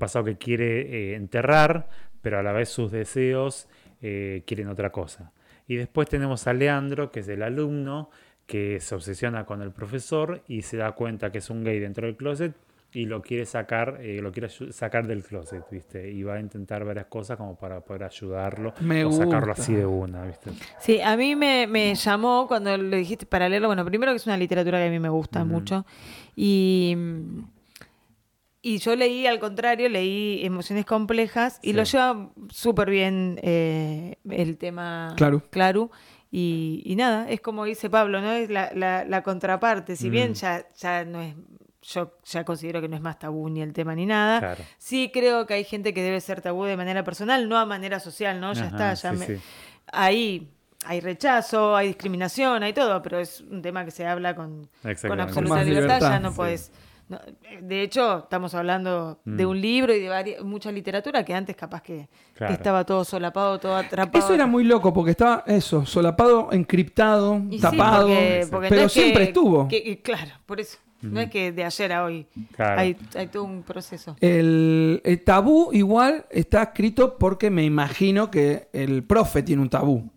pasado 0.00 0.24
que 0.24 0.36
quiere 0.36 0.80
eh, 0.80 1.14
enterrar, 1.14 1.88
pero 2.20 2.40
a 2.40 2.42
la 2.42 2.50
vez 2.50 2.68
sus 2.68 2.90
deseos 2.90 3.68
eh, 4.02 4.42
quieren 4.44 4.66
otra 4.66 4.90
cosa. 4.90 5.30
Y 5.68 5.76
después 5.76 6.08
tenemos 6.08 6.48
a 6.48 6.52
Leandro, 6.52 7.12
que 7.12 7.20
es 7.20 7.28
el 7.28 7.44
alumno, 7.44 8.10
que 8.44 8.80
se 8.80 8.96
obsesiona 8.96 9.46
con 9.46 9.62
el 9.62 9.70
profesor 9.70 10.42
y 10.48 10.62
se 10.62 10.78
da 10.78 10.90
cuenta 10.96 11.30
que 11.30 11.38
es 11.38 11.48
un 11.48 11.62
gay 11.62 11.78
dentro 11.78 12.08
del 12.08 12.16
closet 12.16 12.56
y 12.94 13.06
lo 13.06 13.20
quiere 13.20 13.44
sacar, 13.44 13.98
eh, 14.00 14.20
lo 14.22 14.30
quiere 14.32 14.48
sacar 14.48 15.06
del 15.06 15.22
closet, 15.24 15.64
¿viste? 15.70 16.10
Y 16.10 16.22
va 16.22 16.34
a 16.34 16.40
intentar 16.40 16.84
varias 16.84 17.06
cosas 17.06 17.36
como 17.36 17.56
para 17.58 17.80
poder 17.80 18.04
ayudarlo 18.04 18.72
Me 18.80 19.04
o 19.04 19.10
sacarlo 19.12 19.52
así 19.52 19.74
de 19.74 19.84
una, 19.84 20.24
¿viste? 20.24 20.50
Sí, 20.78 21.00
a 21.00 21.16
mí 21.16 21.34
me, 21.36 21.66
me 21.66 21.94
llamó 21.94 22.46
cuando 22.46 22.76
le 22.76 22.96
dijiste 22.96 23.26
para 23.26 23.48
leerlo. 23.48 23.68
Bueno, 23.68 23.84
primero 23.84 24.12
que 24.12 24.16
es 24.16 24.26
una 24.26 24.36
literatura 24.36 24.78
que 24.78 24.86
a 24.86 24.90
mí 24.90 25.00
me 25.00 25.08
gusta 25.08 25.44
mucho. 25.44 25.84
Y, 26.36 26.96
y 28.62 28.78
yo 28.78 28.96
leí, 28.96 29.26
al 29.26 29.40
contrario, 29.40 29.88
leí 29.88 30.44
Emociones 30.44 30.86
Complejas 30.86 31.58
y 31.62 31.70
Sí. 31.70 31.72
lo 31.74 31.82
lleva 31.82 32.30
súper 32.48 32.88
bien 32.90 33.38
eh, 33.42 34.16
el 34.30 34.56
tema 34.56 35.12
Claro. 35.16 35.42
Claro. 35.50 35.90
Y, 36.30 36.82
y 36.84 36.96
nada, 36.96 37.28
es 37.30 37.40
como 37.40 37.64
dice 37.64 37.90
Pablo, 37.90 38.20
¿no? 38.20 38.32
Es 38.32 38.50
la, 38.50 38.70
la, 38.74 39.04
la 39.04 39.22
contraparte. 39.22 39.96
Si 39.96 40.10
bien 40.10 40.30
Mm. 40.30 40.34
ya, 40.34 40.66
ya 40.76 41.04
no 41.04 41.20
es. 41.20 41.34
Yo 41.86 42.12
ya 42.24 42.44
considero 42.44 42.80
que 42.80 42.88
no 42.88 42.96
es 42.96 43.02
más 43.02 43.18
tabú 43.18 43.48
ni 43.50 43.60
el 43.60 43.72
tema 43.74 43.94
ni 43.94 44.06
nada. 44.06 44.38
Claro. 44.40 44.64
Sí 44.78 45.10
creo 45.12 45.46
que 45.46 45.54
hay 45.54 45.64
gente 45.64 45.92
que 45.92 46.02
debe 46.02 46.20
ser 46.20 46.40
tabú 46.40 46.64
de 46.64 46.76
manera 46.76 47.04
personal, 47.04 47.48
no 47.48 47.58
a 47.58 47.66
manera 47.66 48.00
social, 48.00 48.40
¿no? 48.40 48.52
Ya 48.54 48.62
Ajá, 48.66 48.68
está, 48.70 48.94
ya 48.94 49.10
sí, 49.12 49.16
me- 49.18 49.26
sí. 49.26 49.42
ahí 49.92 50.50
hay 50.86 51.00
rechazo, 51.00 51.76
hay 51.76 51.88
discriminación, 51.88 52.62
hay 52.62 52.72
todo, 52.72 53.00
pero 53.02 53.18
es 53.18 53.40
un 53.40 53.62
tema 53.62 53.84
que 53.84 53.90
se 53.90 54.06
habla 54.06 54.34
con, 54.34 54.68
absoluta 54.82 55.62
libertad, 55.64 55.68
libertad. 55.96 56.00
ya 56.00 56.20
no 56.20 56.30
Sí. 56.30 56.36
puedes... 56.36 56.72
no, 57.08 57.20
de 57.60 57.82
hecho, 57.82 58.18
estamos 58.20 58.54
hablando 58.54 59.18
de 59.26 59.44
Mm. 59.44 59.48
un 59.50 59.60
libro 59.60 59.94
y 59.94 60.00
de 60.00 60.08
vari- 60.10 60.42
mucha 60.42 60.72
literatura 60.72 61.22
que 61.24 61.34
antes 61.34 61.54
capaz 61.54 61.82
que, 61.82 62.08
estaba 62.48 62.84
todo 62.84 63.04
solapado, 63.04 63.58
todo 63.60 63.76
atrapado. 63.76 64.24
Eso 64.24 64.34
era 64.34 64.46
muy 64.46 64.64
loco 64.64 64.92
porque 64.92 65.10
estaba 65.10 65.44
eso, 65.46 65.84
solapado, 65.86 66.48
encriptado, 66.52 67.42
Y 67.50 67.56
sí, 67.56 67.60
tapado. 67.60 68.06
porque- 68.08 68.46
porque 68.50 68.66
no 68.66 68.70
pero 68.70 68.82
que- 68.84 68.88
siempre 68.88 69.24
estuvo. 69.24 69.68
claro, 70.02 70.32
por 70.46 70.60
eso. 70.60 70.78
No 71.12 71.20
es 71.20 71.30
que 71.30 71.52
de 71.52 71.64
ayer 71.64 71.92
a 71.92 72.04
hoy. 72.04 72.26
Claro. 72.56 72.80
Hay, 72.80 72.96
hay 73.14 73.26
todo 73.28 73.44
un 73.44 73.62
proceso. 73.62 74.16
El, 74.20 75.00
el 75.04 75.22
tabú 75.24 75.70
igual 75.72 76.26
está 76.30 76.62
escrito 76.62 77.16
porque 77.18 77.50
me 77.50 77.64
imagino 77.64 78.30
que 78.30 78.68
el 78.72 79.02
profe 79.04 79.42
tiene 79.42 79.62
un 79.62 79.70
tabú. 79.70 80.10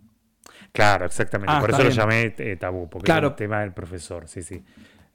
Claro, 0.72 1.06
exactamente. 1.06 1.54
Ah, 1.56 1.60
Por 1.60 1.70
eso 1.72 1.80
bien. 1.80 1.90
lo 1.90 1.96
llamé 1.96 2.36
eh, 2.38 2.56
tabú, 2.58 2.90
porque 2.90 3.06
Claro. 3.06 3.28
es 3.28 3.32
el 3.32 3.38
tema 3.38 3.62
del 3.62 3.74
profesor, 3.74 4.28
sí, 4.28 4.42
sí. 4.44 4.64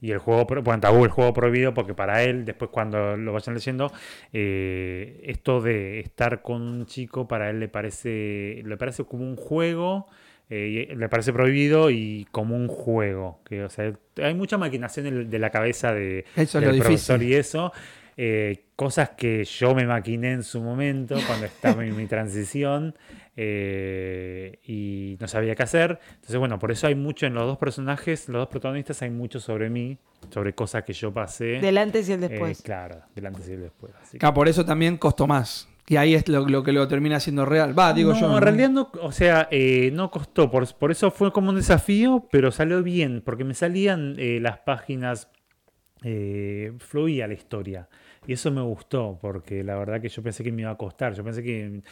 Y 0.00 0.10
el 0.10 0.18
juego, 0.18 0.44
bueno, 0.62 0.80
tabú, 0.80 1.04
el 1.04 1.10
juego 1.12 1.32
prohibido, 1.32 1.72
porque 1.74 1.94
para 1.94 2.24
él, 2.24 2.44
después 2.44 2.70
cuando 2.72 3.16
lo 3.16 3.32
vayan 3.32 3.54
leyendo, 3.54 3.92
eh, 4.32 5.20
esto 5.24 5.60
de 5.60 6.00
estar 6.00 6.42
con 6.42 6.60
un 6.62 6.86
chico 6.86 7.28
para 7.28 7.50
él 7.50 7.60
le 7.60 7.68
parece, 7.68 8.62
le 8.64 8.76
parece 8.76 9.04
como 9.04 9.22
un 9.22 9.36
juego, 9.36 10.06
eh, 10.54 10.94
le 10.94 11.08
parece 11.08 11.32
prohibido 11.32 11.88
y 11.90 12.26
como 12.30 12.54
un 12.56 12.68
juego. 12.68 13.40
Que, 13.44 13.64
o 13.64 13.70
sea, 13.70 13.92
hay 14.22 14.34
mucha 14.34 14.58
maquinación 14.58 15.06
en- 15.06 15.30
de 15.30 15.38
la 15.38 15.48
cabeza 15.50 15.92
de, 15.94 16.26
Eso 16.36 16.58
es 16.58 16.64
del 16.66 16.76
lo 16.78 16.84
profesor 16.84 17.18
difícil. 17.18 17.36
y 17.36 17.38
eso. 17.40 17.72
eh, 18.18 18.66
cosas 18.76 19.10
que 19.16 19.42
yo 19.44 19.74
me 19.74 19.86
maquiné 19.86 20.32
en 20.32 20.42
su 20.42 20.60
momento 20.60 21.16
cuando 21.26 21.46
estaba 21.46 21.82
en 21.86 21.96
mi 21.96 22.06
transición 22.06 22.94
eh, 23.36 24.58
y 24.66 25.16
no 25.18 25.26
sabía 25.28 25.54
qué 25.54 25.62
hacer. 25.62 25.98
Entonces, 26.16 26.36
bueno, 26.36 26.58
por 26.58 26.70
eso 26.70 26.86
hay 26.86 26.94
mucho 26.94 27.24
en 27.26 27.32
los 27.32 27.44
dos 27.46 27.56
personajes, 27.58 28.28
los 28.28 28.40
dos 28.42 28.48
protagonistas, 28.48 29.00
hay 29.00 29.08
mucho 29.10 29.40
sobre 29.40 29.70
mí, 29.70 29.96
sobre 30.30 30.52
cosas 30.54 30.82
que 30.84 30.92
yo 30.92 31.10
pasé. 31.12 31.58
Del 31.60 31.78
antes 31.78 32.08
y 32.08 32.12
el 32.12 32.24
Eh, 32.24 32.28
después. 32.28 32.60
claro, 32.62 33.00
del 33.14 33.26
antes 33.26 33.48
y 33.48 33.52
el 33.52 33.62
después. 33.62 33.92
así 34.02 34.18
que- 34.18 34.26
Ah, 34.26 34.34
por 34.34 34.46
eso 34.48 34.64
también 34.64 34.96
costó 34.98 35.26
más. 35.26 35.68
Y 35.88 35.96
ahí 35.96 36.14
es 36.14 36.28
lo, 36.28 36.46
lo 36.48 36.62
que 36.62 36.72
lo 36.72 36.86
termina 36.86 37.18
siendo 37.20 37.44
real. 37.44 37.76
Va, 37.76 37.92
digo 37.92 38.12
no, 38.12 38.20
yo. 38.20 38.28
¿no? 38.28 38.36
en 38.36 38.42
realidad 38.42 38.70
no, 38.70 38.90
o 39.00 39.12
sea, 39.12 39.48
eh, 39.50 39.90
no 39.92 40.10
costó, 40.10 40.50
por, 40.50 40.72
por 40.74 40.90
eso 40.90 41.10
fue 41.10 41.32
como 41.32 41.50
un 41.50 41.56
desafío, 41.56 42.28
pero 42.30 42.52
salió 42.52 42.82
bien, 42.82 43.22
porque 43.24 43.44
me 43.44 43.54
salían 43.54 44.14
eh, 44.18 44.38
las 44.40 44.58
páginas, 44.58 45.28
eh, 46.02 46.72
fluía 46.78 47.26
la 47.26 47.34
historia. 47.34 47.88
Y 48.26 48.34
eso 48.34 48.50
me 48.52 48.62
gustó, 48.62 49.18
porque 49.20 49.64
la 49.64 49.76
verdad 49.76 50.00
que 50.00 50.08
yo 50.08 50.22
pensé 50.22 50.44
que 50.44 50.52
me 50.52 50.62
iba 50.62 50.70
a 50.70 50.76
costar. 50.76 51.12
Yo 51.14 51.24
pensé 51.24 51.42
que, 51.42 51.82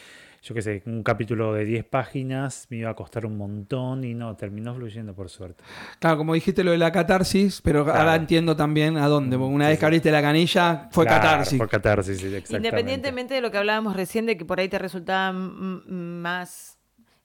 yo 0.41 0.55
qué 0.55 0.61
sé, 0.61 0.81
un 0.85 1.03
capítulo 1.03 1.53
de 1.53 1.65
10 1.65 1.83
páginas 1.83 2.67
me 2.69 2.77
iba 2.77 2.89
a 2.89 2.93
costar 2.95 3.25
un 3.25 3.35
montón 3.37 4.05
y 4.05 4.13
no, 4.13 4.35
terminó 4.37 4.73
fluyendo 4.73 5.13
por 5.13 5.29
suerte. 5.29 5.61
Claro, 5.99 6.17
como 6.17 6.33
dijiste 6.33 6.63
lo 6.63 6.71
de 6.71 6.77
la 6.77 6.91
catarsis, 6.91 7.61
pero 7.61 7.81
ahora 7.93 8.15
entiendo 8.15 8.55
también 8.55 8.95
a 8.97 9.07
dónde. 9.07 9.37
porque 9.37 9.53
Una 9.53 9.65
Sí, 9.65 9.69
vez 9.71 9.79
que 9.79 9.81
sí. 9.81 9.85
abriste 9.85 10.11
la 10.11 10.21
canilla, 10.21 10.87
fue 10.91 11.05
Claro, 11.05 11.21
catarsis. 11.21 11.57
Fue 11.57 11.67
catarsis, 11.67 12.17
sí, 12.19 12.27
exactamente. 12.27 12.55
Independientemente 12.69 13.33
de 13.33 13.41
lo 13.41 13.51
que 13.51 13.57
hablábamos 13.57 13.93
recién, 13.95 14.25
de 14.25 14.37
que 14.37 14.45
por 14.45 14.59
ahí 14.59 14.69
te 14.69 14.79
resultaba 14.79 15.33
mm, 15.33 15.83
mm, 15.85 16.21
más... 16.21 16.77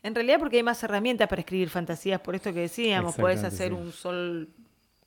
En 0.03 0.15
realidad 0.15 0.39
porque 0.41 0.57
hay 0.57 0.63
más 0.65 0.83
herramientas 0.83 1.29
para 1.29 1.41
escribir 1.41 1.69
fantasías, 1.71 2.21
por 2.21 2.35
esto 2.35 2.53
que 2.53 2.61
decíamos, 2.61 3.17
podés 3.17 3.43
hacer 3.45 3.69
sí. 3.69 3.75
un 3.75 3.93
sol 3.93 4.49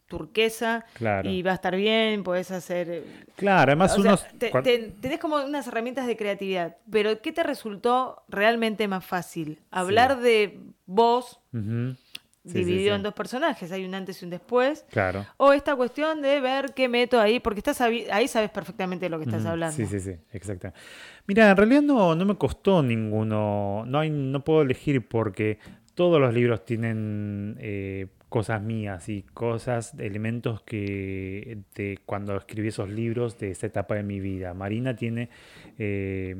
turquesa 0.10 0.86
Claro. 0.96 1.30
y 1.30 1.42
va 1.42 1.52
a 1.52 1.54
estar 1.56 1.76
bien, 1.78 2.24
podés 2.24 2.52
hacer... 2.52 2.90
eh, 2.90 3.04
Claro, 3.38 3.72
además 3.72 3.92
o 3.98 4.02
sea, 4.02 4.12
unos... 4.12 4.28
te- 4.38 4.52
cuan- 4.52 4.64
te- 4.64 4.94
tenés 5.00 5.20
como 5.20 5.38
unas 5.38 5.66
herramientas 5.68 6.06
de 6.08 6.18
creatividad, 6.18 6.76
pero 6.92 7.22
¿qué 7.22 7.32
te 7.32 7.44
resultó 7.44 8.24
realmente 8.28 8.88
más 8.90 9.06
fácil? 9.06 9.60
¿Hablar 9.72 10.20
de 10.20 10.60
vos 10.86 11.40
sí, 11.54 11.60
dividido 12.44 12.94
sí. 12.94 12.96
en 12.98 13.04
dos 13.04 13.14
personajes, 13.14 13.72
hay 13.72 13.86
un 13.86 13.94
antes 13.96 14.22
y 14.22 14.26
un 14.26 14.32
después? 14.32 14.86
Claro. 14.90 15.26
O 15.38 15.54
esta 15.54 15.76
cuestión 15.76 16.22
de 16.22 16.40
ver 16.42 16.74
qué 16.74 16.88
meto 16.90 17.20
ahí, 17.22 17.40
porque 17.40 17.60
estás 17.60 17.80
ahí 17.82 18.28
sabes 18.28 18.50
perfectamente 18.50 19.06
de 19.06 19.10
lo 19.10 19.20
que 19.20 19.26
estás 19.26 19.46
hablando. 19.46 19.76
Sí, 19.76 19.86
sí, 19.86 20.00
sí, 20.00 20.12
exacto. 20.34 20.74
Mira, 21.28 21.52
en 21.52 21.56
realidad 21.58 21.82
no, 21.84 22.16
no 22.16 22.26
me 22.26 22.36
costó 22.36 22.82
ninguno, 22.82 23.84
no, 23.86 24.00
hay, 24.00 24.10
no 24.10 24.44
puedo 24.44 24.64
elegir 24.64 25.08
porque 25.08 25.60
todos 25.94 26.20
los 26.20 26.34
libros 26.34 26.66
tienen 26.66 27.56
eh, 27.60 28.08
cosas 28.30 28.62
mías 28.62 29.10
y 29.10 29.24
cosas, 29.24 29.94
elementos 30.00 30.62
que 30.62 31.58
de 31.76 32.00
cuando 32.06 32.38
escribí 32.38 32.68
esos 32.70 32.90
libros 32.90 33.38
de 33.40 33.52
esa 33.52 33.68
etapa 33.68 33.96
de 33.96 34.04
mi 34.04 34.20
vida. 34.20 34.54
Marina 34.54 34.96
tiene 34.96 35.30
eh, 35.78 36.36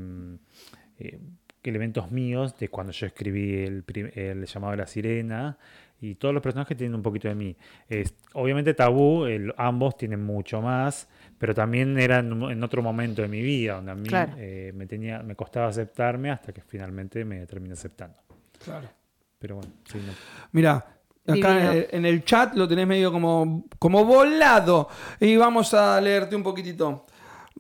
eh, 1.00 1.20
elementos 1.64 2.12
míos 2.12 2.58
de 2.58 2.70
cuando 2.70 2.94
yo 2.94 3.06
escribí 3.08 3.64
el, 3.64 3.84
prim- 3.84 4.12
el 4.14 4.46
llamado 4.46 4.72
de 4.72 4.78
la 4.78 4.88
sirena 4.88 5.58
y 6.02 6.16
todos 6.16 6.34
los 6.34 6.42
personajes 6.42 6.78
tienen 6.78 6.96
un 6.96 7.02
poquito 7.02 7.28
de 7.28 7.36
mí. 7.36 7.56
Es- 7.90 8.14
obviamente 8.34 8.74
Tabú, 8.74 9.26
el- 9.26 9.54
ambos 9.58 9.98
tienen 9.98 10.24
mucho 10.24 10.62
más, 10.62 11.10
pero 11.38 11.54
también 11.54 11.98
era 12.00 12.20
en, 12.20 12.64
otro 12.64 12.82
momento 12.82 13.22
de 13.22 13.28
mi 13.28 13.42
vida 13.42 13.76
donde 13.76 13.92
a 13.92 13.96
mí 13.96 14.08
Claro. 14.10 14.34
eh, 14.38 14.72
me, 14.76 14.86
tenía, 14.88 15.22
me 15.24 15.36
costaba 15.36 15.68
aceptarme 15.68 16.30
hasta 16.32 16.54
que 16.54 16.62
finalmente 16.62 17.26
me 17.26 17.46
terminé 17.46 17.74
aceptando. 17.74 18.18
Claro. 18.64 18.88
Pero 19.40 19.56
bueno, 19.56 19.72
sí, 19.86 19.98
no. 20.06 20.14
Mirá, 20.52 20.86
acá 21.28 21.54
Divino. 21.54 21.86
en- 21.92 22.06
el 22.06 22.24
chat 22.24 22.56
lo 22.56 22.68
tenés 22.68 22.88
medio 22.88 23.12
como, 23.12 23.66
como 23.78 24.06
volado. 24.06 24.88
Y 25.20 25.36
vamos 25.36 25.74
a 25.74 26.00
leerte 26.02 26.36
un 26.36 26.44
poquitito. 26.44 27.06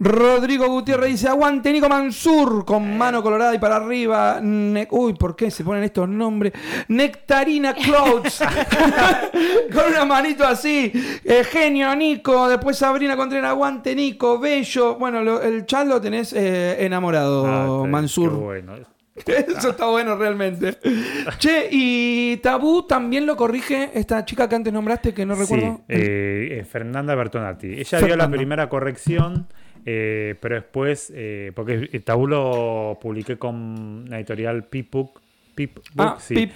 Rodrigo 0.02 0.66
Gutiérrez 0.70 1.10
dice, 1.10 1.28
aguante 1.28 1.74
Nico 1.74 1.90
Mansur, 1.90 2.64
con 2.64 2.98
mano 2.98 3.22
colorada 3.22 3.54
y 3.54 3.60
para 3.60 3.76
arriba. 3.76 4.40
Ne- 4.42 4.88
Uy, 4.92 5.14
¿por 5.14 5.36
qué 5.36 5.52
se 5.52 5.66
ponen 5.66 5.84
estos 5.84 6.08
nombres? 6.08 6.54
Nectarina 6.88 7.74
Clouds, 7.74 8.40
con 9.74 9.92
una 9.92 10.06
manito 10.06 10.46
así. 10.46 10.90
Eh, 11.26 11.44
genio 11.44 11.94
Nico, 11.98 12.48
después 12.48 12.78
Sabrina 12.78 13.18
Contreras, 13.18 13.50
aguante 13.50 13.94
Nico, 13.94 14.40
bello. 14.40 14.96
Bueno, 14.96 15.22
lo- 15.22 15.42
el 15.42 15.66
chat 15.66 15.86
lo 15.86 16.00
tenés 16.00 16.32
eh, 16.32 16.78
enamorado, 16.86 17.46
Ah, 17.46 17.86
Mansur. 17.86 18.30
qué 18.32 18.36
bueno. 18.38 18.74
Eso 19.58 19.70
está 19.72 19.88
bueno 19.88 20.16
realmente. 20.16 20.78
Che, 21.38 21.68
y 21.72 22.38
Tabú 22.38 22.84
también 22.88 23.26
lo 23.26 23.36
corrige 23.36 23.92
esta 23.94 24.24
chica 24.26 24.48
que 24.50 24.56
antes 24.56 24.74
nombraste, 24.74 25.14
que 25.14 25.26
no 25.26 25.36
recuerdo. 25.36 25.78
Sí, 25.78 25.84
eh, 25.90 26.58
eh, 26.60 26.64
Fernanda 26.64 27.16
Bertonati. 27.16 27.74
Ella 27.80 28.02
dio 28.02 28.16
la 28.16 28.30
primera 28.30 28.70
corrección, 28.70 29.48
eh, 29.86 30.36
pero 30.40 30.56
después, 30.56 31.12
eh, 31.16 31.52
porque 31.56 32.00
Tabú 32.04 32.28
lo 32.28 32.98
publiqué 33.02 33.38
con 33.38 34.06
la 34.10 34.18
editorial 34.18 34.64
Pipbook. 34.66 35.22
Pipbook, 35.56 35.84
Ah, 35.98 36.16
sí. 36.20 36.50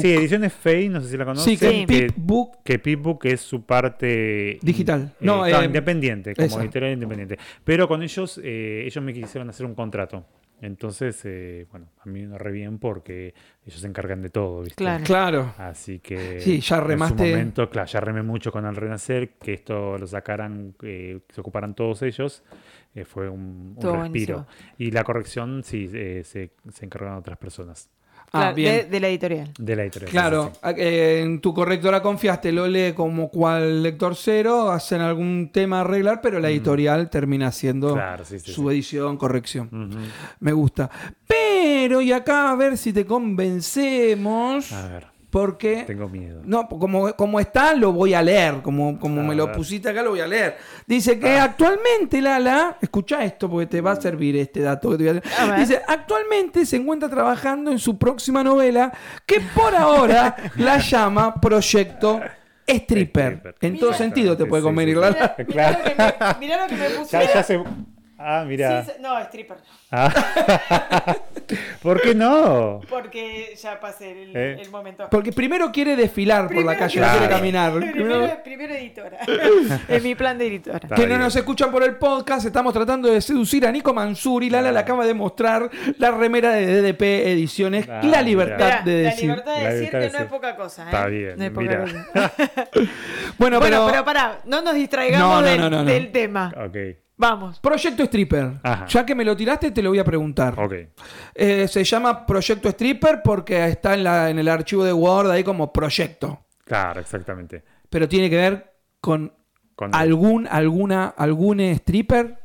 Sí, 0.00 0.12
Ediciones 0.12 0.52
Fey, 0.52 0.88
no 0.90 1.00
sé 1.00 1.08
si 1.08 1.16
la 1.16 1.24
conocen. 1.24 1.56
sí, 1.56 1.58
que 1.58 1.86
Pipbook 1.86 2.58
que 2.62 2.78
Pipbook 2.78 3.24
es 3.24 3.40
su 3.40 3.62
parte 3.64 4.58
Digital. 4.60 5.12
eh, 5.12 5.16
No, 5.20 5.46
eh, 5.46 5.64
independiente, 5.64 6.34
como 6.34 6.46
esa. 6.46 6.60
editorial 6.60 6.92
independiente. 6.92 7.38
Pero 7.64 7.88
con 7.88 8.02
ellos, 8.02 8.38
eh, 8.44 8.84
ellos 8.86 9.02
me 9.02 9.14
quisieron 9.14 9.48
hacer 9.48 9.64
un 9.64 9.74
contrato. 9.74 10.26
Entonces, 10.62 11.20
eh, 11.24 11.66
bueno, 11.70 11.88
a 12.04 12.08
mí 12.08 12.26
me 12.26 12.36
re 12.36 12.52
bien 12.52 12.78
porque 12.78 13.34
ellos 13.66 13.80
se 13.80 13.86
encargan 13.86 14.20
de 14.20 14.28
todo, 14.28 14.60
¿viste? 14.62 14.76
Claro. 14.76 15.04
Claro. 15.04 15.54
Así 15.56 16.00
que 16.00 16.40
Sí, 16.40 16.60
ya 16.60 16.76
en 16.76 16.82
su 16.82 16.88
remaste. 16.88 17.14
momento, 17.30 17.70
claro, 17.70 17.88
ya 17.88 18.00
remé 18.00 18.22
mucho 18.22 18.52
con 18.52 18.66
el 18.66 18.76
Renacer, 18.76 19.30
que 19.38 19.54
esto 19.54 19.96
lo 19.96 20.06
sacaran, 20.06 20.74
eh, 20.82 21.20
que 21.26 21.34
se 21.34 21.40
ocuparan 21.40 21.74
todos 21.74 22.02
ellos, 22.02 22.44
eh, 22.94 23.04
fue 23.04 23.28
un, 23.28 23.74
un 23.74 23.76
Todo 23.80 23.96
respiro. 24.02 24.38
buenísimo. 24.46 24.76
Y 24.78 24.90
la 24.90 25.02
corrección, 25.04 25.62
sí, 25.64 25.88
eh, 25.94 26.22
se, 26.24 26.52
se 26.70 26.84
encargaron 26.84 27.16
otras 27.18 27.38
personas 27.38 27.88
Ah, 28.32 28.52
bien. 28.52 28.74
de, 28.76 28.84
de 28.84 29.00
la 29.00 29.08
editorial. 29.08 29.50
de 29.58 29.76
la 29.76 29.82
editorial. 29.82 30.10
Claro, 30.10 30.52
Sí, 30.54 30.60
eh, 30.78 31.20
en 31.22 31.40
tu 31.40 31.52
correctora 31.52 32.00
confiaste, 32.00 32.52
lo 32.52 32.66
lee 32.68 32.92
como 32.94 33.28
cual 33.28 33.82
lector 33.82 34.14
cero, 34.14 34.70
hacen 34.70 35.00
algún 35.00 35.50
tema 35.52 35.78
a 35.78 35.80
arreglar, 35.80 36.20
pero 36.20 36.38
la 36.38 36.48
editorial 36.50 37.10
termina 37.10 37.48
haciendo 37.48 37.94
Claro, 37.94 38.24
sí, 38.24 38.38
sí, 38.38 38.52
su 38.52 38.62
sí. 38.62 38.68
edición, 38.74 39.16
corrección. 39.16 39.68
Me 40.38 40.52
gusta. 40.52 40.88
Pero, 41.26 42.00
y 42.00 42.12
acá 42.12 42.50
a 42.50 42.56
ver 42.56 42.76
si 42.78 42.92
te 42.92 43.04
convencemos, 43.04 44.72
A 44.72 44.88
ver, 44.88 45.06
porque... 45.30 45.84
tengo 45.86 46.08
miedo. 46.08 46.42
No, 46.44 46.68
como, 46.68 47.14
como 47.14 47.38
está, 47.38 47.74
lo 47.74 47.92
voy 47.92 48.14
a 48.14 48.22
leer. 48.22 48.62
Como, 48.62 48.98
como 48.98 49.20
A 49.20 49.24
me 49.24 49.34
lo 49.34 49.52
pusiste 49.52 49.88
acá, 49.88 50.02
lo 50.02 50.10
voy 50.10 50.20
a 50.20 50.26
leer. 50.26 50.56
Dice 50.86 51.18
que 51.18 51.38
actualmente 51.38 52.20
Lala, 52.20 52.76
escucha 52.80 53.24
esto 53.24 53.48
porque 53.48 53.66
te 53.66 53.80
va 53.80 53.92
a 53.92 54.00
servir 54.00 54.36
este 54.36 54.60
dato 54.60 54.90
que 54.90 54.96
te 54.98 55.04
voy 55.04 55.22
a 55.38 55.46
ver. 55.46 55.58
Dice, 55.58 55.80
actualmente 55.86 56.66
se 56.66 56.76
encuentra 56.76 57.08
trabajando 57.08 57.70
en 57.70 57.78
su 57.78 57.96
próxima 57.96 58.42
novela 58.42 58.92
que 59.24 59.40
por 59.40 59.74
ahora 59.74 60.36
la 60.56 60.78
llama 60.78 61.40
Proyecto 61.40 62.20
Stripper. 62.66 63.32
Stripper. 63.34 63.54
En 63.60 63.78
todo 63.78 63.92
sentido 63.94 64.36
te 64.36 64.46
puede 64.46 64.62
Sí, 64.62 64.64
sí, 64.64 64.68
convenir, 64.68 64.94
sí. 64.96 65.00
Lala. 65.00 65.36
Mirá, 65.46 65.78
mirá 65.78 65.78
lo 65.78 65.84
que 65.84 65.94
me, 65.94 66.40
mirá 66.40 66.62
lo 66.62 66.68
que 66.68 66.76
me 66.76 66.90
puse. 66.90 67.12
Ya, 67.12 67.34
ya 67.34 67.42
se... 67.42 67.62
Ah, 68.22 68.44
mira. 68.46 68.84
Sí, 68.84 68.92
no, 69.00 69.18
stripper. 69.20 69.56
Ah. 69.90 70.12
¿Por 71.82 72.00
qué 72.02 72.14
no? 72.14 72.80
Porque 72.88 73.54
ya 73.60 73.80
pasé 73.80 74.12
el, 74.24 74.36
Eh. 74.36 74.58
el 74.60 74.70
momento. 74.70 75.08
Porque 75.10 75.32
primero 75.32 75.72
quiere 75.72 75.96
desfilar 75.96 76.48
por 76.48 76.62
la 76.64 76.76
calle, 76.76 77.00
no 77.00 77.08
quiere 77.10 77.28
caminar. 77.28 77.72
Primero, 78.44 78.74
editora. 78.74 79.18
es 79.88 80.02
mi 80.02 80.14
plan 80.14 80.36
de 80.36 80.46
editora. 80.48 80.78
Está 80.82 80.94
Que 80.94 81.06
no 81.06 81.16
nos 81.18 81.34
escuchan 81.34 81.70
por 81.70 81.82
el 81.82 81.96
podcast, 81.96 82.44
estamos 82.46 82.72
tratando 82.74 83.10
de 83.10 83.20
seducir 83.22 83.66
a 83.66 83.72
Nico 83.72 83.94
Mansur 83.94 84.44
y 84.44 84.50
Lala 84.50 84.70
le 84.70 84.78
acaba 84.78 85.06
de 85.06 85.14
mostrar 85.14 85.70
la 85.98 86.10
remera 86.10 86.52
de 86.52 86.66
DDP 86.82 87.02
Ediciones, 87.32 87.88
Ah, 87.88 88.00
la 88.04 88.20
libertad 88.22 88.82
de 88.82 89.02
la 89.04 89.10
decir. 89.10 89.30
libertad 89.30 89.56
de 89.56 89.62
La 89.64 89.70
decir 89.70 89.80
libertad 89.92 89.98
que 90.00 90.06
de 90.06 90.12
no 90.12 90.18
es 90.24 90.30
poca 90.30 90.56
cosa. 90.56 90.82
¿eh? 90.82 90.86
Está 90.86 91.06
bien, 91.06 91.38
No 91.38 91.44
es 91.44 91.50
poca 91.50 91.60
mira. 91.62 91.80
cosa. 91.80 92.06
Bueno, 93.38 93.58
Bueno, 93.58 93.60
pero, 93.60 93.86
pero 93.90 94.04
pará, 94.04 94.40
no 94.44 94.60
nos 94.62 94.74
distraigamos 94.74 95.26
No, 95.28 95.40
no, 95.40 95.46
del, 95.48 95.60
no, 95.60 95.70
no, 95.70 95.78
no. 95.78 95.84
del 95.84 96.12
tema. 96.12 96.52
Ok, 96.56 96.76
Vamos. 97.20 97.60
Proyecto 97.60 98.02
Stripper. 98.04 98.52
Ajá. 98.62 98.86
Ya 98.86 99.04
que 99.04 99.14
me 99.14 99.24
lo 99.26 99.36
tiraste, 99.36 99.70
te 99.72 99.82
lo 99.82 99.90
voy 99.90 99.98
a 99.98 100.04
preguntar. 100.04 100.54
ok. 100.58 100.72
Eh, 101.34 101.68
se 101.68 101.84
llama 101.84 102.24
Proyecto 102.24 102.70
Stripper 102.70 103.20
porque 103.22 103.62
está 103.66 103.92
en, 103.92 104.04
la, 104.04 104.30
en 104.30 104.38
el 104.38 104.48
archivo 104.48 104.84
de 104.84 104.92
Word 104.94 105.30
ahí 105.30 105.44
como 105.44 105.70
proyecto. 105.70 106.40
Claro, 106.64 106.98
exactamente. 107.00 107.62
Pero 107.90 108.08
tiene 108.08 108.30
que 108.30 108.36
ver 108.36 108.72
con 109.02 109.32
Con- 109.74 109.94
algún, 109.94 110.46
alguna, 110.46 111.08
algún 111.08 111.60
stripper. 111.60 112.38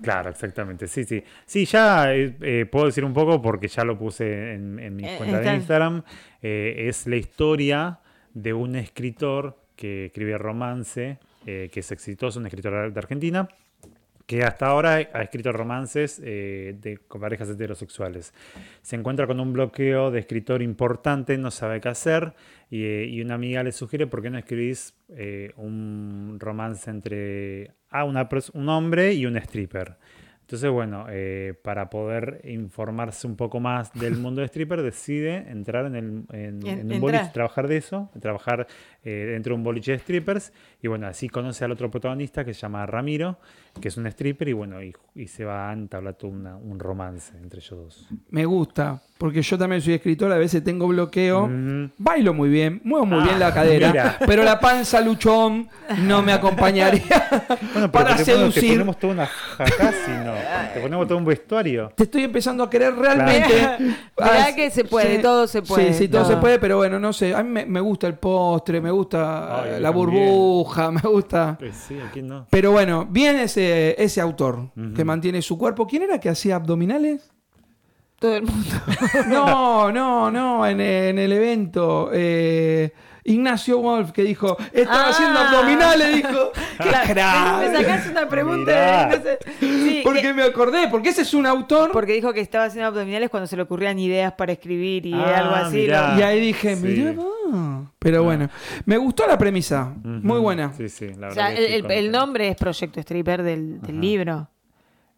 Claro, 0.00 0.30
exactamente. 0.30 0.86
Sí, 0.88 1.04
sí. 1.04 1.22
Sí, 1.44 1.66
ya 1.66 2.12
eh, 2.14 2.34
eh, 2.40 2.66
puedo 2.70 2.86
decir 2.86 3.04
un 3.04 3.12
poco 3.12 3.42
porque 3.42 3.68
ya 3.68 3.84
lo 3.84 3.98
puse 3.98 4.54
en, 4.54 4.78
en 4.78 4.96
mi 4.96 5.04
Eh, 5.04 5.14
cuenta 5.18 5.40
de 5.40 5.54
Instagram. 5.54 6.02
Eh, 6.40 6.86
es 6.88 7.06
la 7.06 7.16
historia 7.16 8.00
de 8.32 8.52
un 8.54 8.74
escritor 8.76 9.58
que 9.76 10.06
escribe 10.06 10.38
romance, 10.38 11.18
eh, 11.46 11.68
que 11.72 11.80
es 11.80 11.92
exitoso, 11.92 12.38
un 12.40 12.46
escritor 12.46 12.92
de 12.92 12.98
Argentina, 12.98 13.48
que 14.26 14.42
hasta 14.42 14.66
ahora 14.66 14.94
ha 15.12 15.22
escrito 15.22 15.52
romances 15.52 16.20
eh, 16.24 16.76
de, 16.80 16.96
con 16.96 17.20
parejas 17.20 17.50
heterosexuales. 17.50 18.32
Se 18.80 18.96
encuentra 18.96 19.26
con 19.26 19.38
un 19.38 19.52
bloqueo 19.52 20.10
de 20.10 20.20
escritor 20.20 20.62
importante, 20.62 21.36
no 21.36 21.50
sabe 21.50 21.80
qué 21.80 21.90
hacer, 21.90 22.32
y, 22.70 22.84
eh, 22.84 23.04
y 23.06 23.20
una 23.20 23.34
amiga 23.34 23.62
le 23.62 23.72
sugiere 23.72 24.06
por 24.06 24.22
qué 24.22 24.30
no 24.30 24.38
escribís 24.38 24.94
eh, 25.10 25.52
un 25.56 26.38
romance 26.40 26.90
entre 26.90 27.72
ah, 27.90 28.04
una 28.04 28.28
un 28.54 28.68
hombre 28.70 29.12
y 29.12 29.26
un 29.26 29.36
stripper. 29.36 29.96
Entonces, 30.40 30.70
bueno, 30.70 31.06
para 31.62 31.88
poder 31.88 32.42
informarse 32.44 33.26
un 33.26 33.34
poco 33.34 33.60
más 33.60 33.90
del 33.94 34.16
mundo 34.18 34.42
de 34.42 34.46
stripper, 34.48 34.82
decide 34.82 35.36
entrar 35.50 35.86
en, 35.86 35.94
el, 35.96 36.04
en, 36.36 36.60
En- 36.66 36.80
en 36.80 36.92
un 36.92 37.00
boliche, 37.00 37.30
trabajar 37.32 37.66
de 37.66 37.78
eso, 37.78 38.10
trabajar 38.20 38.66
eh, 39.04 39.26
dentro 39.32 39.52
de 39.54 39.58
un 39.58 39.64
boliche 39.64 39.92
de 39.92 39.98
strippers. 39.98 40.52
Y 40.82 40.88
bueno, 40.88 41.06
así 41.06 41.28
conoce 41.28 41.64
al 41.64 41.72
otro 41.72 41.90
protagonista 41.90 42.44
que 42.44 42.54
se 42.54 42.60
llama 42.60 42.84
Ramiro, 42.86 43.38
que 43.80 43.88
es 43.88 43.96
un 43.96 44.06
stripper, 44.06 44.48
y 44.48 44.52
bueno, 44.52 44.82
y, 44.82 44.92
y 45.14 45.26
se 45.28 45.44
va 45.44 45.70
a 45.70 45.72
entablar 45.72 46.14
todo 46.14 46.30
una- 46.30 46.56
un 46.56 46.78
romance 46.78 47.32
entre 47.38 47.60
ellos 47.60 47.70
dos. 47.78 48.08
Me 48.30 48.44
gusta, 48.44 49.00
porque 49.18 49.40
yo 49.42 49.56
también 49.58 49.80
soy 49.82 49.94
escritor, 49.94 50.30
a 50.32 50.36
veces 50.38 50.62
tengo 50.62 50.86
bloqueo. 50.88 51.46
Mm. 51.48 51.90
Bailo 51.98 52.34
muy 52.34 52.48
bien, 52.50 52.80
muevo 52.84 53.06
muy 53.06 53.20
Ah, 53.20 53.24
bien 53.24 53.38
la 53.40 53.52
cadera, 53.54 53.88
mira. 53.88 54.16
pero 54.26 54.42
la 54.44 54.60
panza 54.60 55.00
luchón 55.00 55.68
no 56.02 56.22
me 56.22 56.32
acompañaría 56.32 57.02
Bueno, 57.72 57.90
pero 57.90 57.92
para 57.92 58.16
te, 58.16 58.24
ponemos, 58.24 58.54
te 58.54 58.60
seducir. 58.60 58.70
ponemos 58.74 58.98
toda 58.98 59.12
una 59.14 59.26
jacasi, 59.26 60.10
¿no? 60.24 60.34
Te 60.74 60.80
ponemos 60.80 61.08
todo 61.08 61.18
un 61.18 61.24
vestuario. 61.24 61.92
Te 61.96 62.04
estoy 62.04 62.24
empezando 62.24 62.62
a 62.62 62.70
querer 62.70 62.94
realmente. 62.94 63.54
Mirá 63.78 63.96
Ah, 64.18 64.48
que 64.54 64.70
se 64.70 64.84
puede, 64.84 65.16
sí. 65.16 65.22
todo 65.22 65.46
se 65.46 65.62
puede, 65.62 65.92
Sí, 65.92 65.98
sí, 66.04 66.08
todo, 66.08 66.24
se 66.24 66.36
puede, 66.36 66.58
pero 66.58 66.76
bueno, 66.76 66.98
no 67.00 67.12
sé. 67.12 67.34
A 67.34 67.42
mí 67.42 67.48
me, 67.50 67.64
me 67.66 67.80
gusta 67.80 68.06
el 68.06 68.14
postre, 68.14 68.80
me 68.80 68.90
gusta 68.94 69.62
Ay, 69.62 69.80
la 69.80 69.92
también. 69.92 69.92
burbuja, 69.92 70.90
me 70.92 71.00
gusta. 71.02 71.56
Pues 71.58 71.76
sí, 71.76 71.98
¿a 72.00 72.10
quién 72.10 72.28
no? 72.28 72.46
Pero 72.50 72.72
bueno, 72.72 73.06
bien 73.10 73.36
ese, 73.36 73.94
ese 74.02 74.20
autor 74.20 74.70
que 74.96 75.04
mantiene 75.04 75.42
su 75.42 75.58
cuerpo. 75.58 75.86
¿Quién 75.86 76.02
era 76.04 76.18
que 76.18 76.28
hacía 76.30 76.56
abdominales? 76.56 77.30
Todo 78.18 78.36
el 78.36 78.42
mundo. 78.44 78.70
No, 79.28 79.92
no, 79.92 80.30
no, 80.30 80.66
en, 80.66 80.80
en 80.80 81.18
el 81.18 81.32
evento. 81.32 82.10
eh, 82.12 82.92
Ignacio 83.26 83.78
Wolf 83.78 84.12
que 84.12 84.22
dijo, 84.22 84.56
estaba 84.72 85.06
Ah. 85.06 85.10
haciendo 85.10 85.38
abdominales, 85.38 86.16
dijo. 86.16 86.52
¡Qué 86.82 87.12
Claro, 87.14 87.58
me 87.70 87.76
sacás 87.78 88.06
una 88.08 88.28
pregunta. 88.28 88.70
Mirá. 88.72 89.06
no 89.16 89.22
sé. 89.22 89.38
Sí, 89.60 90.00
Porque 90.04 90.20
que- 90.22 90.34
me 90.34 90.42
acordé, 90.42 90.88
porque 90.88 91.08
ese 91.08 91.22
es 91.22 91.32
un 91.34 91.46
autor. 91.46 91.90
porque 91.92 92.12
dijo 92.12 92.32
que 92.34 92.40
estaba 92.40 92.64
haciendo 92.66 92.88
abdominales 92.88 93.30
cuando 93.30 93.46
se 93.46 93.56
le 93.56 93.62
ocurrían 93.62 93.98
ideas 93.98 94.32
para 94.34 94.52
escribir 94.52 95.06
y 95.06 95.14
Ah, 95.14 95.38
algo 95.38 95.54
así. 95.54 95.76
mirá. 95.76 96.14
Y 96.18 96.22
ahí 96.22 96.40
dije, 96.40 96.76
Sí. 96.76 96.82
mirá 96.82 97.12
vos. 97.12 97.88
Pero 97.98 98.22
bueno, 98.24 98.50
me 98.84 98.98
gustó 98.98 99.26
la 99.26 99.38
premisa. 99.38 99.94
Muy 100.02 100.40
buena. 100.40 100.72
Sí, 100.76 100.88
sí, 100.90 101.08
la 101.08 101.28
o 101.28 101.30
verdad. 101.30 101.34
sea, 101.34 101.54
que 101.54 101.76
el, 101.98 102.10
nombre 102.12 102.48
es 102.48 102.56
Proyecto 102.56 103.00
Stripper 103.00 103.42
del, 103.42 103.80
libro. 103.88 104.48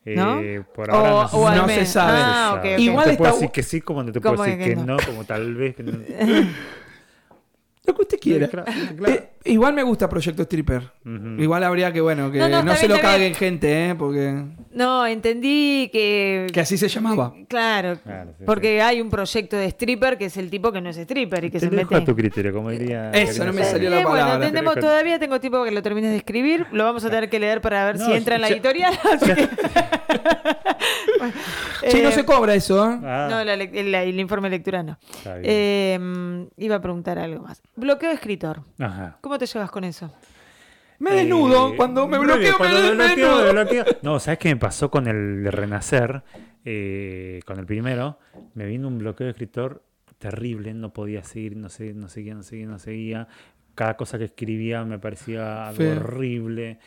Eh, 0.05 0.15
¿no? 0.15 0.41
por 0.73 0.89
O- 0.91 0.95
ahora 0.95 1.11
no, 1.33 1.39
o 1.39 1.51
No 1.51 1.67
menos- 1.67 1.73
se 1.73 1.87
sabe. 1.87 2.19
Ah, 2.23 2.51
se 2.53 2.59
ok, 2.59 2.63
sabe. 2.63 2.75
ok. 2.75 2.81
Igual 2.81 3.05
no 3.07 3.11
te 3.11 3.17
puedo 3.19 3.29
está- 3.31 3.41
decir 3.41 3.51
que 3.53 3.63
sí, 3.65 3.81
como 3.81 4.03
no 4.05 4.13
te 4.13 4.21
puedo 4.21 4.35
¿Cómo 4.37 4.45
decir 4.45 4.59
que 4.63 4.69
que 4.71 4.77
no? 4.77 4.85
no? 4.85 4.97
como 5.05 5.25
tal 5.25 5.55
vez 5.57 5.75
que 5.75 5.83
no. 5.83 5.93
Lo 7.87 7.95
que 7.95 8.03
usted 8.03 8.19
quiera. 8.21 8.49
Claro, 8.49 8.71
claro. 8.97 9.15
Eh, 9.15 9.29
igual 9.45 9.73
me 9.75 9.83
gusta 9.83 10.09
Proyecto 10.09 10.43
Stripper. 10.43 10.83
Igual 11.39 11.63
habría 11.65 11.93
que, 11.93 12.01
bueno, 12.01 12.31
que 12.33 12.39
No, 12.39 12.49
no, 12.49 12.63
no, 12.65 12.73
está 12.73 12.77
se 12.81 12.87
bien, 12.89 12.97
lo 12.99 13.03
caguen 13.03 13.35
gente, 13.35 13.91
¿eh? 13.91 13.95
Porque. 13.95 14.43
No, 14.73 15.07
entendí 15.07 15.89
que. 15.93 16.49
Que 16.53 16.61
así 16.61 16.77
se 16.77 16.89
llamaba. 16.89 17.33
Claro, 17.49 17.99
Claro, 18.03 18.33
sí, 18.39 18.45
porque 18.45 18.83
hay 18.83 19.01
un 19.01 19.09
proyecto 19.09 19.57
de 19.57 19.67
stripper 19.67 20.19
que 20.19 20.25
es 20.27 20.37
el 20.37 20.51
tipo 20.51 20.73
que 20.73 20.81
no 20.81 20.91
es 20.91 20.97
stripper 20.97 21.45
y 21.45 21.51
que 21.51 21.61
Te 21.61 21.67
se 21.67 21.71
mete. 21.71 21.95
a 21.95 22.05
tu 22.05 22.17
criterio, 22.17 22.53
como 22.53 22.71
diría. 22.71 23.11
Eso 23.13 23.45
no 23.45 23.53
me 23.53 23.63
salió 23.65 23.89
la 23.91 24.01
Eh, 24.01 24.05
bueno, 24.05 24.19
palabra. 24.25 24.47
tenemos, 24.49 24.75
Pero- 24.75 24.87
todavía 24.87 25.19
tengo 25.19 25.39
tiempo 25.41 25.63
que 25.65 25.71
lo 25.71 25.83
termines 25.83 26.11
de 26.11 26.17
escribir. 26.17 26.67
Lo 26.73 26.85
vamos 26.85 27.05
a 27.05 27.11
tener 27.11 27.31
que 27.31 27.39
leer 27.39 27.61
para 27.61 27.85
ver 27.85 27.99
No, 27.99 28.07
si 28.07 28.13
entra 28.13 28.35
en 28.35 28.41
la 28.41 28.49
ya- 28.49 28.55
editorial. 28.55 28.95
Sí, 31.89 32.03
no 32.03 32.09
Eh, 32.09 32.13
se 32.13 32.25
cobra 32.25 32.55
eso, 32.55 32.85
¿eh? 32.91 32.99
Ah, 33.05 33.29
No, 33.31 33.45
la 33.45 33.55
el, 33.55 33.95
el 33.95 34.21
informe 34.21 34.49
de 34.51 34.57
lectura 34.57 34.83
no. 34.83 34.99
Eh, 35.43 35.99
mm, 36.01 36.43
iba 36.59 36.77
a 36.77 36.81
preguntar 36.81 37.19
algo 37.19 37.43
más. 37.45 37.63
Bloqueo 37.77 38.09
de 38.09 38.15
escritor. 38.17 38.61
Ajá. 38.79 39.19
¿Cómo 39.21 39.39
te 39.39 39.47
llevas 39.47 39.71
con 39.71 39.85
eso? 39.85 40.13
Me 40.99 41.13
desnudo. 41.13 41.73
Eh, 41.73 41.77
cuando 41.77 42.09
me 42.09 42.19
bloqueo, 42.19 42.39
bien, 42.39 42.53
me, 42.53 42.59
cuando 42.59 42.81
me 42.81 42.91
bloqueo, 42.95 43.37
desnudo. 43.39 43.45
me 43.45 43.53
bloqueo. 43.53 43.85
No, 44.03 44.19
¿sabes 44.19 44.39
qué 44.39 44.49
me 44.49 44.57
pasó 44.57 44.91
con 44.91 45.07
el 45.07 45.43
de 45.45 45.51
Renacer? 45.51 46.23
Eh, 46.65 47.41
con 47.45 47.59
el 47.59 47.67
primero, 47.67 48.19
me 48.55 48.67
vino 48.67 48.89
un 48.89 48.99
bloqueo 48.99 49.27
de 49.27 49.31
escritor 49.33 49.83
terrible, 50.19 50.73
no 50.75 50.93
podía 50.93 51.23
seguir, 51.23 51.57
no, 51.57 51.69
sé, 51.69 51.93
no 51.95 52.09
seguía, 52.09 52.35
no 52.35 52.43
seguía, 52.43 52.67
no 52.67 52.79
seguía. 52.79 53.29
Cada 53.75 53.97
cosa 53.97 54.17
que 54.19 54.25
escribía 54.25 54.83
me 54.85 54.99
parecía 54.99 55.69
algo 55.69 55.77
Feo. 55.79 55.97
horrible, 56.01 56.79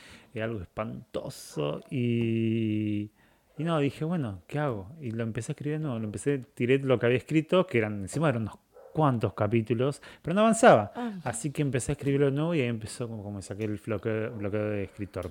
algo 0.41 0.59
espantoso. 0.61 1.81
Y, 1.91 3.11
y 3.59 3.63
no, 3.63 3.77
dije, 3.79 4.03
bueno, 4.05 4.41
¿qué 4.47 4.57
hago? 4.57 4.87
Y 5.01 5.11
lo 5.11 5.21
empecé 5.23 5.51
a 5.51 5.53
escribir, 5.53 5.79
no, 5.79 5.99
lo 5.99 6.05
empecé, 6.05 6.39
tiré 6.55 6.79
lo 6.79 6.97
que 6.97 7.05
había 7.05 7.17
escrito, 7.19 7.67
que 7.67 7.77
eran, 7.77 8.01
encima 8.01 8.29
eran 8.29 8.41
unos 8.43 8.55
cuantos 8.91 9.33
capítulos, 9.33 10.01
pero 10.21 10.33
no 10.33 10.41
avanzaba. 10.41 10.91
Ah. 10.95 11.13
Así 11.23 11.51
que 11.51 11.61
empecé 11.61 11.91
a 11.91 11.93
escribirlo 11.93 12.25
de 12.25 12.31
nuevo 12.31 12.55
y 12.55 12.61
ahí 12.61 12.67
empezó 12.67 13.07
como, 13.07 13.21
como 13.23 13.41
saqué 13.41 13.65
el 13.65 13.79
bloqueo, 13.85 14.31
bloqueo 14.31 14.69
de 14.71 14.83
escritor. 14.85 15.29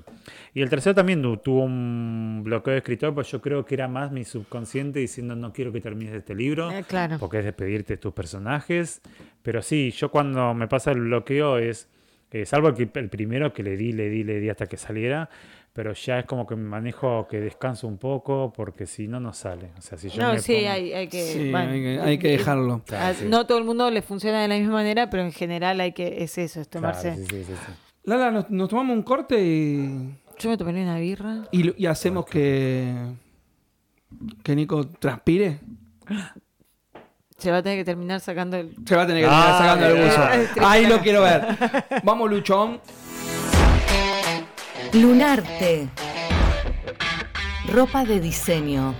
Y 0.55 0.63
el 0.63 0.71
tercero 0.71 0.95
también 0.95 1.21
tu- 1.21 1.37
tuvo 1.39 1.65
un 1.65 2.43
bloqueo 2.45 2.73
de 2.73 2.79
escritor, 2.79 3.13
pues 3.15 3.29
yo 3.31 3.41
creo 3.43 3.65
que 3.65 3.75
era 3.75 3.89
más 3.89 4.13
mi 4.13 4.25
subconsciente 4.25 5.01
diciendo 5.01 5.35
no 5.35 5.53
quiero 5.53 5.73
que 5.73 5.81
termines 5.81 6.15
este 6.15 6.35
libro, 6.37 6.71
Eh, 6.71 6.85
claro. 6.87 7.17
porque 7.19 7.41
es 7.41 7.45
despedirte 7.45 7.95
de 7.95 7.99
tus 7.99 8.13
personajes. 8.15 9.03
Pero 9.43 9.61
sí, 9.61 9.91
yo 9.91 10.11
cuando 10.11 10.55
me 10.55 10.69
pasa 10.69 10.93
el 10.93 11.01
bloqueo 11.01 11.59
es, 11.59 11.89
eh, 12.31 12.47
salvo 12.47 12.69
el, 12.69 12.75
que- 12.75 12.99
el 13.01 13.09
primero 13.09 13.53
que 13.53 13.63
le 13.65 13.77
di, 13.77 13.93
le 13.93 14.09
di, 14.09 14.23
le 14.23 14.39
di 14.39 14.49
hasta 14.51 14.67
que 14.67 14.77
saliera, 14.77 15.29
pero 15.79 15.93
ya 15.93 16.19
es 16.19 16.27
como 16.27 16.45
que 16.45 16.57
me 16.57 16.69
manejo 16.69 17.29
que 17.29 17.39
descanso 17.39 17.87
un 17.87 17.99
poco, 17.99 18.53
porque 18.53 18.85
si 18.85 19.07
no, 19.07 19.21
no 19.21 19.33
sale. 19.33 19.71
O 19.79 19.81
sea, 19.81 19.97
si 19.97 20.09
yo 20.09 20.21
No, 20.21 20.33
me 20.33 20.41
sí, 20.41 20.55
pongo- 20.55 20.71
hay, 20.71 20.93
hay 20.93 21.07
que. 21.07 21.23
Sí, 21.23 21.51
bueno, 21.53 21.71
hay 21.71 21.81
que, 21.83 22.01
hay 22.01 22.19
que 22.19 22.29
dejarlo. 22.31 22.83
Claro, 22.87 23.05
a- 23.07 23.15
sí. 23.15 23.27
No 23.29 23.47
todo 23.47 23.59
el 23.59 23.65
mundo 23.65 23.89
le 23.89 24.03
funciona 24.03 24.43
de 24.43 24.49
la 24.49 24.57
misma 24.57 24.73
manera, 24.73 25.09
pero 25.09 25.23
en 25.23 25.31
general 25.31 25.81
hay 25.81 25.93
que. 25.93 26.25
Es 26.25 26.37
eso, 26.37 26.61
es 26.61 26.67
Claro, 26.67 26.89
tomarse. 26.89 27.15
sí, 27.15 27.23
sí, 27.31 27.45
sí, 27.45 27.53
sí. 27.55 27.73
Lala, 28.03 28.33
nos, 28.33 28.51
nos 28.51 28.69
tomamos 28.69 28.97
un 28.97 29.05
corte 29.05 29.41
y, 29.41 30.17
Yo 30.41 30.51
me 30.51 30.57
tomaría 30.57 30.83
una 30.83 30.99
birra. 30.99 31.45
y, 31.53 31.81
y 31.81 31.87
hacemos 31.87 32.27
que, 32.27 32.93
que 34.43 34.57
Nico 34.57 34.85
transpire. 34.89 35.61
Se 37.37 37.53
va 37.53 37.59
a 37.59 37.63
tener 37.63 37.79
que 37.79 37.85
terminar 37.85 38.19
sacando 38.19 38.57
el. 38.57 38.75
Se 38.85 38.97
va 38.97 39.03
a 39.03 39.07
tener 39.07 39.23
que 39.23 39.29
terminar 39.29 39.53
Ah, 39.55 39.59
sacando 39.59 39.87
el 39.87 40.05
buzo. 40.05 40.67
Ahí 40.67 40.87
lo 40.89 40.99
quiero 40.99 41.23
ver. 41.23 41.41
Vamos, 42.03 42.29
Luchón. 42.29 42.81
Lunarte. 44.95 45.91
Ropa 47.71 48.07
de 48.07 48.21
diseño. 48.21 48.95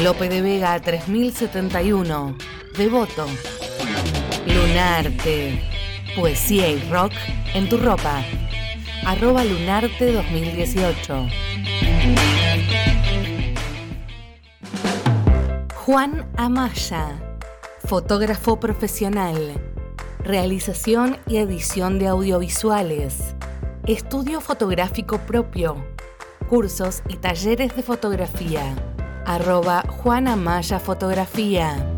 Lope 0.00 0.28
de 0.28 0.42
Vega 0.42 0.78
3071. 0.78 2.36
Devoto. 2.76 3.26
Lunarte. 4.46 5.60
Poesía 6.14 6.68
y 6.68 6.88
rock 6.88 7.12
en 7.52 7.68
tu 7.68 7.78
ropa. 7.78 8.22
Arroba 9.04 9.44
Lunarte 9.44 10.12
2018. 10.12 11.26
Juan 15.74 16.30
Amaya. 16.36 17.36
Fotógrafo 17.86 18.60
profesional. 18.60 19.60
Realización 20.20 21.18
y 21.26 21.38
edición 21.38 21.98
de 21.98 22.06
audiovisuales. 22.06 23.34
Estudio 23.90 24.40
fotográfico 24.40 25.18
propio. 25.18 25.84
Cursos 26.48 27.02
y 27.08 27.16
talleres 27.16 27.74
de 27.74 27.82
fotografía. 27.82 28.62
Arroba 29.26 29.82
Juana 29.82 30.36
Maya 30.36 30.78
Fotografía. 30.78 31.92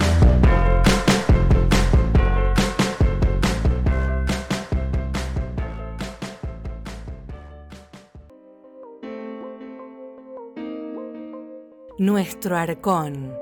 Nuestro 11.98 12.56
Arcón. 12.56 13.34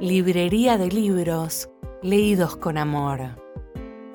Librería 0.00 0.78
de 0.78 0.88
libros 0.88 1.68
leídos 2.00 2.56
con 2.56 2.78
amor. 2.78 3.43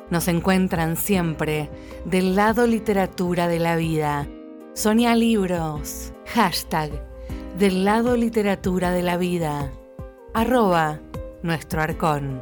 Nos 0.10 0.28
encuentran 0.28 0.96
siempre 0.98 1.70
del 2.06 2.36
lado 2.36 2.66
literatura 2.66 3.48
de 3.48 3.60
la 3.60 3.76
vida. 3.76 4.28
Sonia 4.74 5.16
Libros. 5.16 6.14
Hashtag 6.34 6.90
del 7.58 7.84
lado 7.86 8.16
literatura 8.16 8.92
de 8.92 9.04
la 9.04 9.18
vida. 9.18 9.72
Arroba 10.34 11.00
nuestro 11.44 11.82
arcón. 11.82 12.42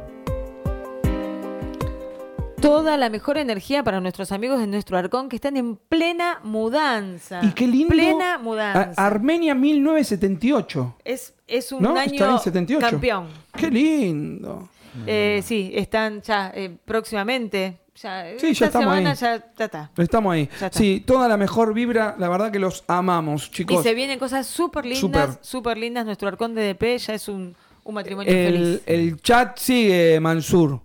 Toda 2.60 2.96
la 2.96 3.08
mejor 3.08 3.38
energía 3.38 3.84
para 3.84 4.00
nuestros 4.00 4.32
amigos 4.32 4.58
de 4.58 4.66
nuestro 4.66 4.98
arcón 4.98 5.28
que 5.28 5.36
están 5.36 5.56
en 5.56 5.76
plena 5.76 6.40
mudanza. 6.42 7.40
Y 7.44 7.52
qué 7.52 7.66
lindo. 7.68 7.88
Plena 7.90 8.34
A- 8.34 8.38
mudanza. 8.38 9.06
Armenia 9.06 9.54
1978. 9.54 10.96
es, 11.04 11.34
es 11.46 11.70
un 11.70 11.82
¿No? 11.82 11.96
año 11.96 12.12
Está 12.14 12.30
en 12.32 12.38
78. 12.40 12.90
campeón. 12.90 13.26
Qué 13.56 13.70
lindo. 13.70 14.68
Eh, 15.06 15.42
sí, 15.44 15.70
están 15.74 16.22
ya 16.22 16.52
eh, 16.54 16.76
próximamente. 16.84 17.78
Ya, 18.00 18.26
Sí, 18.38 18.46
ya 18.46 18.50
esta 18.50 18.66
estamos 18.66 18.84
semana 18.96 19.10
ahí. 19.10 19.16
ya, 19.16 19.44
ya 19.58 19.64
está. 19.64 19.90
Estamos 19.96 20.32
ahí. 20.32 20.48
Ya 20.60 20.66
está. 20.66 20.78
Sí, 20.78 21.02
toda 21.04 21.26
la 21.28 21.36
mejor 21.36 21.74
vibra. 21.74 22.14
La 22.18 22.28
verdad 22.28 22.52
que 22.52 22.58
los 22.60 22.84
amamos, 22.86 23.48
Y 23.48 23.50
chicos. 23.50 23.82
se 23.82 23.92
vienen 23.94 24.18
cosas 24.20 24.46
súper 24.46 24.84
lindas, 24.86 25.00
Súper. 25.00 25.38
súper 25.44 25.78
lindas. 25.78 26.06
Nuestro 26.06 26.28
arcón 26.28 26.54
de 26.54 26.62
DP 26.74 26.98
ya 26.98 27.14
es 27.14 27.28
un, 27.28 27.56
un 27.84 27.94
matrimonio 27.94 28.32
El, 28.32 28.52
feliz. 28.52 28.82
el 28.86 29.20
chat 29.20 29.58
sigue, 29.58 30.20
Mansur. 30.20 30.80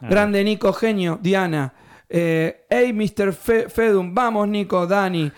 Ah. 0.00 0.08
Grande 0.10 0.42
Nico, 0.42 0.72
genio. 0.72 1.18
Diana. 1.22 1.72
Eh, 2.08 2.64
hey, 2.68 2.92
Mr. 2.92 3.32
Fe- 3.32 3.68
Fedum. 3.68 4.12
Vamos, 4.12 4.48
Nico, 4.48 4.86
Dani. 4.88 5.30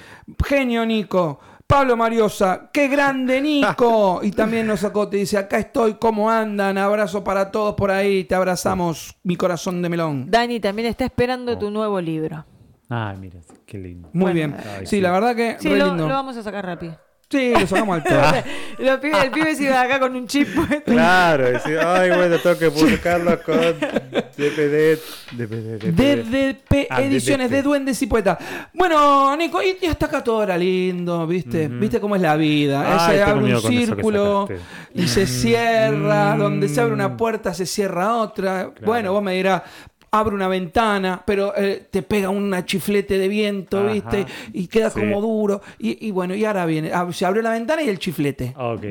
Genio, 0.47 0.87
Nico. 0.87 1.41
Pablo 1.69 1.99
Mariosa. 1.99 2.71
¡Qué 2.73 2.89
grande, 2.89 3.41
Nico! 3.43 4.21
Y 4.23 4.31
también 4.33 4.67
nos 4.67 4.81
sacó, 4.81 5.07
te 5.09 5.19
dice, 5.19 5.37
acá 5.37 5.59
estoy, 5.59 5.95
¿cómo 6.01 6.31
andan? 6.31 6.79
Abrazo 6.79 7.23
para 7.23 7.51
todos 7.51 7.75
por 7.75 7.91
ahí. 7.91 8.25
Te 8.25 8.35
abrazamos, 8.35 9.15
mi 9.23 9.37
corazón 9.37 9.83
de 9.83 9.89
melón. 9.91 10.31
Dani 10.31 10.61
también 10.61 10.89
está 10.89 11.05
esperando 11.05 11.59
tu 11.59 11.71
nuevo 11.71 12.01
libro. 12.01 12.47
Ay, 12.89 13.19
mira, 13.19 13.39
qué 13.67 13.77
lindo. 13.77 14.09
Muy 14.15 14.33
Bueno, 14.33 14.35
bien. 14.35 14.57
ay, 14.57 14.87
sí, 14.87 14.97
sí. 14.97 15.01
la 15.03 15.13
verdad 15.13 15.37
que 15.37 15.57
Sí, 15.61 15.69
re 15.69 15.77
lo, 15.79 15.89
lindo. 15.89 16.09
lo 16.09 16.15
vamos 16.15 16.39
a 16.39 16.43
sacar 16.43 16.65
rápido. 16.65 16.99
Sí, 17.31 17.53
lo 17.53 17.67
sacamos 17.67 18.01
al. 18.07 18.45
Los 18.79 19.01
pibes- 19.01 19.25
el 19.25 19.31
pibe 19.31 19.55
se 19.55 19.65
iba 19.65 19.81
acá 19.83 20.01
con 20.01 20.17
un 20.17 20.27
chip. 20.27 20.49
Claro, 20.87 21.51
decir, 21.51 21.79
ay, 21.79 22.09
bueno, 22.11 22.39
tengo 22.39 22.57
que 22.59 22.71
publicarlo 22.71 23.43
con 23.43 23.57
DPD. 23.59 24.99
DPD, 25.33 25.79
DPD. 25.79 26.23
DDP 26.25 26.87
Ah, 26.89 27.03
Ediciones 27.03 27.51
DDP. 27.51 27.57
de 27.57 27.63
Duendes 27.63 28.01
y 28.03 28.07
Poetas. 28.07 28.39
Bueno, 28.73 29.37
Nico, 29.37 29.61
y, 29.63 29.77
y 29.83 29.87
hasta 29.87 30.07
acá 30.07 30.25
todo 30.25 30.43
era 30.43 30.57
lindo, 30.57 31.27
¿viste? 31.27 31.69
¿Viste 31.69 32.01
cómo 32.01 32.17
es 32.17 32.23
la 32.23 32.37
vida? 32.37 33.07
Ay, 33.07 33.17
se 33.17 33.23
abre 33.23 33.55
un 33.55 33.61
círculo 33.61 34.49
y 34.95 35.07
se 35.09 35.27
cierra, 35.27 36.35
Mm. 36.35 36.39
donde 36.39 36.69
se 36.69 36.81
abre 36.81 36.95
una 36.95 37.17
puerta 37.17 37.53
se 37.53 37.67
cierra 37.67 38.15
otra. 38.17 38.71
Claro. 38.73 38.87
Bueno, 38.87 39.13
vos 39.13 39.23
me 39.23 39.35
dirás, 39.35 39.63
abre 40.11 40.35
una 40.35 40.49
ventana, 40.49 41.23
pero 41.27 41.55
eh, 41.57 41.87
te 41.91 42.03
pega 42.03 42.31
una 42.31 42.65
chiflete 42.65 43.19
de 43.19 43.29
viento, 43.29 43.79
Ajá. 43.81 43.93
¿viste? 43.93 44.27
Y 44.53 44.67
queda 44.69 44.91
Sí. 44.91 45.01
como 45.01 45.21
duro. 45.21 45.61
Y, 45.79 46.07
y 46.07 46.11
bueno, 46.11 46.35
y 46.35 46.45
ahora 46.45 46.65
viene, 46.67 46.91
se 47.13 47.27
abrió 47.27 47.43
la 47.43 47.51
ventana 47.51 47.83
y 47.83 47.89
el 47.89 47.99
chiflete. 47.99 48.55
Ok. 48.57 48.85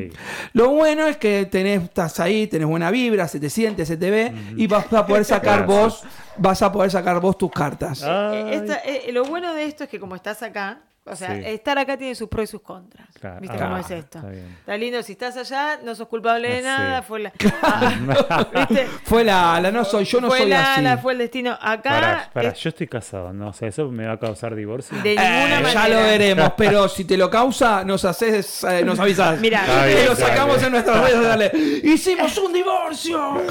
Lo 0.53 0.69
bueno 0.69 1.07
es 1.07 1.17
que 1.17 1.45
tenés, 1.45 1.83
estás 1.83 2.19
ahí, 2.19 2.47
tenés 2.47 2.67
buena 2.67 2.91
vibra, 2.91 3.27
se 3.27 3.39
te 3.39 3.49
siente, 3.49 3.85
se 3.85 3.97
te 3.97 4.11
ve 4.11 4.31
y 4.55 4.67
vas 4.67 4.91
a 4.93 5.05
poder 5.05 5.25
sacar 5.25 5.65
vos, 5.65 6.03
vas 6.37 6.61
a 6.61 6.71
poder 6.71 6.91
sacar 6.91 7.19
vos 7.19 7.37
tus 7.37 7.51
cartas. 7.51 8.03
Eh, 8.05 8.49
esta- 8.53 8.79
eh, 8.85 9.11
lo 9.11 9.23
bueno 9.25 9.53
de 9.53 9.65
esto 9.65 9.83
es 9.85 9.89
que 9.89 9.99
como 9.99 10.15
estás 10.15 10.43
acá, 10.43 10.81
o 11.09 11.15
sea, 11.15 11.35
Sí. 11.35 11.41
estar 11.45 11.77
acá 11.77 11.97
tiene 11.97 12.15
sus 12.15 12.27
pros 12.29 12.43
y 12.43 12.47
sus 12.51 12.61
contras. 12.61 13.07
Claro. 13.19 13.39
¿Viste 13.41 13.57
Ah, 13.59 13.63
cómo 13.63 13.77
es 13.77 13.89
esto? 13.91 14.17
está 14.19 14.29
bien. 14.29 14.55
Está 14.59 14.77
lindo, 14.77 15.01
si 15.03 15.11
estás 15.13 15.37
allá, 15.37 15.79
no 15.83 15.95
sos 15.95 16.07
culpable 16.07 16.47
de 16.49 16.55
Ah, 16.57 16.59
sí. 16.59 16.65
nada, 16.83 17.01
fue 17.01 17.19
la... 17.19 17.31
Ah, 17.61 18.45
¿Viste? 18.69 18.87
Fue 19.03 19.23
la, 19.23 19.59
la 19.61 19.71
no 19.71 19.83
soy, 19.85 20.05
yo 20.05 20.21
no 20.21 20.27
fue 20.27 20.39
soy 20.39 20.49
la, 20.49 20.73
así. 20.73 20.81
la- 20.83 20.97
fue 20.97 21.13
el 21.13 21.19
destino. 21.19 21.51
Acá, 21.61 21.89
Pará, 21.89 22.29
pará, 22.33 22.49
es- 22.49 22.59
yo 22.59 22.69
estoy 22.69 22.87
casado, 22.87 23.33
¿no? 23.33 23.49
O 23.49 23.53
sea, 23.53 23.67
eso 23.69 23.89
me 23.89 24.05
va 24.05 24.13
a 24.13 24.19
causar 24.19 24.53
divorcio. 24.55 24.97
de 25.01 25.13
Eh, 25.13 25.15
ninguna 25.15 25.61
manera. 25.61 25.73
ya 25.73 25.87
lo 25.89 25.95
veremos, 26.01 26.51
pero 26.57 26.87
si 26.89 27.05
te 27.05 27.17
lo 27.17 27.29
causa, 27.29 27.83
nos 27.83 28.03
haces, 28.05 28.63
eh, 28.65 28.83
nos 28.83 28.99
avisas. 28.99 29.39
Mirá, 29.39 29.61
Está 29.61 29.81
Te 29.83 29.93
bien, 29.93 30.05
lo 30.05 30.15
sacamos 30.15 30.61
en 30.63 30.71
nuestras 30.71 30.99
redes 31.01 31.15
sociales. 31.15 31.51
¡Hicimos 31.83 32.37
un 32.37 32.53
divorcio! 32.53 33.41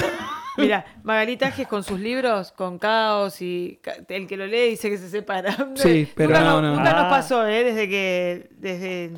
Mira, 0.56 0.84
Magali 1.02 1.36
Tajes 1.36 1.66
con 1.66 1.82
sus 1.82 2.00
libros, 2.00 2.52
con 2.52 2.78
caos 2.78 3.40
y 3.42 3.80
el 4.08 4.26
que 4.26 4.36
lo 4.36 4.46
lee 4.46 4.70
dice 4.70 4.88
que 4.90 4.98
se 4.98 5.08
separa. 5.10 5.54
Sí, 5.74 6.08
pero 6.16 6.30
nunca, 6.30 6.40
no, 6.44 6.62
nos- 6.62 6.62
no. 6.62 6.76
nunca 6.78 6.92
nos 6.92 7.04
Ah. 7.04 7.10
pasó, 7.10 7.46
¿eh? 7.46 7.64
Desde 7.64 7.88
que. 7.88 8.48
Desde, 8.58 9.12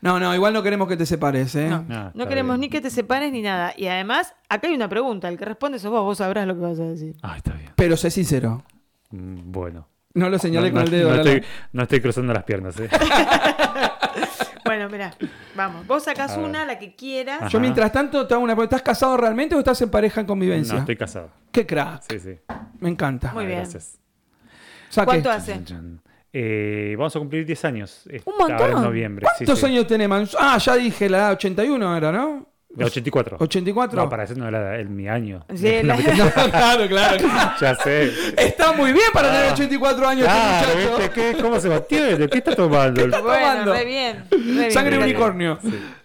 No, 0.00 0.18
no, 0.20 0.34
igual 0.34 0.52
no 0.52 0.62
queremos 0.62 0.88
que 0.88 0.96
te 0.96 1.06
separes, 1.06 1.54
¿eh? 1.54 1.68
no, 1.68 1.84
Ah, 1.90 2.10
no 2.14 2.22
está 2.24 2.28
queremos 2.28 2.56
bien. 2.56 2.60
ni 2.62 2.68
que 2.70 2.80
te 2.80 2.90
separes 2.90 3.30
ni 3.32 3.42
nada. 3.42 3.72
Y 3.76 3.86
además, 3.86 4.34
acá 4.48 4.68
hay 4.68 4.74
una 4.74 4.88
pregunta. 4.88 5.28
El 5.28 5.38
que 5.38 5.44
responde 5.44 5.78
sos 5.78 5.90
vos, 5.90 6.02
vos 6.02 6.18
sabrás 6.18 6.46
lo 6.46 6.54
que 6.54 6.60
vas 6.60 6.78
a 6.80 6.84
decir. 6.84 7.14
Ah, 7.22 7.36
está 7.36 7.52
bien. 7.54 7.70
Pero 7.76 7.96
sé 7.96 8.10
sincero. 8.10 8.62
Mm, 9.10 9.52
Bueno. 9.52 9.88
No 10.14 10.28
lo 10.28 10.38
señalé 10.38 10.68
no, 10.70 10.74
con 10.74 10.82
el 10.82 10.90
no- 10.90 10.96
dedo. 10.98 11.08
no 11.10 11.16
estoy, 11.22 11.42
no 11.72 11.82
estoy 11.84 12.00
cruzando 12.02 12.34
las 12.34 12.44
piernas, 12.44 12.78
¿eh? 12.78 12.88
Bueno, 14.64 14.88
mira, 14.88 15.12
vamos. 15.54 15.86
Vos 15.86 16.04
sacás 16.04 16.36
una, 16.36 16.64
la 16.64 16.78
que 16.78 16.94
quieras. 16.94 17.42
Ajá. 17.42 17.48
Yo 17.48 17.60
mientras 17.60 17.92
tanto 17.92 18.26
te 18.26 18.34
hago 18.34 18.42
una 18.42 18.54
pregunta. 18.54 18.76
¿Estás 18.76 18.86
casado 18.86 19.16
realmente 19.16 19.54
o 19.54 19.58
estás 19.58 19.80
en 19.82 19.90
pareja 19.90 20.20
en 20.20 20.26
convivencia? 20.26 20.74
No, 20.74 20.80
estoy 20.80 20.96
casado. 20.96 21.30
Qué 21.50 21.66
crack. 21.66 22.02
Sí, 22.08 22.18
sí. 22.18 22.38
Me 22.80 22.88
encanta. 22.88 23.32
Muy 23.32 23.46
bien. 23.46 23.58
Gracias. 23.58 23.98
Saque. 24.88 25.06
¿Cuánto 25.06 25.30
hace? 25.30 25.60
Eh, 26.32 26.94
vamos 26.96 27.14
a 27.14 27.18
cumplir 27.18 27.44
10 27.44 27.64
años. 27.66 28.04
Un 28.24 28.34
montón. 28.38 28.60
Ahora 28.60 28.72
en 28.72 28.82
noviembre. 28.82 29.26
sí, 29.38 29.44
¿Cuántos 29.44 29.60
sí. 29.60 29.66
años 29.66 29.86
tenés, 29.86 30.08
Manso? 30.08 30.38
Ah, 30.40 30.56
ya 30.58 30.76
dije 30.76 31.08
la 31.08 31.18
edad 31.18 31.32
81 31.32 31.96
era, 31.96 32.12
¿no? 32.12 32.51
De 32.74 32.84
84. 32.86 33.36
84. 33.38 34.02
No, 34.02 34.08
para 34.08 34.24
eso 34.24 34.34
no 34.34 34.48
era 34.48 34.76
el, 34.78 34.88
mi 34.88 35.06
año. 35.06 35.44
Sí, 35.54 35.82
la- 35.82 35.96
claro, 36.50 36.86
claro. 36.88 37.18
Ya 37.60 37.74
sé. 37.74 38.10
Está 38.38 38.72
muy 38.72 38.92
bien 38.92 39.06
para 39.12 39.28
tener 39.30 39.48
Ah. 39.50 39.52
84 39.52 40.08
años 40.08 40.24
Claro, 40.24 40.66
este 40.68 40.76
muchacho. 40.90 40.98
¿viste? 40.98 41.10
¿Qué? 41.36 41.42
¿Cómo 41.42 41.60
se 41.60 41.68
mantiene? 41.68 42.28
¿Qué 42.28 42.38
está 42.38 42.56
tomando? 42.56 43.04
está 43.04 43.20
Bueno, 43.20 43.46
tomando? 43.48 43.72
re 43.74 43.84
bien. 43.84 44.24
re 44.30 44.36
bien. 44.38 44.72
Sangre 44.72 44.98
unicornio. 44.98 45.58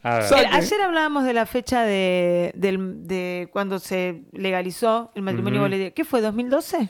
A 0.03 0.15
ver. 0.15 0.24
Sa- 0.24 0.41
el- 0.41 0.53
ayer 0.53 0.82
hablábamos 0.82 1.24
de 1.24 1.34
la 1.34 1.45
fecha 1.45 1.84
de, 1.84 2.51
del- 2.55 3.07
de 3.07 3.47
cuando 3.53 3.80
se 3.80 4.24
legalizó 4.34 5.11
el 5.15 5.22
matrimonio 5.22 5.59
Ujú. 5.61 5.68
igualitario. 5.68 5.93
¿Qué 5.93 6.03
fue? 6.03 6.22
¿2012? 6.22 6.89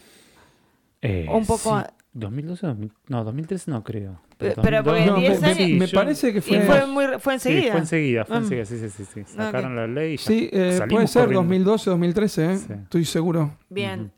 Eh, 1.03 1.27
un 1.29 1.45
poco 1.45 1.79
sí. 1.79 1.85
A- 2.17 2.19
2012, 2.19 2.67
2000 2.67 2.91
no, 3.07 3.23
2013 3.23 3.71
no 3.71 3.83
creo. 3.83 4.21
Eh, 4.39 4.53
pero 4.61 4.83
porque 4.83 5.05
No, 5.05 5.15
10 5.17 5.41
me, 5.41 5.47
años- 5.47 5.59
me- 5.69 5.75
me 5.79 5.87
yo- 5.87 5.95
parece 5.99 6.31
que 6.33 6.39
Y 6.39 6.41
fue... 6.41 6.61
fue, 6.61 6.85
muy, 6.85 7.05
fue 7.19 7.39
Sí, 7.39 7.49
enseguida. 7.49 7.71
fue 7.71 7.79
enseguida, 7.81 8.25
fue 8.25 8.39
Mm. 8.39 8.43
enseguida, 8.43 8.65
sí, 8.65 8.77
sí, 8.79 8.89
sí, 8.89 9.05
sí. 9.13 9.23
Sacaron 9.35 9.75
la 9.75 9.87
ley 9.87 10.13
y 10.13 10.17
ya 10.17 10.23
Sí, 10.23 10.49
eh, 10.51 10.79
puede 10.89 11.07
ser 11.07 11.23
corriendo. 11.23 11.41
2012, 11.41 11.89
2013, 11.89 12.53
¿eh? 12.53 12.57
Sí. 12.57 12.73
estoy 12.83 13.05
seguro. 13.05 13.57
Bien. 13.69 14.11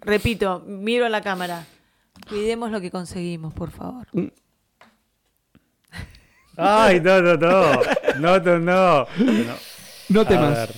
Repito, 0.00 0.60
miro 0.66 1.06
a 1.06 1.08
la 1.08 1.20
cámara. 1.22 1.64
Cuidemos 2.28 2.70
lo 2.70 2.80
que 2.80 2.90
conseguimos, 2.90 3.52
por 3.54 3.70
favor. 3.70 4.06
Ay, 6.56 7.00
no, 7.00 7.20
no, 7.20 7.36
no. 7.36 7.64
No, 8.20 8.38
no, 8.38 8.58
no. 8.58 9.06
No. 9.18 9.54
No 10.10 10.24
temas. 10.26 10.68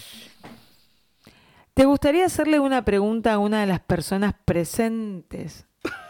¿Te 1.74 1.84
gustaría 1.84 2.24
hacerle 2.24 2.58
una 2.60 2.84
pregunta 2.84 3.34
a 3.34 3.38
una 3.38 3.60
de 3.60 3.66
las 3.66 3.80
personas 3.80 4.34
presentes? 4.46 5.66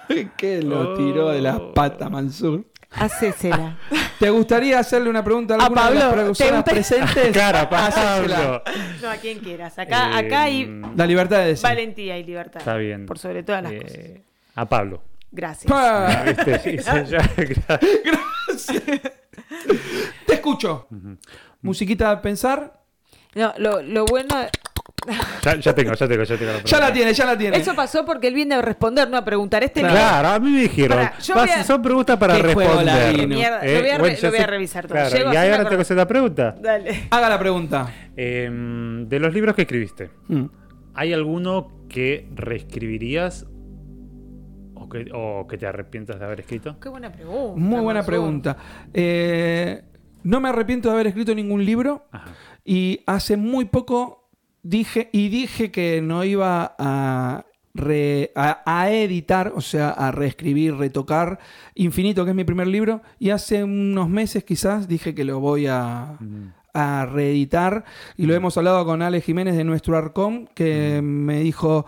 que 0.37 0.63
lo 0.63 0.95
tiró 0.95 1.29
de 1.31 1.41
las 1.41 1.59
patas, 1.75 2.11
Mansur. 2.11 2.65
Hacésela. 2.91 3.77
¿Te 4.19 4.31
gustaría 4.31 4.79
hacerle 4.79 5.11
una 5.11 5.23
pregunta 5.23 5.55
a 5.55 5.59
A 5.59 5.65
alguna 5.67 5.89
de 5.91 5.95
las 5.97 6.05
Pablo, 6.05 6.17
¿te 6.23 6.27
personas 6.29 6.55
gusta- 6.65 6.71
presentes? 6.73 7.33
Cara. 7.37 7.69
Pablo. 7.69 8.63
No, 9.03 9.11
a 9.11 9.17
quien 9.17 9.39
quieras. 9.41 9.79
Acá, 9.79 10.13
Eh, 10.21 10.27
acá 10.27 10.43
hay 10.45 10.81
La 10.97 11.07
libertad 11.07 11.39
de 11.41 11.47
decir. 11.49 11.63
valentía 11.63 12.17
y 12.19 12.25
libertad. 12.25 12.61
Está 12.61 12.77
bien. 12.77 13.05
Por 13.07 13.19
sobre 13.19 13.43
todas 13.43 13.63
las 13.65 13.73
Eh, 13.73 13.81
cosas. 13.83 13.99
A 14.55 14.67
Pablo. 14.69 15.03
Gracias. 15.31 15.71
Pa. 15.71 16.23
¿Viste? 16.25 16.73
Hice 16.75 17.05
ya- 17.07 17.79
Te 20.27 20.35
escucho. 20.35 20.87
Musiquita 21.63 22.11
a 22.11 22.23
pensar. 22.23 22.81
No, 23.35 23.53
lo, 23.59 23.83
lo 23.83 24.05
bueno. 24.07 24.35
Ya, 25.43 25.57
ya 25.57 25.75
tengo, 25.75 25.93
ya 25.95 26.09
tengo, 26.09 26.23
ya 26.25 26.37
tengo. 26.37 26.53
la 26.53 26.63
Ya 26.65 26.81
la 26.81 26.93
tiene, 26.93 27.13
ya 27.15 27.25
la 27.27 27.39
tiene. 27.39 27.57
Eso 27.57 27.75
pasó 27.75 28.05
porque 28.05 28.29
él 28.29 28.35
viene 28.35 28.55
a 28.57 28.63
responder, 28.63 29.09
no 29.11 29.17
a 29.17 29.25
preguntar. 29.25 29.63
Este 29.65 29.83
no- 29.83 29.89
Claro, 29.89 30.29
a 30.29 30.39
mí 30.39 30.51
me 30.51 30.61
dijeron. 30.63 30.99
Vas- 30.99 31.31
a- 31.57 31.65
Son 31.65 31.81
preguntas 31.83 32.17
para 32.19 32.37
¿Qué 32.41 32.53
juego 32.55 32.83
la 32.83 32.97
responder. 32.97 33.29
Mierda, 33.29 33.65
lo 33.65 33.81
voy 33.81 33.91
a 33.91 33.95
re- 33.95 33.99
bueno, 33.99 34.17
ya 34.17 34.23
lo 34.23 34.31
voy 34.31 34.39
a 34.39 34.43
sé- 34.43 34.47
revisar 34.47 34.87
todo. 34.87 34.95
Claro, 34.99 35.17
Llego 35.17 35.33
y 35.33 35.37
ahora 35.37 35.57
tengo 35.65 35.77
que 35.77 35.83
hacer 35.83 35.97
la 35.97 36.07
pregunta. 36.09 36.57
Dale. 36.61 37.07
Haga 37.11 37.29
la 37.29 37.39
pregunta. 37.39 37.93
Em, 38.17 39.09
de 39.09 39.19
los 39.21 39.33
libros 39.35 39.55
que 39.55 39.63
escribiste, 39.63 40.11
Mm. 40.29 40.45
¿hay 40.95 41.13
alguno 41.13 41.73
que 41.89 42.29
reescribirías 42.35 43.47
o 44.75 44.89
que, 44.89 45.07
o 45.15 45.47
que 45.47 45.59
te 45.59 45.67
arrepientas 45.67 46.19
de 46.19 46.25
haber 46.25 46.41
escrito? 46.41 46.79
Qué 46.81 46.89
buena 46.89 47.13
pregunta. 47.13 47.61
Muy 47.61 47.81
buena 47.81 48.05
pregunta. 48.05 48.57
Eh, 48.93 49.83
no 50.23 50.41
me 50.41 50.49
arrepiento 50.49 50.89
de 50.89 50.95
haber 50.95 51.07
escrito 51.09 51.35
ningún 51.35 51.65
libro 51.65 52.07
Ajá. 52.11 52.31
y 52.65 53.01
hace 53.07 53.37
muy 53.37 53.67
poco 53.67 54.26
dije 54.69 55.09
y 55.13 55.29
dije 55.29 55.71
que 55.71 56.01
no 56.03 56.25
iba 56.25 56.75
a, 56.79 57.45
re- 57.75 58.33
a, 58.35 58.63
a 58.65 58.91
editar, 58.91 59.53
o 59.55 59.61
sea, 59.61 59.91
a 59.91 60.11
reescribir, 60.13 60.75
retocar 60.77 61.39
Infinito, 61.75 62.25
que 62.25 62.31
es 62.31 62.37
mi 62.37 62.45
primer 62.45 62.67
libro, 62.67 63.03
y 63.19 63.31
hace 63.31 63.63
unos 63.65 64.09
meses 64.09 64.45
quizás 64.45 64.89
dije 64.89 65.15
que 65.15 65.25
lo 65.25 65.41
voy 65.41 65.67
a, 65.67 66.17
Mm. 66.21 66.53
a 66.75 67.07
reeditar 67.07 67.85
y 68.17 68.27
lo 68.27 68.35
hemos 68.35 68.57
hablado 68.59 68.85
con 68.85 69.03
Ale 69.03 69.21
Jiménez 69.21 69.57
de 69.57 69.65
nuestro 69.65 69.97
Arcom 69.97 70.47
que 70.55 71.01
me 71.03 71.41
dijo 71.41 71.87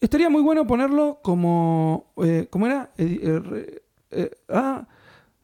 estaría 0.00 0.30
muy 0.30 0.42
bueno 0.42 0.64
ponerlo 0.66 1.18
como 1.22 2.12
eh, 2.24 2.46
¿cómo 2.50 2.66
era? 2.66 2.90
Eh, 2.98 3.80
eh, 4.12 4.30
ah, 4.48 4.86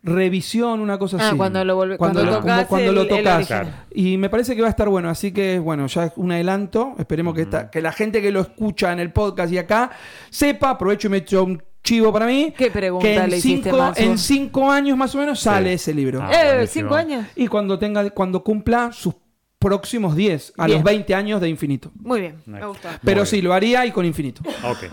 revisión 0.06 0.80
una 0.80 0.98
cosa 0.98 1.16
Ah, 1.20 1.28
así 1.28 1.36
cuando 1.36 1.64
lo 1.64 1.76
volve- 1.78 1.96
cuando, 1.96 2.20
cuando 2.20 2.24
lo, 2.32 2.38
tocas 2.38 2.56
como 2.58 2.68
cuando 2.68 2.90
el- 2.90 2.94
lo 2.96 3.06
tocas 3.06 3.48
y 3.90 4.16
me 4.18 4.28
parece 4.28 4.54
que 4.54 4.60
va 4.60 4.66
a 4.68 4.70
estar 4.70 4.88
bueno 4.88 5.08
así 5.08 5.32
que 5.32 5.58
bueno 5.58 5.86
ya 5.86 6.04
es 6.04 6.12
un 6.16 6.30
adelanto 6.30 6.94
esperemos 6.98 7.34
que, 7.34 7.42
esta- 7.42 7.70
que 7.70 7.80
la 7.80 7.90
gente 7.90 8.20
que 8.20 8.30
lo 8.30 8.40
escucha 8.42 8.92
en 8.92 9.00
el 9.00 9.12
podcast 9.12 9.50
y 9.52 9.58
acá 9.58 9.90
sepa 10.30 10.70
aprovecho 10.70 11.08
y 11.08 11.10
me 11.10 11.16
echo 11.18 11.42
un 11.44 11.62
chivo 11.82 12.12
para 12.12 12.26
mí 12.26 12.52
¿Qué 12.56 12.70
pregunta 12.70 13.06
que 13.06 13.14
en 13.16 13.30
le 13.30 13.36
hiciste, 13.38 13.70
cinco, 13.70 13.78
Mansur? 13.78 14.04
en 14.04 14.18
cinco 14.18 14.70
años 14.70 14.96
más 14.98 15.14
o 15.14 15.18
menos 15.18 15.40
sale 15.40 15.70
Sí. 15.70 15.74
ese 15.74 15.94
libro 15.94 16.20
Ah, 16.22 16.30
eh, 16.62 16.66
cinco 16.66 16.94
años. 16.94 17.26
y 17.34 17.46
cuando 17.48 17.78
tenga 17.78 18.08
cuando 18.10 18.44
cumpla 18.44 18.92
sus 18.92 19.14
próximos 19.58 20.14
10, 20.14 20.52
a 20.58 20.66
Bien. 20.66 20.76
los 20.78 20.84
20 20.84 21.14
años 21.14 21.40
de 21.40 21.48
infinito. 21.48 21.90
Muy 21.98 22.20
bien, 22.20 22.36
me. 22.44 22.60
Pero 23.02 23.20
Muy 23.22 23.26
sí, 23.26 23.36
bien. 23.36 23.44
lo 23.46 23.54
haría 23.54 23.86
y 23.86 23.92
con 23.92 24.04
infinito. 24.04 24.42
Ok. 24.62 24.84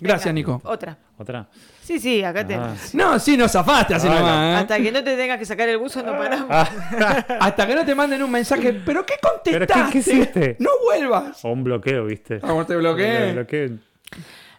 Gracias, 0.00 0.24
Venga, 0.24 0.32
Nico. 0.32 0.60
Otra. 0.64 0.98
¿Otra? 1.16 1.48
Sí, 1.88 1.98
sí, 1.98 2.22
acá 2.22 2.46
te. 2.46 2.54
Ah. 2.54 2.74
No, 2.92 3.18
sí, 3.18 3.34
nos 3.34 3.50
zafaste 3.50 3.94
así 3.94 4.06
Ah, 4.10 4.14
nomás. 4.14 4.42
¿eh? 4.42 4.60
Hasta 4.60 4.76
que 4.76 4.92
no 4.92 5.02
te 5.02 5.16
tengas 5.16 5.38
que 5.38 5.46
sacar 5.46 5.70
el 5.70 5.78
buzo, 5.78 6.02
no 6.02 6.12
paramos. 6.18 6.48
Hasta 7.40 7.66
que 7.66 7.74
no 7.74 7.82
te 7.86 7.94
manden 7.94 8.22
un 8.22 8.30
mensaje. 8.30 8.74
¿Pero 8.84 9.06
qué 9.06 9.14
¿Pero 9.18 9.34
contestaste? 9.66 9.84
qué, 9.86 9.90
qué 9.92 9.98
hiciste? 9.98 10.56
No 10.58 10.68
vuelvas. 10.84 11.42
O 11.46 11.48
un 11.48 11.64
bloqueo, 11.64 12.04
¿viste? 12.04 12.40
Vamos, 12.40 12.66
te 12.66 12.76
bloqueé. 12.76 13.32
Bloqueo. 13.32 13.78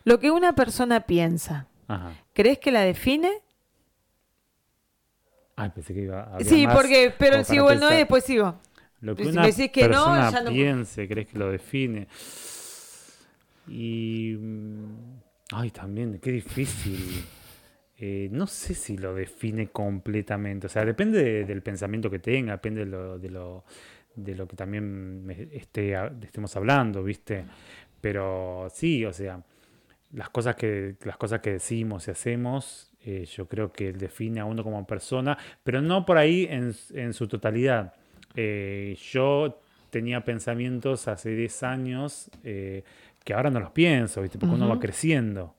Lo 0.06 0.20
que 0.20 0.32
una 0.32 0.54
persona 0.54 1.02
piensa, 1.02 1.68
Ajá. 1.88 2.14
¿crees 2.34 2.58
que 2.58 2.72
la 2.72 2.82
define? 2.82 3.30
Ay, 5.56 5.70
pensé 5.70 5.94
que 5.94 6.02
iba 6.02 6.36
a 6.36 6.40
Sí, 6.40 6.66
más 6.66 6.76
porque, 6.76 7.14
pero 7.16 7.44
para 7.44 7.74
el 7.74 7.80
no 7.80 7.90
después 7.90 8.24
sigo. 8.24 8.56
Lo 9.02 9.16
que 9.16 9.24
Si 9.26 9.30
una 9.30 9.42
me 9.44 9.48
decís 9.52 9.70
que 9.72 9.84
no, 9.84 9.90
persona 10.06 10.32
ya 10.32 10.42
no- 10.42 10.50
piense, 10.50 11.08
crees 11.08 11.28
que 11.28 11.38
lo 11.38 11.52
define. 11.52 12.08
Y. 13.68 14.36
Ay, 15.54 15.72
también, 15.72 16.20
qué 16.20 16.32
difícil. 16.32 17.24
Eh, 17.97 18.30
no 18.32 18.47
sé 18.47 18.74
si 18.76 18.97
lo 18.97 19.14
define 19.16 19.70
completamente. 19.70 20.68
O 20.68 20.70
sea, 20.70 20.86
depende 20.86 21.24
de- 21.24 21.45
del 21.45 21.62
pensamiento 21.62 22.10
que 22.10 22.20
tenga, 22.20 22.54
depende 22.54 22.82
de 22.86 22.91
lo, 22.91 23.20
de 23.20 23.30
lo, 23.30 23.66
de 24.16 24.36
lo 24.36 24.47
que 24.47 24.56
también 24.56 25.26
esté, 25.54 25.95
estemos 26.24 26.56
hablando, 26.56 27.04
¿viste? 27.04 27.45
Pero 28.02 28.68
sí, 28.74 29.06
o 29.06 29.14
sea, 29.14 29.43
las 30.14 30.30
cosas 30.30 30.56
que, 30.56 30.95
las 31.06 31.18
cosas 31.18 31.41
que 31.41 31.54
decimos 31.54 32.08
y 32.08 32.12
hacemos, 32.12 32.91
eh, 33.02 33.26
yo 33.26 33.47
creo 33.47 33.72
que 33.74 33.93
define 33.93 34.41
a 34.41 34.45
uno 34.45 34.64
como 34.64 34.86
persona, 34.88 35.38
pero 35.64 35.82
no 35.82 36.06
por 36.06 36.18
ahí 36.18 36.47
en, 36.50 36.74
en 36.93 37.14
su 37.14 37.28
totalidad. 37.28 37.93
Eh, 38.36 38.97
yo 39.12 39.62
tenía 39.91 40.24
pensamientos 40.26 41.08
hace 41.08 41.32
10 41.32 41.64
años 41.64 42.30
que 43.30 43.36
ahora 43.36 43.52
no 43.52 43.60
los 43.60 43.70
pienso, 43.70 44.24
¿viste? 44.24 44.40
porque 44.40 44.56
uno 44.56 44.68
va 44.68 44.80
creciendo. 44.80 45.54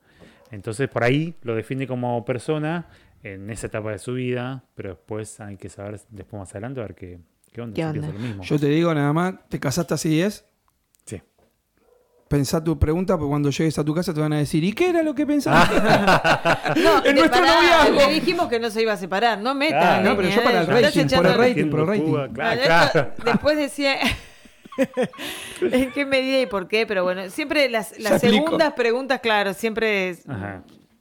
Entonces 0.51 0.89
por 0.89 1.05
ahí 1.05 1.35
lo 1.43 1.55
define 1.55 1.87
como 1.87 2.25
persona 2.25 2.89
en 3.23 3.49
esa 3.49 3.67
etapa 3.67 3.91
de 3.91 3.97
su 3.97 4.11
vida, 4.11 4.65
pero 4.75 4.89
después 4.89 5.39
hay 5.39 5.55
que 5.55 5.69
saber, 5.69 6.01
después 6.09 6.37
más 6.37 6.51
adelante, 6.51 6.81
a 6.81 6.83
ver 6.83 6.95
qué, 6.95 7.21
qué 7.49 7.61
onda, 7.61 7.73
¿Qué 7.73 7.81
si 7.81 7.87
onda? 7.87 7.93
pienso 7.93 8.11
lo 8.11 8.19
mismo. 8.19 8.43
Yo 8.43 8.59
te 8.59 8.65
digo 8.65 8.93
nada 8.93 9.13
más, 9.13 9.35
te 9.47 9.57
casaste 9.57 9.93
así 9.93 10.09
10. 10.09 10.45
Sí. 11.05 11.21
Pensá 12.27 12.61
tu 12.61 12.77
pregunta, 12.77 13.17
porque 13.17 13.29
cuando 13.29 13.51
llegues 13.51 13.79
a 13.79 13.85
tu 13.85 13.95
casa 13.95 14.13
te 14.13 14.19
van 14.19 14.33
a 14.33 14.39
decir, 14.39 14.61
¿y 14.65 14.73
qué 14.73 14.89
era 14.89 15.01
lo 15.01 15.15
que 15.15 15.25
pensaste? 15.25 15.75
No, 16.75 17.05
En 17.05 17.15
nuestro 17.15 17.39
noviazgo. 17.39 17.95
Le 17.95 18.13
dijimos 18.15 18.49
que 18.49 18.59
no 18.59 18.69
se 18.69 18.81
iba 18.81 18.91
a 18.91 18.97
separar, 18.97 19.39
no 19.39 19.55
meta. 19.55 19.79
Claro. 19.79 20.09
No, 20.09 20.17
pero 20.17 20.27
yo 20.27 20.43
para 20.43 20.59
el 20.59 20.67
rating, 20.67 21.07
por 21.07 21.25
el 21.25 21.37
rating, 21.37 21.69
por 21.69 21.79
el 21.79 21.87
rating. 21.87 22.03
Cuba, 22.03 22.27
claro, 22.27 22.61
claro. 22.65 23.11
Después 23.23 23.55
decía 23.57 23.95
en 25.61 25.91
qué 25.91 26.05
medida 26.05 26.41
y 26.41 26.45
por 26.45 26.67
qué, 26.67 26.85
pero 26.85 27.03
bueno, 27.03 27.29
siempre 27.29 27.69
las, 27.69 27.97
las 27.99 28.21
segundas 28.21 28.73
preguntas, 28.73 29.19
claro, 29.21 29.53
siempre 29.53 30.09
es- 30.09 30.23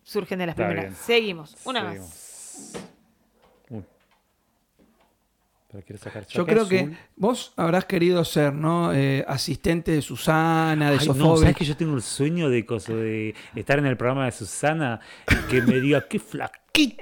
surgen 0.03 0.39
de 0.41 0.47
las 0.47 0.55
Está 0.55 0.67
primeras. 0.67 0.91
bien. 0.93 0.97
Seguimos, 1.05 1.57
una 1.65 1.81
Seguimos. 1.83 2.09
más. 2.09 2.73
Uy. 3.71 3.85
Pero 5.71 5.85
quiero 5.85 6.03
sacar 6.03 6.27
Yo 6.27 6.45
creo 6.45 6.67
que 6.69 6.91
vos 7.15 7.53
habrás 7.57 7.85
querido 7.85 8.25
ser, 8.25 8.53
¿no? 8.53 8.93
Eh, 8.93 9.25
asistente 9.29 9.93
de 9.93 10.03
Susana, 10.03 10.91
de 10.91 10.99
Ay, 10.99 11.09
no. 11.15 11.37
¿sabes 11.37 11.55
que 11.55 11.65
yo 11.65 11.77
tengo 11.77 11.95
el 11.95 12.03
sueño 12.03 12.49
de, 12.49 12.67
coso, 12.67 12.97
de 12.97 13.35
estar 13.55 13.79
en 13.79 13.87
el 13.87 13.97
programa 13.97 14.25
de 14.25 14.33
Susana 14.33 14.99
y 15.31 15.49
que 15.49 15.63
me 15.63 15.79
diga 15.81 16.09
qué 16.09 16.19
flaquito 16.19 16.60
que 16.73 16.97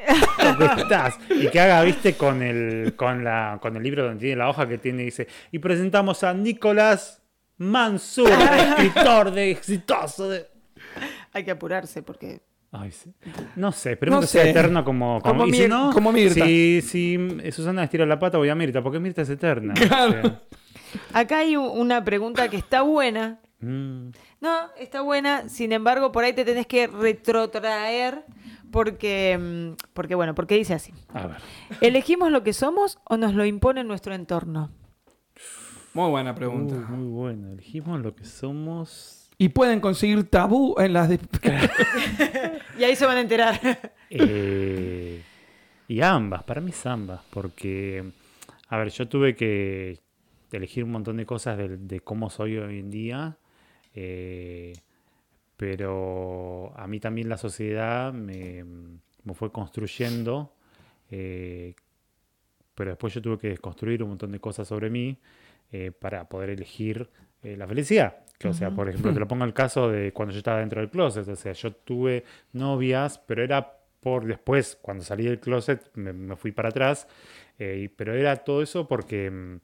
estás? 0.81 1.19
Y 1.31 1.49
que 1.49 1.61
haga, 1.61 1.83
viste, 1.83 2.15
con 2.15 2.43
el, 2.43 2.95
con 2.97 3.25
la, 3.25 3.59
con 3.61 3.77
el 3.77 3.83
libro 3.83 4.05
donde 4.05 4.21
tiene 4.21 4.37
la 4.37 4.49
hoja 4.49 4.67
que 4.69 4.79
tiene, 4.79 5.03
dice, 5.05 5.29
y 5.53 5.59
presentamos 5.59 6.23
a 6.25 6.35
Nicolás 6.35 7.23
Mansur, 7.59 8.31
escritor 8.59 9.31
de 9.31 9.51
exitoso 9.51 10.29
de. 10.29 10.47
Hay 11.33 11.45
que 11.45 11.51
apurarse 11.51 12.03
porque 12.03 12.41
Ay, 12.71 12.93
sí. 12.93 13.13
No 13.57 13.73
sé, 13.73 13.93
esperemos 13.93 14.19
No 14.19 14.21
que 14.23 14.27
sea 14.27 14.43
sé. 14.43 14.51
eterno 14.51 14.85
como, 14.85 15.21
como, 15.23 15.35
Como 15.41 15.47
y 15.47 15.53
si 15.53 15.63
Mir- 15.63 15.69
no, 15.69 15.91
como 15.93 16.13
Mirta. 16.13 16.45
Si, 16.45 16.83
si 16.83 17.19
Susana 17.51 17.85
estira 17.85 18.05
la 18.05 18.19
pata, 18.19 18.37
voy 18.39 18.51
a 18.51 18.55
Mirta, 18.55 18.83
porque 18.83 18.99
Mirta 18.99 19.23
es 19.23 19.31
eterna. 19.31 19.73
Claro. 19.75 20.19
O 20.19 20.23
sea, 20.23 20.41
Acá 21.15 21.39
hay 21.39 21.57
una 21.57 22.05
pregunta 22.05 22.49
que 22.49 22.57
está 22.59 22.83
buena. 22.83 23.41
mm, 23.61 24.09
No, 24.41 24.59
está 24.79 25.01
buena. 25.01 25.49
Sin 25.49 25.73
embargo, 25.73 26.13
por 26.13 26.25
ahí 26.25 26.33
te 26.35 26.45
tenés 26.45 26.67
que 26.67 26.87
retrotraer 26.89 28.25
porque, 28.71 29.39
mm, 29.39 29.77
porque 29.95 30.15
bueno, 30.15 30.35
porque 30.35 30.57
dice 30.57 30.75
así. 30.75 30.93
a 31.15 31.27
ver. 31.27 31.37
¿Elegimos 31.81 32.31
lo 32.31 32.43
que 32.43 32.53
somos 32.53 32.99
o 33.05 33.17
nos 33.17 33.35
lo 33.35 33.45
impone 33.45 33.85
nuestro 33.85 34.15
entorno? 34.15 34.71
Muy 35.95 36.11
buena 36.11 36.35
pregunta. 36.35 36.75
Uh, 36.75 36.93
muy 36.97 37.07
bueno. 37.11 37.53
Elegimos 37.53 38.01
lo 38.01 38.15
que 38.15 38.25
somos. 38.25 39.31
Y 39.39 39.51
pueden 39.51 39.81
conseguir 39.81 40.25
tabú 40.29 40.75
en 40.79 40.93
las... 40.93 41.09
de- 41.09 41.19
Y 42.79 42.85
ahí 42.85 42.95
se 42.97 43.07
van 43.07 43.17
a 43.19 43.21
enterar. 43.21 43.61
Eh, 44.11 45.23
y 45.87 46.01
ambas, 46.01 46.43
para 46.45 46.63
mí 46.63 46.71
es 46.71 46.87
ambas, 46.87 47.21
porque, 47.29 48.03
a 48.69 48.79
ver, 48.79 48.89
yo 48.89 49.07
tuve 49.07 49.37
que 49.37 50.01
elegir 50.51 50.85
un 50.85 50.93
montón 50.93 51.19
de 51.19 51.27
cosas 51.27 51.59
de, 51.59 51.77
de 51.77 52.01
cómo 52.01 52.31
soy 52.31 52.57
hoy 52.57 52.79
en 52.79 52.91
día, 52.91 53.37
eh, 53.95 54.73
pero 55.59 56.73
a 56.77 56.87
mí 56.87 57.01
también 57.01 57.29
la 57.29 57.37
sociedad 57.37 58.13
me, 58.13 58.65
me 59.25 59.35
fue 59.35 59.51
construyendo, 59.51 60.55
eh, 61.11 61.75
pero 62.77 62.91
después 62.91 63.13
yo 63.13 63.21
tuve 63.21 63.39
que 63.39 63.59
construir 63.59 64.05
un 64.05 64.11
montón 64.11 64.31
de 64.31 64.39
cosas 64.39 64.69
sobre 64.69 64.89
mí 64.89 65.19
eh, 65.73 65.91
para 65.91 66.29
poder 66.29 66.51
elegir 66.51 67.11
eh, 67.43 67.57
la 67.57 67.67
felicidad. 67.67 68.19
Que, 68.39 68.47
o 68.47 68.53
sea, 68.53 68.71
por 68.71 68.89
ejemplo, 68.89 69.13
te 69.13 69.19
lo 69.19 69.27
pongo 69.27 69.45
el 69.45 69.53
caso 69.53 69.91
de 69.91 70.13
cuando 70.13 70.33
yo 70.33 70.39
estaba 70.39 70.61
dentro 70.61 70.81
del 70.81 70.91
closet. 70.91 71.27
O 71.27 71.35
sea, 71.35 71.53
yo 71.55 71.73
tuve 71.73 72.23
novias, 72.53 73.19
pero 73.19 73.43
era 73.43 73.75
por 73.99 74.27
después, 74.27 74.79
cuando 74.81 75.03
salí 75.03 75.25
del 75.25 75.41
closet, 75.41 75.91
me, 75.95 76.13
me 76.13 76.37
fui 76.37 76.53
para 76.53 76.69
atrás. 76.69 77.09
pero 77.57 78.15
era 78.15 78.37
todo 78.37 78.63
eso 78.63 78.87
porque 78.87 79.29
mm, 79.29 79.57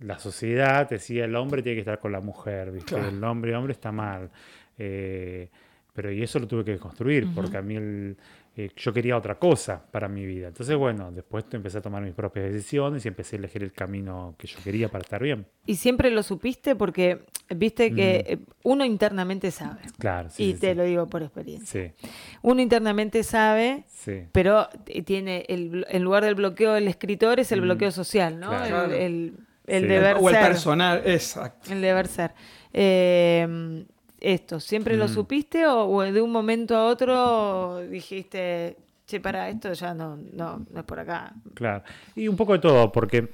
la 0.00 0.18
sociedad 0.18 0.88
decía 0.88 1.24
el 1.24 1.34
hombre 1.36 1.62
tiene 1.62 1.76
que 1.76 1.80
estar 1.80 1.98
con 2.00 2.12
la 2.12 2.20
mujer, 2.20 2.70
¿viste? 2.72 2.94
Claro. 2.94 3.08
El 3.08 3.22
hombre, 3.24 3.54
hombre 3.56 3.72
está 3.72 3.92
mal. 3.92 4.30
Eh, 4.78 5.48
pero 5.92 6.10
y 6.10 6.22
eso 6.22 6.38
lo 6.40 6.48
tuve 6.48 6.64
que 6.64 6.76
construir, 6.78 7.28
porque 7.32 7.56
a 7.56 7.62
mí 7.62 7.76
el, 7.76 8.16
eh, 8.56 8.68
yo 8.76 8.92
quería 8.92 9.16
otra 9.16 9.36
cosa 9.36 9.80
para 9.92 10.08
mi 10.08 10.26
vida. 10.26 10.48
Entonces, 10.48 10.74
bueno, 10.76 11.12
después 11.12 11.44
empecé 11.52 11.78
a 11.78 11.82
tomar 11.82 12.02
mis 12.02 12.14
propias 12.14 12.46
decisiones 12.52 13.04
y 13.04 13.08
empecé 13.08 13.36
a 13.36 13.38
elegir 13.38 13.62
el 13.62 13.72
camino 13.72 14.34
que 14.36 14.48
yo 14.48 14.58
quería 14.64 14.88
para 14.88 15.02
estar 15.02 15.22
bien. 15.22 15.46
Y 15.66 15.76
siempre 15.76 16.10
lo 16.10 16.24
supiste 16.24 16.74
porque 16.74 17.20
viste 17.48 17.94
que 17.94 18.24
eh, 18.26 18.38
uno 18.64 18.84
internamente 18.84 19.52
sabe. 19.52 19.82
Claro, 19.98 20.26
Mm. 20.26 20.30
sí. 20.32 20.42
y 20.42 20.52
sí, 20.54 20.58
te 20.58 20.70
sí. 20.70 20.74
lo 20.74 20.82
digo 20.82 21.06
por 21.06 21.22
experiencia. 21.22 21.92
Sí, 21.96 22.08
Uno 22.42 22.60
internamente 22.60 23.22
sabe, 23.22 23.84
sí. 23.88 24.24
pero 24.32 24.68
tiene 25.04 25.44
el, 25.48 25.86
en 25.88 26.02
lugar 26.02 26.24
del 26.24 26.34
bloqueo 26.34 26.72
del 26.72 26.88
escritor 26.88 27.38
es 27.38 27.52
el 27.52 27.60
bloqueo 27.60 27.92
social, 27.92 28.40
¿no? 28.40 28.48
Mm. 28.52 28.56
Claro. 28.66 28.84
El, 28.86 29.00
el- 29.00 29.34
el 29.66 29.82
Sí. 29.82 29.88
deber 29.88 30.16
o 30.20 30.28
el 30.28 30.34
ser. 30.34 30.46
personal, 30.46 31.02
exacto. 31.04 31.72
El 31.72 31.80
deber 31.80 32.06
ser. 32.06 32.32
Eh, 32.72 33.84
esto, 34.20 34.58
¿siempre 34.60 34.96
lo 34.96 35.06
Mm. 35.06 35.08
supiste 35.08 35.66
o, 35.66 35.84
o 35.86 36.02
de 36.02 36.20
un 36.22 36.30
momento 36.32 36.76
a 36.76 36.86
otro 36.86 37.78
dijiste, 37.88 38.76
che, 39.06 39.20
para 39.20 39.48
esto 39.50 39.72
ya 39.74 39.92
no, 39.94 40.16
no, 40.16 40.64
no 40.70 40.80
es 40.80 40.84
por 40.86 40.98
acá? 41.00 41.34
Claro. 41.54 41.84
Y 42.14 42.28
un 42.28 42.36
poco 42.36 42.54
de 42.54 42.58
todo, 42.60 42.90
porque 42.90 43.28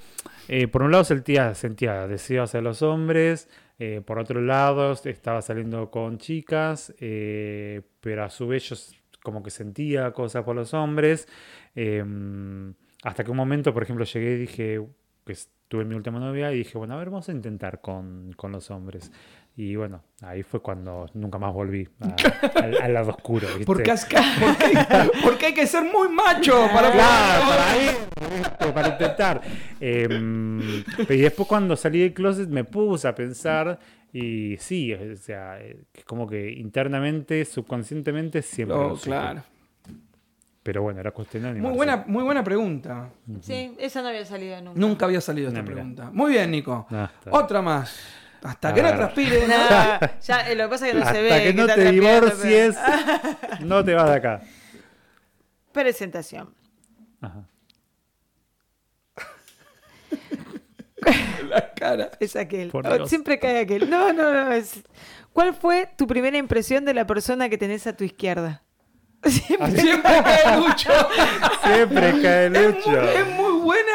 eh, 0.48 0.66
por 0.66 0.82
un 0.82 0.90
lado 0.90 1.04
sentía, 1.04 1.54
sentía 1.54 2.06
deseos 2.08 2.50
hacia 2.50 2.60
los 2.60 2.82
hombres, 2.82 3.48
eh, 3.78 4.02
por 4.04 4.18
otro 4.18 4.40
lado 4.40 4.92
estaba 5.04 5.40
saliendo 5.42 5.90
con 5.90 6.18
chicas, 6.18 6.92
eh, 6.98 7.82
pero 8.00 8.24
a 8.24 8.30
su 8.30 8.48
vez 8.48 8.68
yo 8.68 8.76
como 9.22 9.42
que 9.42 9.50
sentía 9.50 10.12
cosas 10.12 10.42
por 10.44 10.56
los 10.56 10.74
hombres. 10.74 11.28
eh, 11.76 12.04
hasta 13.04 13.22
que 13.24 13.30
un 13.30 13.36
momento, 13.36 13.72
por 13.72 13.82
ejemplo, 13.84 14.04
llegué 14.04 14.32
y 14.32 14.38
dije, 14.38 14.82
que 15.24 15.32
tuve 15.70 15.84
mi 15.84 15.94
última 15.94 16.18
novia 16.18 16.50
y 16.52 16.56
dije, 16.58 16.76
bueno, 16.76 16.94
a 16.94 16.96
ver, 16.98 17.10
vamos 17.10 17.28
a 17.28 17.32
intentar 17.32 17.80
con, 17.80 18.32
con 18.36 18.50
los 18.50 18.70
hombres. 18.72 19.12
Y 19.56 19.76
bueno, 19.76 20.02
ahí 20.22 20.42
fue 20.42 20.60
cuando 20.60 21.06
nunca 21.14 21.38
más 21.38 21.52
volví 21.54 21.86
a- 22.00 22.16
al, 22.64 22.82
al 22.82 22.92
lado 22.94 23.10
oscuro. 23.10 23.46
¿viste? 23.46 23.64
Porque, 23.66 23.90
has 23.92 24.04
porque, 24.04 24.78
porque 25.24 25.46
hay 25.46 25.54
que 25.54 25.66
ser 25.68 25.84
muy 25.84 26.08
macho 26.08 26.66
para 26.74 26.90
Claro, 26.90 27.44
para 27.48 27.76
ir, 27.82 28.72
para 28.74 28.88
intentar. 28.88 29.40
Em, 29.78 30.82
y 31.08 31.16
después 31.18 31.46
cuando 31.48 31.76
salí 31.76 32.00
del 32.00 32.14
closet 32.14 32.48
me 32.48 32.64
puse 32.64 33.06
a 33.06 33.14
pensar 33.14 33.78
y 34.12 34.56
sí, 34.58 34.92
o 34.92 35.16
sea, 35.16 35.60
eh, 35.60 35.84
como 36.04 36.26
que 36.26 36.50
internamente, 36.50 37.44
subconscientemente 37.44 38.42
siempre 38.42 38.76
Oh, 38.76 38.88
lo 38.88 38.96
claro. 38.96 39.42
Pero 40.62 40.82
bueno, 40.82 41.00
era 41.00 41.10
cuestión 41.12 41.42
de 41.42 41.48
Muy 41.48 41.56
animarse. 41.58 41.76
buena, 41.76 42.04
muy 42.06 42.22
buena 42.22 42.44
pregunta. 42.44 43.08
Sí, 43.40 43.74
esa 43.78 44.02
no 44.02 44.08
había 44.08 44.26
salido 44.26 44.60
nunca. 44.60 44.78
Nunca 44.78 45.04
había 45.06 45.20
salido 45.22 45.48
esta 45.48 45.60
No, 45.60 45.64
mira. 45.64 45.74
pregunta. 45.76 46.10
Muy 46.12 46.32
bien, 46.32 46.50
Nico. 46.50 46.86
Ah. 46.90 47.10
Otra 47.30 47.62
más. 47.62 47.98
Hasta 48.42 48.68
A 48.68 48.74
que 48.74 48.82
no 48.82 48.88
ver. 48.88 48.96
transpire. 48.98 49.40
¿no? 49.46 49.48
Nah, 49.48 50.00
ya, 50.20 50.50
eh, 50.50 50.54
lo 50.54 50.64
que 50.64 50.68
pasa 50.70 50.86
es 50.86 50.92
que 50.92 50.98
no 50.98 51.04
Hasta 51.04 51.14
se 51.14 51.22
ve. 51.22 51.42
que 51.44 51.54
no 51.54 51.66
te 51.66 51.90
divorcies, 51.92 52.76
pero- 52.76 53.66
no 53.66 53.84
te 53.84 53.94
vas 53.94 54.08
de 54.10 54.16
acá. 54.16 54.40
Presentación. 55.72 56.54
Ajá. 57.22 57.44
La 61.48 61.72
cara. 61.74 62.10
Es 62.20 62.36
aquel. 62.36 62.70
Por 62.70 62.86
Oh, 62.86 62.94
Dios. 62.94 63.08
Siempre 63.08 63.38
cae 63.38 63.60
aquel. 63.60 63.88
No, 63.88 64.12
no, 64.12 64.32
no. 64.32 64.52
es- 64.52 64.82
¿Cuál 65.32 65.54
fue 65.54 65.88
tu 65.96 66.06
primera 66.06 66.36
impresión 66.36 66.84
de 66.84 66.92
la 66.94 67.06
persona 67.06 67.48
que 67.48 67.56
tenés 67.58 67.86
a 67.86 67.96
tu 67.96 68.04
izquierda? 68.04 68.62
Siempre. 69.24 69.80
Siempre 69.80 70.12
cae 70.24 70.56
Lucho. 70.56 70.90
Siempre 71.64 72.22
cae 72.22 72.46
Es 72.46 72.50
muy, 72.52 72.62
Lucho. 72.72 73.02
es 73.02 73.26
muy 73.36 73.60
buena 73.60 73.92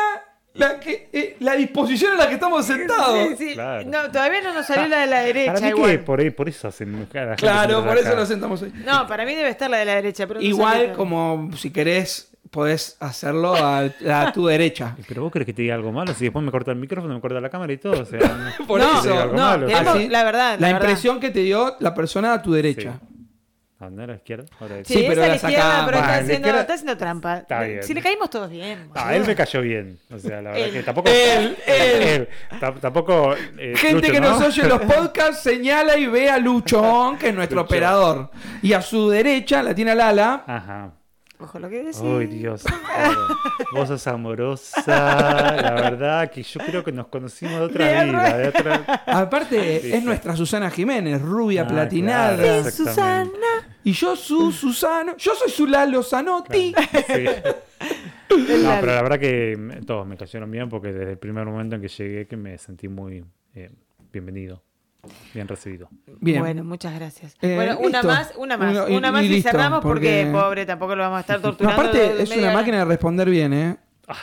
la, 0.53 0.79
que, 0.79 1.09
eh, 1.11 1.35
la 1.39 1.53
disposición 1.55 2.13
en 2.13 2.17
la 2.19 2.27
que 2.27 2.35
estamos 2.35 2.65
sentados. 2.65 3.27
Sí, 3.29 3.35
sí. 3.37 3.53
Claro. 3.53 3.85
No, 3.89 4.11
todavía 4.11 4.41
no 4.41 4.53
nos 4.53 4.65
salió 4.65 4.87
la 4.87 4.99
de 4.99 5.07
la 5.07 5.19
derecha. 5.21 5.53
Para 5.53 5.65
mí 5.65 5.69
igual. 5.69 5.99
por, 6.01 6.19
ahí, 6.19 6.29
por 6.29 6.47
eso 6.47 6.67
hacen 6.67 7.07
se 7.11 7.35
Claro, 7.35 7.83
por 7.83 7.97
eso 7.97 8.15
nos 8.15 8.27
sentamos 8.27 8.61
ahí. 8.63 8.71
No, 8.85 9.07
para 9.07 9.25
mí 9.25 9.35
debe 9.35 9.49
estar 9.49 9.69
la 9.69 9.77
de 9.77 9.85
la 9.85 9.95
derecha. 9.95 10.27
Pero 10.27 10.41
Igual 10.41 10.93
como 10.93 11.49
si 11.57 11.71
querés, 11.71 12.31
podés 12.51 12.95
hacerlo 13.01 13.53
a, 13.55 13.79
a 13.79 14.31
tu 14.31 14.45
derecha. 14.45 14.95
Pero 15.09 15.23
vos 15.23 15.31
crees 15.31 15.45
que 15.47 15.53
te 15.53 15.63
diga 15.63 15.75
algo 15.75 15.91
malo, 15.91 16.13
si 16.13 16.23
después 16.25 16.45
me 16.45 16.51
corta 16.51 16.71
el 16.71 16.77
micrófono, 16.77 17.15
me 17.15 17.19
corta 17.19 17.41
la 17.41 17.49
cámara 17.49 17.73
y 17.73 17.77
todo. 17.77 18.03
O 18.03 18.05
sea, 18.05 18.19
no- 18.59 18.65
Por 18.67 18.79
no, 18.79 18.99
eso. 19.01 19.19
algo 19.19 19.33
no, 19.35 19.41
malo. 19.41 19.67
queremos 19.67 19.95
Así, 19.95 20.07
la 20.07 20.23
verdad. 20.23 20.59
La, 20.59 20.67
La, 20.67 20.73
verdad. 20.73 20.81
impresión 20.89 21.19
que 21.19 21.31
te 21.31 21.39
dio 21.39 21.75
la 21.79 21.93
persona 21.93 22.31
a 22.33 22.41
tu 22.41 22.53
derecha. 22.53 22.99
Ah, 23.77 23.89
¿no 23.89 24.03
era 24.03 24.13
a 24.13 24.15
la 24.15 24.21
izquierda? 24.21 24.45
Ahora 24.59 24.77
Sí, 24.85 24.93
Sí, 24.93 25.03
es 25.03 25.09
pero 25.09 25.23
a 25.23 25.27
la 25.27 25.35
izquierda, 25.35 25.83
pero 25.85 25.97
está 25.97 26.13
haciendo, 26.13 26.33
izquierda- 26.33 26.61
está 26.61 26.73
haciendo 26.75 26.97
trampa. 26.97 27.37
Está 27.39 27.61
bien. 27.63 27.83
Si 27.83 27.93
le 27.93 28.01
caímos 28.01 28.29
todos 28.29 28.49
bien. 28.49 28.89
Ah, 28.95 29.13
él 29.13 29.25
me 29.27 29.35
cayó 29.35 29.61
bien. 29.61 29.99
O 30.13 30.17
sea, 30.17 30.41
la 30.41 30.51
verdad 30.51 30.67
Él. 30.67 30.71
que 30.73 30.83
tampoco. 30.83 31.09
Él, 31.09 31.57
él. 31.67 32.29
Tam- 32.61 32.79
Tampoco. 32.79 33.33
eh, 33.57 33.73
Gente 33.75 33.95
Lucho, 34.07 34.11
que 34.13 34.21
¿no? 34.21 34.29
nos 34.29 34.41
oye 34.47 34.61
en 34.61 34.69
los 34.69 34.79
podcasts 34.95 35.43
señala 35.43 35.97
y 35.97 36.07
ve 36.07 36.29
a 36.29 36.37
Luchón, 36.37 37.17
que 37.17 37.29
es 37.29 37.35
nuestro 37.35 37.57
Lucho. 37.57 37.65
operador. 37.65 38.31
Y 38.61 38.71
a 38.71 38.81
su 38.81 39.09
derecha 39.09 39.61
la 39.61 39.75
tiene 39.75 39.91
a 39.91 39.95
Lala. 39.95 40.43
Ajá. 40.47 40.91
Ojo 41.39 41.59
lo 41.59 41.69
que 41.69 41.83
decís. 41.83 42.01
Ay, 42.01 42.27
Dios. 42.27 42.63
Vos 43.73 43.87
sos 43.89 44.07
amorosa. 44.07 44.81
La 45.61 45.73
verdad 45.73 46.31
que 46.31 46.43
yo 46.43 46.59
creo 46.61 46.83
que 46.83 46.91
nos 46.91 47.07
conocimos 47.07 47.55
de 47.59 47.61
otra 47.65 47.85
De 47.87 48.05
vida. 48.05 48.37
De 48.37 48.47
otra... 48.49 49.03
Aparte, 49.05 49.79
Sí, 49.81 49.91
es 49.91 49.99
sí. 49.99 50.05
nuestra 50.05 50.35
Susana 50.35 50.69
Jiménez, 50.69 51.21
rubia, 51.21 51.63
Ah, 51.63 51.67
platinada. 51.67 52.37
claro, 52.37 52.63
Sí. 52.63 52.71
Susana. 52.71 53.31
Y 53.83 53.91
yo, 53.91 54.15
su 54.15 54.51
Susano. 54.51 55.15
Yo 55.17 55.35
soy 55.35 55.51
su 55.51 55.67
Lalo 55.67 56.03
Zanotti. 56.03 56.73
Sí. 57.07 57.13
El 57.13 57.55
No, 58.63 58.77
pero 58.81 58.93
la 58.93 59.01
verdad 59.03 59.19
que 59.19 59.81
todos 59.85 60.05
me 60.07 60.17
cayeron 60.17 60.49
bien 60.49 60.67
porque 60.67 60.91
desde 60.91 61.11
el 61.11 61.17
primer 61.17 61.45
momento 61.45 61.75
en 61.75 61.81
que 61.81 61.87
llegué 61.87 62.27
que 62.27 62.35
me 62.35 62.57
sentí 62.57 62.87
muy 62.87 63.23
eh, 63.53 63.69
bienvenido, 64.11 64.63
bien 65.33 65.47
recibido. 65.47 65.89
Bien. 66.19 66.39
Bueno, 66.39 66.63
muchas 66.63 66.93
gracias. 66.95 67.35
Eh, 67.41 67.55
bueno, 67.55 67.77
una 67.79 67.87
listo. 68.01 68.07
más, 68.07 68.33
una 68.37 68.57
más, 68.57 68.71
Uno- 68.71 68.89
y- 68.89 68.95
una 68.95 69.11
más 69.11 69.23
y 69.23 69.25
y, 69.25 69.29
listo, 69.29 69.51
cerramos 69.51 69.81
porque, 69.81 70.27
porque- 70.31 70.45
pobre, 70.45 70.65
tampoco 70.65 70.95
lo 70.95 71.03
vamos 71.03 71.17
a 71.17 71.21
estar 71.21 71.37
No, 71.41 71.41
torturando. 71.43 71.81
aparte, 71.81 72.21
es 72.23 72.29
una 72.31 72.41
hora. 72.47 72.53
máquina 72.53 72.77
de 72.79 72.85
responder 72.85 73.29
bien, 73.29 73.53
¿eh? 73.53 73.77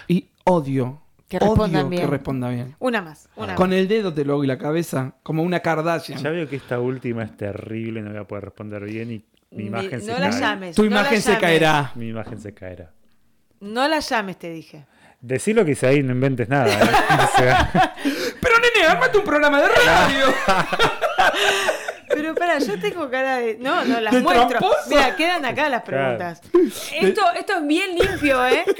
Y 0.08 0.28
odio. 0.44 1.00
Que 1.28 1.38
respondan 1.38 1.82
odio 1.82 1.88
bien. 1.88 2.02
que 2.02 2.06
responda 2.08 2.48
bien. 2.50 2.76
Una 2.78 3.00
más, 3.00 3.28
una 3.36 3.54
Con 3.54 3.70
más. 3.70 3.78
el 3.78 3.88
dedo 3.88 4.12
te 4.12 4.24
lo 4.24 4.34
hago 4.34 4.44
y 4.44 4.46
la 4.46 4.58
cabeza, 4.58 5.14
como 5.22 5.42
una 5.42 5.60
Kardashian. 5.60 6.18
Ya 6.22 6.28
veo 6.30 6.46
que 6.48 6.56
esta 6.56 6.78
última 6.78 7.22
es 7.22 7.34
terrible, 7.36 8.02
no 8.02 8.10
voy 8.10 8.18
a 8.20 8.24
poder 8.24 8.44
responder 8.44 8.84
bien 8.84 9.10
y 9.12 9.24
mi 9.50 9.62
Ni- 9.62 9.68
imagen 9.68 10.00
se 10.02 10.12
no 10.12 10.18
la 10.18 10.30
llames. 10.30 10.76
Tu 10.76 10.84
no 10.84 10.90
la 10.90 11.00
imagen 11.00 11.22
se 11.22 11.28
llames. 11.30 11.40
caerá. 11.42 11.92
Mi 11.94 12.08
imagen 12.08 12.38
se 12.38 12.52
caerá. 12.52 12.90
No 13.60 13.88
la 13.88 14.00
llames, 14.00 14.38
te 14.38 14.50
dije. 14.50 14.84
Decí 15.22 15.54
lo 15.54 15.64
que 15.64 15.70
hice 15.70 15.86
ahí, 15.86 16.02
no 16.02 16.12
inventes 16.12 16.48
nada. 16.48 16.68
¿eh? 16.68 16.78
O 17.34 17.38
sea, 17.38 17.94
armate 18.92 19.18
un 19.18 19.24
programa 19.24 19.60
de 19.62 19.68
radio. 19.68 20.26
Pero 22.08 22.34
para, 22.34 22.58
yo 22.58 22.78
tengo 22.78 23.08
cara 23.10 23.38
de. 23.38 23.56
No, 23.58 23.84
no, 23.84 24.00
las 24.00 24.14
¿De 24.14 24.20
muestro. 24.20 24.60
Mira, 24.88 25.16
quedan 25.16 25.44
acá 25.44 25.68
las 25.68 25.82
Claro. 25.82 26.18
preguntas. 26.18 26.42
Esto, 26.94 27.22
esto 27.38 27.56
es 27.56 27.66
bien 27.66 27.96
limpio, 27.98 28.46
¿eh? 28.46 28.64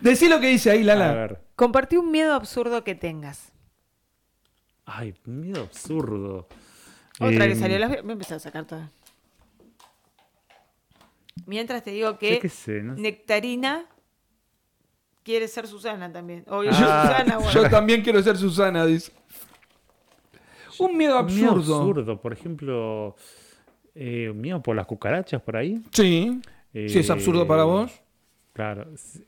Decí 0.00 0.28
lo 0.28 0.40
que 0.40 0.48
dice 0.48 0.70
ahí, 0.70 0.82
a 0.82 0.96
Lala. 0.96 1.12
ver. 1.12 1.40
Compartí 1.54 1.96
un 1.96 2.10
miedo 2.10 2.34
absurdo 2.34 2.82
que 2.82 2.94
tengas. 2.94 3.52
Ay, 4.86 5.14
miedo 5.26 5.62
absurdo. 5.62 6.48
Otra 7.20 7.44
Eh, 7.44 7.48
que 7.48 7.54
salió. 7.56 7.78
Las... 7.78 7.90
voy- 7.90 8.02
Me 8.04 8.12
empecé 8.14 8.34
a 8.34 8.38
sacar 8.38 8.64
todas. 8.64 8.88
Mientras 11.46 11.82
te 11.82 11.90
digo 11.90 12.18
que 12.18 12.38
qué 12.40 12.48
sé, 12.48 12.82
no 12.82 12.94
sé. 12.96 13.00
Nectarina 13.00 13.86
quiere 15.28 15.46
ser 15.46 15.66
Susana 15.66 16.10
también. 16.10 16.42
Obvio, 16.48 16.70
Ah. 16.72 17.02
Susana, 17.06 17.36
bueno. 17.38 17.52
Yo 17.52 17.68
también 17.68 18.00
quiero 18.00 18.22
ser 18.22 18.38
Susana, 18.38 18.86
dice. 18.86 19.12
Un 20.78 20.96
miedo 20.96 21.20
Un 21.20 21.26
miedo 21.26 21.50
absurdo. 21.50 21.76
absurdo, 21.76 22.20
por 22.22 22.32
ejemplo, 22.32 23.14
eh, 23.94 24.32
miedo 24.34 24.62
por 24.62 24.74
las 24.74 24.86
cucarachas 24.86 25.42
por 25.42 25.56
ahí. 25.58 25.82
Sí. 25.92 26.40
Si 26.72 26.98
es 26.98 27.10
absurdo 27.10 27.46
para 27.46 27.62
Eh, 27.62 27.66
vos. 27.66 27.92
Claro, 28.54 28.86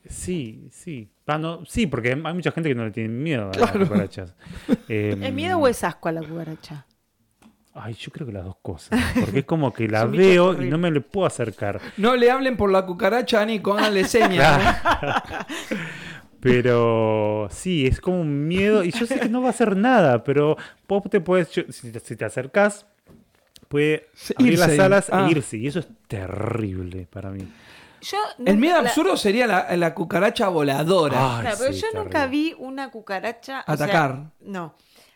sí, 0.09 0.67
sí. 0.71 1.07
Ah, 1.27 1.37
no, 1.37 1.63
sí, 1.65 1.85
porque 1.87 2.09
hay 2.11 2.33
mucha 2.33 2.51
gente 2.51 2.67
que 2.69 2.75
no 2.75 2.83
le 2.85 2.91
tiene 2.91 3.09
miedo 3.09 3.49
a 3.49 3.51
Claro. 3.51 3.79
las 3.79 3.87
cucarachas. 3.89 4.33
Eh, 4.89 5.15
¿Es 5.21 5.33
miedo 5.33 5.57
o 5.59 5.67
es 5.67 5.83
asco 5.83 6.09
a 6.09 6.11
la 6.13 6.21
cucaracha? 6.23 6.85
Ay, 7.73 7.93
yo 7.93 8.11
creo 8.11 8.27
que 8.27 8.33
las 8.33 8.43
dos 8.43 8.57
cosas. 8.61 8.99
Porque 9.19 9.39
es 9.39 9.45
como 9.45 9.71
que 9.71 9.87
la 9.87 10.05
veo 10.05 10.61
y 10.61 10.69
no 10.69 10.77
me 10.77 10.91
le 10.91 10.99
puedo 11.01 11.25
acercar. 11.25 11.79
No 11.97 12.15
le 12.15 12.29
hablen 12.29 12.57
por 12.57 12.69
la 12.71 12.85
cucaracha, 12.85 13.45
Nico, 13.45 13.73
háganle 13.77 14.03
señas. 14.05 14.77
Pero 16.39 17.47
sí, 17.51 17.85
es 17.85 18.01
como 18.01 18.21
un 18.21 18.47
miedo. 18.47 18.83
Y 18.83 18.91
yo 18.91 19.05
sé 19.05 19.19
que 19.19 19.29
no 19.29 19.41
va 19.41 19.47
a 19.47 19.51
hacer 19.51 19.75
nada, 19.77 20.23
pero 20.23 20.57
vos 20.87 21.03
te 21.09 21.21
puedes, 21.21 21.51
yo- 21.51 21.63
si, 21.69 21.91
te, 21.91 21.99
si 21.99 22.15
te 22.15 22.25
acercás, 22.25 22.85
puede 23.67 24.07
abrir 24.37 24.53
irse. 24.53 24.67
las 24.67 24.79
alas 24.79 25.09
Ah. 25.11 25.27
e 25.27 25.31
irse. 25.31 25.57
Y 25.57 25.67
eso 25.67 25.79
es 25.79 25.87
terrible 26.07 27.07
para 27.11 27.29
mí. 27.29 27.47
Yo 28.01 28.17
El 28.43 28.57
miedo 28.57 28.81
la- 28.81 28.89
absurdo 28.89 29.15
sería 29.15 29.45
la, 29.45 29.77
la 29.77 29.93
cucaracha 29.93 30.47
voladora. 30.49 31.35
Ay, 31.37 31.41
Claro, 31.41 31.57
pero 31.59 31.73
sí, 31.73 31.81
yo 31.93 32.03
nunca 32.03 32.25
vi 32.25 32.55
una 32.57 32.89
cucaracha. 32.89 33.59
o 33.61 33.63
sea, 33.77 33.85
Atacar. 33.85 34.23
no. 34.41 34.73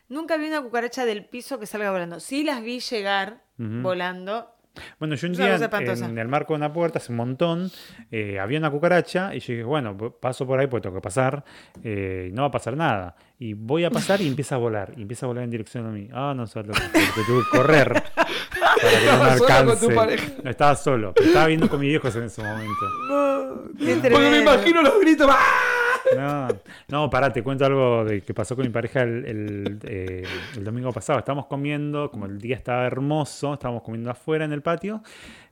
Nunca 0.08 0.38
vi 0.38 0.48
una 0.48 0.62
cucaracha 0.62 1.06
del 1.06 1.26
piso 1.26 1.60
que 1.60 1.66
salga 1.66 1.92
volando. 1.92 2.20
Sí 2.20 2.44
las 2.44 2.62
vi 2.62 2.80
llegar 2.80 3.44
volando. 3.58 4.56
Bueno, 5.00 5.16
yo 5.16 5.28
un 5.28 5.34
día 5.34 5.56
en, 5.56 6.18
el 6.18 6.28
marco 6.28 6.54
de 6.54 6.58
una 6.58 6.74
puerta, 6.74 7.00
hace 7.00 7.12
un 7.12 7.18
montón, 7.18 7.72
eh, 8.12 8.40
había 8.40 8.60
una 8.60 8.70
cucaracha 8.70 9.34
y 9.34 9.40
yo 9.40 9.54
dije, 9.54 9.64
bueno, 9.64 9.96
paso 10.20 10.46
por 10.46 10.60
ahí 10.60 10.68
porque 10.68 10.84
tengo 10.84 10.96
que 10.96 11.02
pasar, 11.02 11.44
eh, 11.84 12.28
y 12.30 12.34
no 12.34 12.42
va 12.42 12.50
a 12.50 12.52
pasar 12.52 12.76
nada. 12.76 13.16
Y 13.40 13.54
voy 13.54 13.86
a 13.86 13.90
pasar 13.90 14.22
y 14.22 14.28
empieza 14.28 14.56
a 14.56 14.58
volar, 14.58 14.94
y 14.98 15.02
empieza 15.02 15.26
a 15.26 15.28
volar 15.28 15.46
en 15.46 15.50
dirección 15.50 15.86
a 15.86 15.92
mí. 15.92 16.10
Ah, 16.12 16.34
no 16.36 16.46
sé 16.46 16.64
lo 16.64 16.74
que 16.74 16.82
que 16.92 17.22
tuve 17.26 17.44
que 17.50 17.58
correr 17.58 17.94
para 17.94 19.00
que 19.00 19.06
no 19.06 19.24
me 19.24 19.38
solo 19.38 19.54
alcance. 19.54 19.88
tu 19.88 19.96
pareja. 19.96 20.28
No, 20.44 20.50
estaba 20.50 20.76
solo, 20.76 21.14
pero 21.14 21.28
estaba 21.28 21.48
viendo 21.48 21.70
con 21.70 21.80
mis 21.80 21.90
viejos 21.90 22.16
en 22.16 22.24
ese 22.24 22.44
momento. 22.44 23.72
Qué 23.78 24.10
Porque 24.10 24.30
me 24.30 24.40
imagino 24.42 24.82
los 24.82 25.00
gritos. 25.00 25.28
¡ah! 25.32 25.85
No, 26.12 26.48
no, 26.88 27.10
pará, 27.10 27.32
te 27.34 27.42
cuento 27.44 27.66
algo 27.66 28.06
de 28.06 28.22
que 28.22 28.34
pasó 28.34 28.56
con 28.56 28.66
mi 28.66 28.72
pareja 28.72 29.02
el, 29.02 29.80
eh, 29.84 30.24
el 30.56 30.64
domingo 30.64 30.92
pasado. 30.92 31.20
Estábamos 31.20 31.48
comiendo, 31.48 32.12
como 32.12 32.26
el 32.26 32.40
día 32.40 32.56
estaba 32.56 32.86
hermoso, 32.86 33.54
estábamos 33.54 33.84
comiendo 33.84 34.12
afuera 34.12 34.46
en 34.46 34.54
el 34.54 34.62
patio. 34.62 35.02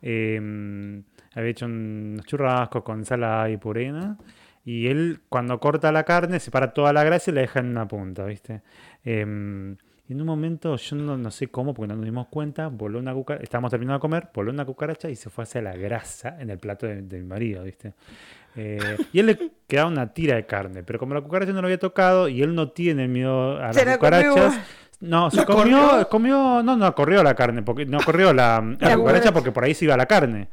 eh, 0.02 1.02
había 1.36 1.50
hecho 1.50 1.66
unos 1.66 2.26
churrascos 2.26 2.84
con 2.84 3.00
ensalada 3.00 3.50
y 3.50 3.58
purena. 3.58 4.18
Y 4.66 4.88
él, 4.88 5.22
cuando 5.30 5.60
corta 5.60 5.92
la 5.92 6.04
carne, 6.04 6.40
separa 6.40 6.74
toda 6.74 6.94
la 6.94 7.04
grasa 7.04 7.32
y 7.32 7.34
la 7.34 7.42
deja 7.42 7.60
en 7.60 7.68
una 7.68 7.88
punta, 7.88 8.24
¿viste? 8.26 8.62
Eh, 9.04 9.76
y 10.08 10.14
en 10.14 10.20
un 10.22 10.28
momento, 10.28 10.76
yo 10.76 10.96
no, 10.98 11.18
no 11.18 11.32
sé 11.32 11.48
cómo, 11.48 11.74
porque 11.74 11.88
no 11.88 11.96
nos 11.96 12.06
dimos 12.06 12.28
cuenta, 12.28 12.68
voló 12.68 13.00
una 13.00 13.14
cucaracha, 13.14 13.44
estábamos 13.44 13.72
terminando 13.72 14.00
de 14.00 14.02
comer, 14.02 14.30
voló 14.34 14.52
una 14.52 14.66
cucaracha 14.66 15.10
y 15.10 15.16
se 15.16 15.30
fue 15.30 15.44
hacia 15.44 15.62
la 15.62 15.76
grasa 15.78 16.38
en 16.40 16.50
el 16.50 16.60
plato 16.60 16.86
de, 16.88 17.02
de 17.02 17.20
mi 17.20 17.26
marido, 17.26 17.64
¿viste? 17.64 17.94
Eh, 18.56 18.98
y 19.12 19.20
él 19.20 19.26
le 19.26 19.52
quedaba 19.68 19.90
una 19.90 20.14
tira 20.14 20.36
de 20.36 20.46
carne, 20.46 20.84
pero 20.84 21.00
como 21.00 21.14
la 21.16 21.22
cucaracha 21.22 21.52
no 21.54 21.62
lo 21.62 21.68
había 21.68 21.80
tocado 21.80 22.28
y 22.28 22.42
él 22.42 22.54
no 22.54 22.70
tiene 22.70 23.08
miedo 23.08 23.58
a 23.58 23.74
las 23.74 23.84
cucarachas, 23.98 24.60
no, 25.00 25.32
se 25.32 25.38
¿La 25.38 25.46
comió, 25.46 25.90
corrió? 25.90 26.10
comió, 26.10 26.64
no, 26.64 26.78
no 26.78 26.96
corrió 26.96 27.24
la 27.24 27.36
carne, 27.36 27.64
porque 27.64 27.86
no 27.86 28.00
corrió 28.00 28.32
la, 28.34 28.62
la 28.62 28.96
cucaracha. 28.96 28.98
cucaracha 28.98 29.34
porque 29.34 29.52
por 29.52 29.64
ahí 29.64 29.74
se 29.74 29.86
iba 29.86 29.98
la 29.98 30.06
carne. 30.06 30.50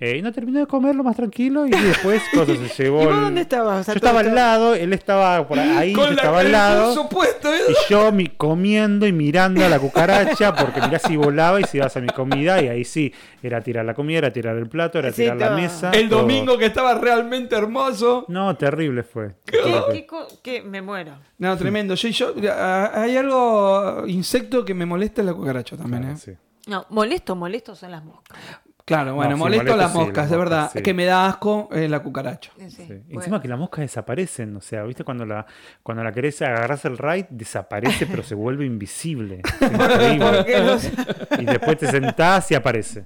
Eh, 0.00 0.16
y 0.18 0.22
no 0.22 0.32
terminó 0.32 0.58
de 0.58 0.66
comerlo 0.66 1.04
más 1.04 1.14
tranquilo 1.14 1.66
y 1.66 1.70
después 1.70 2.20
cosas 2.34 2.58
se 2.58 2.82
llevó. 2.82 3.02
¿Y 3.02 3.06
vos 3.06 3.14
el- 3.14 3.20
dónde 3.22 3.40
estabas? 3.42 3.80
O 3.80 3.84
sea, 3.84 3.94
yo 3.94 3.98
estaba 3.98 4.20
al 4.20 4.34
lado, 4.34 4.74
él 4.74 4.92
estaba 4.92 5.46
por 5.46 5.58
ahí, 5.58 5.94
yo 5.96 6.08
estaba 6.08 6.40
al 6.40 6.50
lado. 6.50 6.86
pulso 6.94 7.08
puesto, 7.08 7.54
¿eh? 7.54 7.60
Y 7.68 7.92
yo 7.92 8.10
mi, 8.10 8.26
comiendo 8.26 9.06
y 9.06 9.12
mirando 9.12 9.64
a 9.64 9.68
la 9.68 9.78
cucaracha, 9.78 10.52
porque 10.54 10.80
mirá 10.80 10.98
si 10.98 11.16
volaba 11.16 11.60
y 11.60 11.64
si 11.64 11.76
ibas 11.78 11.96
a 11.96 12.00
mi 12.00 12.08
comida, 12.08 12.60
y 12.60 12.66
ahí 12.68 12.84
sí, 12.84 13.14
era 13.40 13.60
tirar 13.60 13.84
la 13.84 13.94
comida, 13.94 14.18
era 14.18 14.32
tirar 14.32 14.56
el 14.56 14.68
plato, 14.68 14.98
era 14.98 15.10
Sí, 15.12 15.22
tirar 15.22 15.36
la 15.36 15.50
mesa. 15.50 15.90
El 15.92 16.08
todo. 16.08 16.22
domingo 16.22 16.58
que 16.58 16.66
estaba 16.66 16.94
realmente 16.96 17.54
hermoso. 17.54 18.24
No, 18.28 18.56
terrible 18.56 19.04
fue. 19.04 19.36
¿Qué, 19.46 20.06
qué 20.42 20.60
me 20.62 20.82
muero. 20.82 21.12
No, 21.38 21.56
tremendo. 21.56 21.94
Yo, 21.94 22.08
yo- 22.34 22.52
hay 22.52 23.16
algo 23.16 24.04
insecto 24.08 24.64
que 24.64 24.74
me 24.74 24.86
molesta 24.86 25.20
es 25.22 25.26
la 25.26 25.34
cucaracha 25.34 25.76
también, 25.76 26.02
Claro, 26.02 26.16
¿eh? 26.16 26.20
sí. 26.20 26.32
No, 26.66 26.86
molesto, 26.90 27.36
molesto 27.36 27.74
son 27.76 27.90
las 27.92 28.02
moscas. 28.04 28.38
Claro, 28.86 29.14
bueno, 29.14 29.30
No, 29.30 29.36
molesto 29.38 29.62
molesto 29.64 29.76
las 29.82 29.92
sí, 29.92 29.98
moscas, 29.98 30.28
de 30.30 30.36
moscas, 30.36 30.50
verdad. 30.50 30.70
sí. 30.74 30.82
Que 30.82 30.92
me 30.92 31.06
da 31.06 31.26
asco 31.26 31.70
eh, 31.72 31.88
la 31.88 32.00
cucaracha. 32.00 32.50
Sí, 32.58 32.68
Sí. 32.70 32.82
bueno. 32.86 33.02
Encima 33.20 33.40
que 33.40 33.48
las 33.48 33.58
moscas 33.58 33.80
desaparecen, 33.80 34.54
o 34.56 34.60
sea, 34.60 34.82
¿viste? 34.82 35.04
Cuando 35.04 35.24
la, 35.24 35.46
cuando 35.82 36.04
la 36.04 36.12
querés 36.12 36.42
agarras 36.42 36.84
el 36.84 36.98
raid, 36.98 37.24
desaparece, 37.30 38.06
pero 38.06 38.22
se 38.22 38.34
vuelve 38.34 38.66
invisible. 38.66 39.40
Y 41.38 41.44
después 41.46 41.78
te 41.78 41.90
sentás 41.90 42.50
y 42.50 42.54
aparece. 42.54 43.04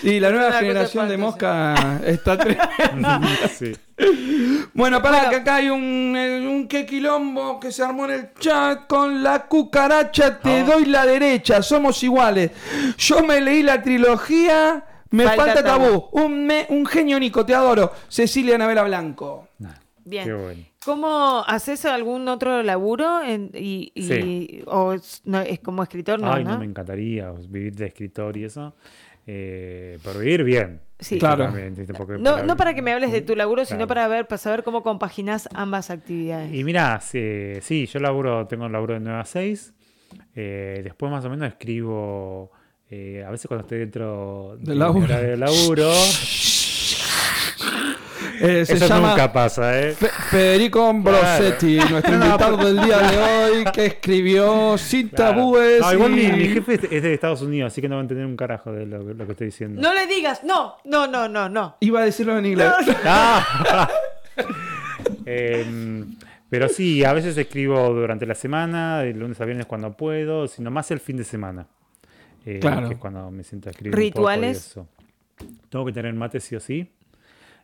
Sí, 0.00 0.20
la 0.20 0.30
nueva 0.30 0.52
generación 0.52 1.08
de 1.08 1.14
espantosa. 1.14 1.74
mosca 1.74 2.00
está 2.06 2.38
tremenda. 2.38 3.20
Sí. 3.56 3.72
Bueno, 4.74 5.00
para 5.02 5.16
Bueno. 5.16 5.30
que 5.30 5.36
acá 5.36 5.56
hay 5.56 5.70
un, 5.70 6.14
eh, 6.16 6.46
un 6.46 6.68
que 6.68 6.84
quilombo 6.84 7.58
que 7.58 7.72
se 7.72 7.82
armó 7.82 8.04
en 8.04 8.10
el 8.12 8.34
chat 8.38 8.86
con 8.86 9.22
la 9.22 9.46
cucaracha. 9.46 10.38
Te 10.38 10.60
Ah. 10.60 10.64
doy 10.64 10.84
la 10.84 11.06
derecha, 11.06 11.62
somos 11.62 12.02
iguales. 12.02 12.50
Yo 12.98 13.22
me 13.24 13.40
leí 13.40 13.62
la 13.62 13.80
trilogía. 13.82 14.84
Me 15.10 15.24
falta, 15.24 15.44
Falta 15.44 15.62
tabú. 15.64 15.84
tabú. 15.84 16.08
Un, 16.12 16.46
me- 16.46 16.66
un 16.70 16.84
genio, 16.86 17.18
Nico, 17.20 17.44
te 17.46 17.54
adoro. 17.54 17.92
Cecilia 18.08 18.58
Navela 18.58 18.82
Blanco. 18.84 19.48
Bien. 20.04 20.24
Qué 20.24 20.32
bueno. 20.32 20.62
¿Cómo 20.84 21.42
haces 21.46 21.84
algún 21.84 22.28
otro 22.28 22.62
laburo? 22.62 23.22
En- 23.22 23.50
y, 23.54 23.90
y- 23.94 24.02
Sí. 24.02 24.62
¿O 24.66 24.92
es, 24.92 25.20
no, 25.24 25.40
es 25.40 25.58
como 25.60 25.82
escritor? 25.82 26.20
No, 26.20 26.32
Ay, 26.32 26.44
¿no? 26.44 26.52
no, 26.52 26.58
me 26.60 26.64
encantaría 26.66 27.30
vivir 27.48 27.74
de 27.74 27.86
escritor 27.86 28.36
y 28.36 28.44
eso. 28.44 28.74
Eh, 29.26 29.98
pero 30.04 30.20
vivir 30.20 30.44
bien. 30.44 30.80
Sí. 31.00 31.18
Claro. 31.18 31.52
No, 32.20 32.42
no 32.44 32.56
para 32.56 32.74
que 32.74 32.82
me 32.82 32.92
hables 32.92 33.10
de 33.10 33.20
tu 33.22 33.34
laburo, 33.34 33.64
sino 33.64 33.86
para 33.88 34.06
ver, 34.06 34.26
para 34.28 34.38
saber 34.38 34.62
cómo 34.62 34.82
compaginas 34.84 35.48
ambas 35.54 35.90
actividades. 35.90 36.54
Y 36.54 36.62
mira, 36.62 37.00
sí, 37.00 37.54
sí, 37.62 37.86
yo 37.86 37.98
laburo, 37.98 38.46
tengo 38.46 38.66
un 38.66 38.72
laburo 38.72 38.94
de 38.94 39.00
9 39.00 39.18
a 39.18 39.24
6. 39.24 39.72
eh, 40.36 40.80
después 40.84 41.10
más 41.10 41.24
o 41.24 41.30
menos 41.30 41.48
escribo, 41.48 42.52
eh, 42.90 43.24
a 43.26 43.30
veces 43.30 43.46
cuando 43.48 43.62
estoy 43.62 43.78
dentro 43.80 44.56
Del 44.60 44.78
laburo. 44.78 45.04
hora 45.06 45.20
de 45.20 45.36
laburo. 45.36 45.90
Eh, 48.38 48.64
se 48.66 48.74
Eso 48.74 48.86
llama 48.86 49.10
nunca 49.10 49.32
pasa, 49.32 49.80
¿eh? 49.80 49.92
Fe- 49.92 50.10
Federico 50.30 50.86
Ambrosetti, 50.86 51.78
nuestro 51.90 52.14
invitado 52.22 52.56
del 52.58 52.80
día 52.82 52.98
de 52.98 53.18
hoy, 53.54 53.64
que 53.72 53.86
escribió 53.86 54.76
Sin 54.76 55.08
Claro. 55.08 55.36
tabúes. 55.36 55.80
No, 55.80 55.92
igual 55.94 56.10
mi, 56.12 56.22
y- 56.22 56.32
mi 56.32 56.48
jefe 56.48 56.74
es 56.74 57.02
de 57.02 57.14
Estados 57.14 57.40
Unidos, 57.40 57.72
así 57.72 57.80
que 57.80 57.88
no 57.88 57.94
va 57.96 58.00
a 58.00 58.04
entender 58.04 58.26
un 58.26 58.36
carajo 58.36 58.72
de 58.72 58.84
lo, 58.84 58.98
lo 59.02 59.24
que 59.26 59.32
estoy 59.32 59.46
diciendo. 59.46 59.80
No 59.80 59.94
le 59.94 60.06
digas, 60.06 60.44
no, 60.44 60.74
no, 60.84 61.06
no, 61.06 61.28
no, 61.28 61.48
no. 61.48 61.76
Iba 61.80 62.00
a 62.02 62.04
decirlo 62.04 62.36
en 62.38 62.46
inglés. 62.46 62.68
Ah. 63.06 63.88
Em, 65.24 66.16
pero 66.50 66.68
sí, 66.68 67.04
a 67.04 67.12
veces 67.14 67.36
escribo 67.38 67.88
durante 67.94 68.26
la 68.26 68.34
semana, 68.34 69.00
de 69.00 69.14
lunes 69.14 69.40
a 69.40 69.44
viernes 69.46 69.66
cuando 69.66 69.92
puedo, 69.96 70.46
sino 70.46 70.70
más 70.70 70.90
el 70.90 71.00
fin 71.00 71.16
de 71.16 71.24
semana. 71.24 71.66
Eh, 72.46 72.60
Claro. 72.60 72.88
Que 72.88 72.94
es 72.94 73.00
cuando 73.00 73.30
me 73.30 73.42
siento 73.44 73.68
a 73.68 73.72
escribir. 73.72 73.92
un 73.94 73.94
poco 73.94 74.04
y 74.04 74.08
¿Rituales? 74.08 74.56
eso. 74.56 74.88
Tengo 75.68 75.84
que 75.84 75.92
tener 75.92 76.14
mate 76.14 76.40
sí 76.40 76.56
o 76.56 76.60
sí. 76.60 76.90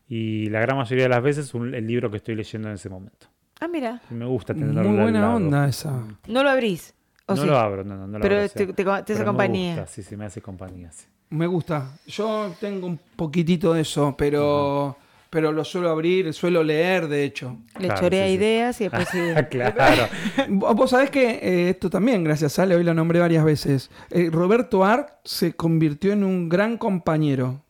Y 0.09 0.47
la 0.51 0.61
gran 0.61 0.77
mayoría 0.77 1.05
de 1.05 1.09
las 1.09 1.23
veces 1.23 1.55
un- 1.55 1.75
el 1.75 1.87
libro 1.87 2.11
que 2.11 2.19
estoy 2.19 2.35
leyendo 2.35 2.69
en 2.69 2.75
ese 2.75 2.89
momento. 2.91 3.29
Ah, 3.61 3.69
mira, 3.69 4.03
me 4.11 4.27
gusta 4.27 4.53
tenerlo 4.53 4.83
Muy 4.83 4.97
al 4.99 5.03
buena 5.05 5.21
lado. 5.21 5.37
onda 5.37 5.69
esa. 5.69 6.05
no 6.27 6.43
lo 6.43 6.51
abrís. 6.51 6.95
¿o 7.27 7.37
No 7.37 7.43
sí? 7.43 7.47
lo 7.47 7.57
abro, 7.57 7.85
no, 7.85 7.95
no, 7.97 8.07
no 8.09 8.19
lo 8.19 8.23
Pero 8.23 8.35
abro, 8.35 8.49
te- 8.49 8.67
te- 8.67 8.75
te 8.85 8.91
hace 8.91 9.15
me 9.21 9.25
compañía. 9.25 9.77
gusta, 9.77 9.87
sí, 9.87 10.03
sí, 10.03 10.17
me 10.17 10.25
hace 10.25 10.43
compañía, 10.43 10.91
sí. 10.91 11.07
Me 11.31 11.47
gusta. 11.47 11.97
Yo 12.09 12.53
tengo 12.61 12.89
un 12.89 12.99
poquitito 13.17 13.73
de 13.73 13.83
eso, 13.83 14.15
pero, 14.19 14.97
pero 15.33 15.51
lo 15.51 15.65
suelo 15.65 15.89
abrir, 15.89 16.31
suelo 16.35 16.63
leer, 16.63 17.09
de 17.09 17.25
hecho. 17.25 17.57
Le 17.79 17.87
Claro, 17.87 18.03
chorea 18.03 18.27
sí, 18.27 18.33
sí. 18.33 18.37
ideas 18.37 18.81
y 18.83 18.85
después 18.85 19.09
sigue. 19.13 19.49
claro. 19.49 20.07
Vos 20.51 20.75
vos 20.77 20.91
sabés 20.91 21.09
que 21.09 21.31
eh, 21.43 21.71
esto 21.71 21.89
también, 21.89 22.23
gracias 22.23 22.59
a 22.59 22.65
Ale, 22.65 22.77
hoy 22.77 22.85
lo 22.85 22.93
nombré 22.93 23.19
varias 23.19 23.43
veces. 23.43 23.91
Eh, 24.11 24.29
Roberto 24.31 24.85
Art 24.85 25.09
se 25.25 25.55
convirtió 25.55 26.13
en 26.13 26.23
un 26.23 26.51
gran 26.51 26.77
compañero. 26.77 27.65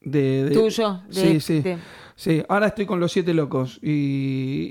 De, 0.00 0.44
de- 0.44 0.50
Tuyo. 0.54 1.00
de- 1.08 1.14
sí, 1.14 1.40
sí. 1.40 1.60
de- 1.60 1.78
Sí, 2.16 2.42
ahora 2.48 2.66
estoy 2.66 2.84
con 2.84 2.98
los 2.98 3.12
siete 3.12 3.32
locos 3.32 3.78
y, 3.80 3.90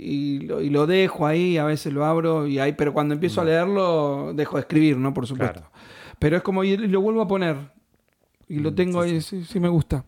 y 0.04 0.40
lo, 0.42 0.60
y 0.62 0.70
lo 0.70 0.86
dejo 0.86 1.26
ahí, 1.26 1.58
a 1.58 1.64
veces 1.64 1.94
lo 1.94 2.04
abro, 2.04 2.46
y 2.46 2.60
ahí, 2.60 2.74
pero 2.74 2.92
cuando 2.94 3.14
empiezo 3.14 3.40
a 3.40 3.46
leerlo 3.46 4.34
dejo 4.34 4.58
de 4.58 4.62
escribir, 4.62 4.98
¿no? 4.98 5.14
Por 5.14 5.26
supuesto. 5.28 5.62
Claro. 5.62 5.72
Pero 6.20 6.36
es 6.36 6.44
como, 6.44 6.66
y 6.66 6.76
lo 6.76 7.00
vuelvo 7.00 7.22
a 7.22 7.28
poner. 7.30 7.56
Y 8.50 8.60
lo 8.60 8.72
Mm, 8.72 8.76
tengo 8.76 9.04
sí, 9.06 9.10
ahí, 9.12 9.22
sí, 9.22 9.46
sí 9.46 9.62
me 9.62 9.70
gusta. 9.70 10.04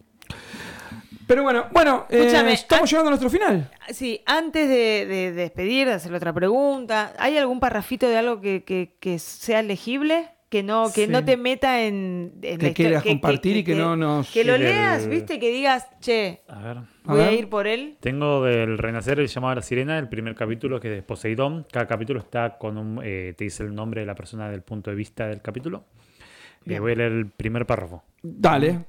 Pero 1.29 1.43
bueno, 1.43 1.67
bueno, 1.71 2.07
eh, 2.09 2.31
estamos 2.51 2.89
llegando 2.89 3.09
a 3.09 3.11
nuestro 3.11 3.29
final. 3.29 3.69
Sí, 3.89 4.19
antes 4.25 4.67
de, 4.67 5.05
de 5.05 5.31
despedir, 5.31 5.85
de 5.87 5.93
hacer 5.93 6.11
otra 6.11 6.33
pregunta, 6.33 7.13
¿hay 7.19 7.37
algún 7.37 7.59
parrafito 7.59 8.09
de 8.09 8.17
algo 8.17 8.41
que, 8.41 8.63
que- 8.63 8.95
que 8.99 9.19
sea 9.19 9.61
legible? 9.61 10.29
que 10.49 10.63
no, 10.63 10.85
que 10.91 11.05
Sí. 11.05 11.11
no 11.11 11.23
te 11.23 11.37
meta 11.37 11.83
en, 11.83 12.31
en 12.41 12.57
Que 12.57 12.67
la 12.69 12.73
quieras 12.73 13.03
compartir 13.03 13.57
y 13.57 13.63
que 13.63 13.75
no 13.75 13.95
nos- 13.95 14.31
Que 14.31 14.43
lo 14.43 14.57
leas, 14.57 15.05
viste, 15.07 15.37
que 15.37 15.51
digas, 15.51 15.87
che, 15.99 16.41
A 16.47 16.59
ver. 16.63 16.77
voy 17.03 17.21
a, 17.21 17.25
ver. 17.25 17.33
ir 17.35 17.47
por 17.49 17.67
él. 17.67 17.97
Tengo 17.99 18.43
del 18.43 18.79
Renacer 18.79 19.19
el 19.19 19.27
llamado 19.27 19.51
a 19.51 19.55
la 19.57 19.61
sirena, 19.61 19.99
el 19.99 20.09
primer 20.09 20.33
capítulo 20.33 20.79
que 20.79 20.87
es 20.87 20.95
de 20.95 21.03
Poseidón. 21.03 21.67
Cada 21.71 21.85
capítulo 21.85 22.19
está 22.19 22.57
con 22.57 22.79
un. 22.79 22.99
eh, 23.03 23.35
te 23.37 23.43
dice 23.43 23.61
el 23.61 23.75
nombre 23.75 24.01
de 24.01 24.07
la 24.07 24.15
persona 24.15 24.49
del 24.49 24.63
punto 24.63 24.89
de 24.89 24.95
vista 24.95 25.27
del 25.27 25.39
capítulo. 25.43 25.83
Eh, 26.65 26.79
voy 26.79 26.93
a 26.93 26.95
leer 26.95 27.11
el 27.11 27.27
primer 27.27 27.67
párrafo. 27.67 28.03
Dale. 28.23 28.85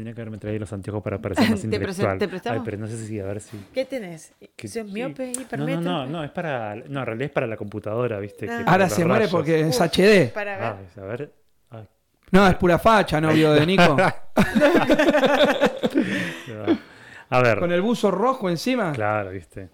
Tenía 0.00 0.14
que 0.14 0.20
haberme 0.22 0.38
traído 0.38 0.60
los 0.60 0.72
anteojos 0.72 1.02
para 1.02 1.18
parecer 1.20 1.50
más 1.50 1.60
¿Te 1.62 1.68
prese- 1.68 1.74
intelectual. 1.76 2.18
te 2.18 2.28
prestamos? 2.28 2.58
Ay, 2.60 2.64
pero 2.64 2.78
no 2.78 2.86
sé 2.86 2.96
si, 3.06 3.20
a 3.20 3.24
ver 3.26 3.40
si. 3.40 3.58
¿Qué 3.74 3.84
tenés? 3.84 4.32
que- 4.56 4.66
¿Sos 4.68 4.86
sí. 4.86 4.92
miope, 4.92 5.32
No, 5.58 5.66
no, 5.66 5.80
no, 5.80 6.06
no, 6.06 6.24
es 6.24 6.30
para. 6.30 6.74
No, 6.74 7.00
en 7.00 7.06
realidad 7.06 7.26
es 7.26 7.32
para 7.32 7.46
la 7.46 7.56
computadora, 7.56 8.18
¿viste? 8.18 8.48
Ah. 8.50 8.64
Ahora 8.66 8.88
se 8.88 9.04
muere 9.04 9.20
rayos. 9.26 9.30
porque 9.32 9.60
es 9.60 9.76
Uf, 9.78 9.82
HD. 9.86 10.32
Para 10.32 10.56
ver. 10.56 10.64
Ah, 10.64 10.78
a 10.96 11.04
ver. 11.04 11.32
Ay, 11.70 11.88
No, 12.32 12.46
es 12.48 12.54
pura 12.56 12.78
facha, 12.78 13.20
novio 13.20 13.52
de 13.52 13.66
Nico. 13.66 13.96
A 17.32 17.40
ver. 17.42 17.58
Con 17.60 17.70
el 17.72 17.80
buzo 17.80 18.10
rojo 18.10 18.48
encima. 18.50 18.92
Claro, 18.92 19.30
viste. 19.30 19.68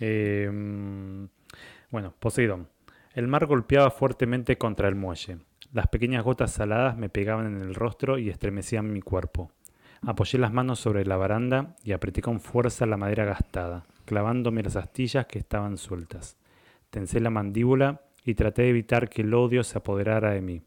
Eh, 0.00 0.48
mm, 0.52 1.24
bueno, 1.90 2.12
Poseidón. 2.18 2.68
El 3.14 3.28
mar 3.28 3.46
golpeaba 3.46 3.90
fuertemente 3.90 4.58
contra 4.58 4.88
el 4.88 4.94
muelle. 4.94 5.38
Las 5.72 5.86
pequeñas 5.88 6.24
gotas 6.24 6.52
saladas 6.52 6.96
me 6.96 7.08
pegaban 7.08 7.46
en 7.46 7.60
el 7.62 7.74
rostro 7.74 8.18
y 8.18 8.30
estremecían 8.30 8.92
mi 8.92 9.00
cuerpo. 9.00 9.52
Apoyé 10.06 10.38
las 10.38 10.52
manos 10.52 10.78
sobre 10.78 11.04
la 11.04 11.16
baranda 11.16 11.74
y 11.84 11.92
apreté 11.92 12.22
con 12.22 12.40
fuerza 12.40 12.86
la 12.86 12.96
madera 12.96 13.24
gastada, 13.24 13.84
clavándome 14.04 14.62
las 14.62 14.76
astillas 14.76 15.26
que 15.26 15.38
estaban 15.38 15.76
sueltas. 15.76 16.36
Tensé 16.90 17.20
la 17.20 17.30
mandíbula 17.30 18.02
y 18.24 18.34
traté 18.34 18.62
de 18.62 18.70
evitar 18.70 19.08
que 19.08 19.22
el 19.22 19.34
odio 19.34 19.64
se 19.64 19.78
apoderara 19.78 20.30
de 20.30 20.40
mí. 20.40 20.62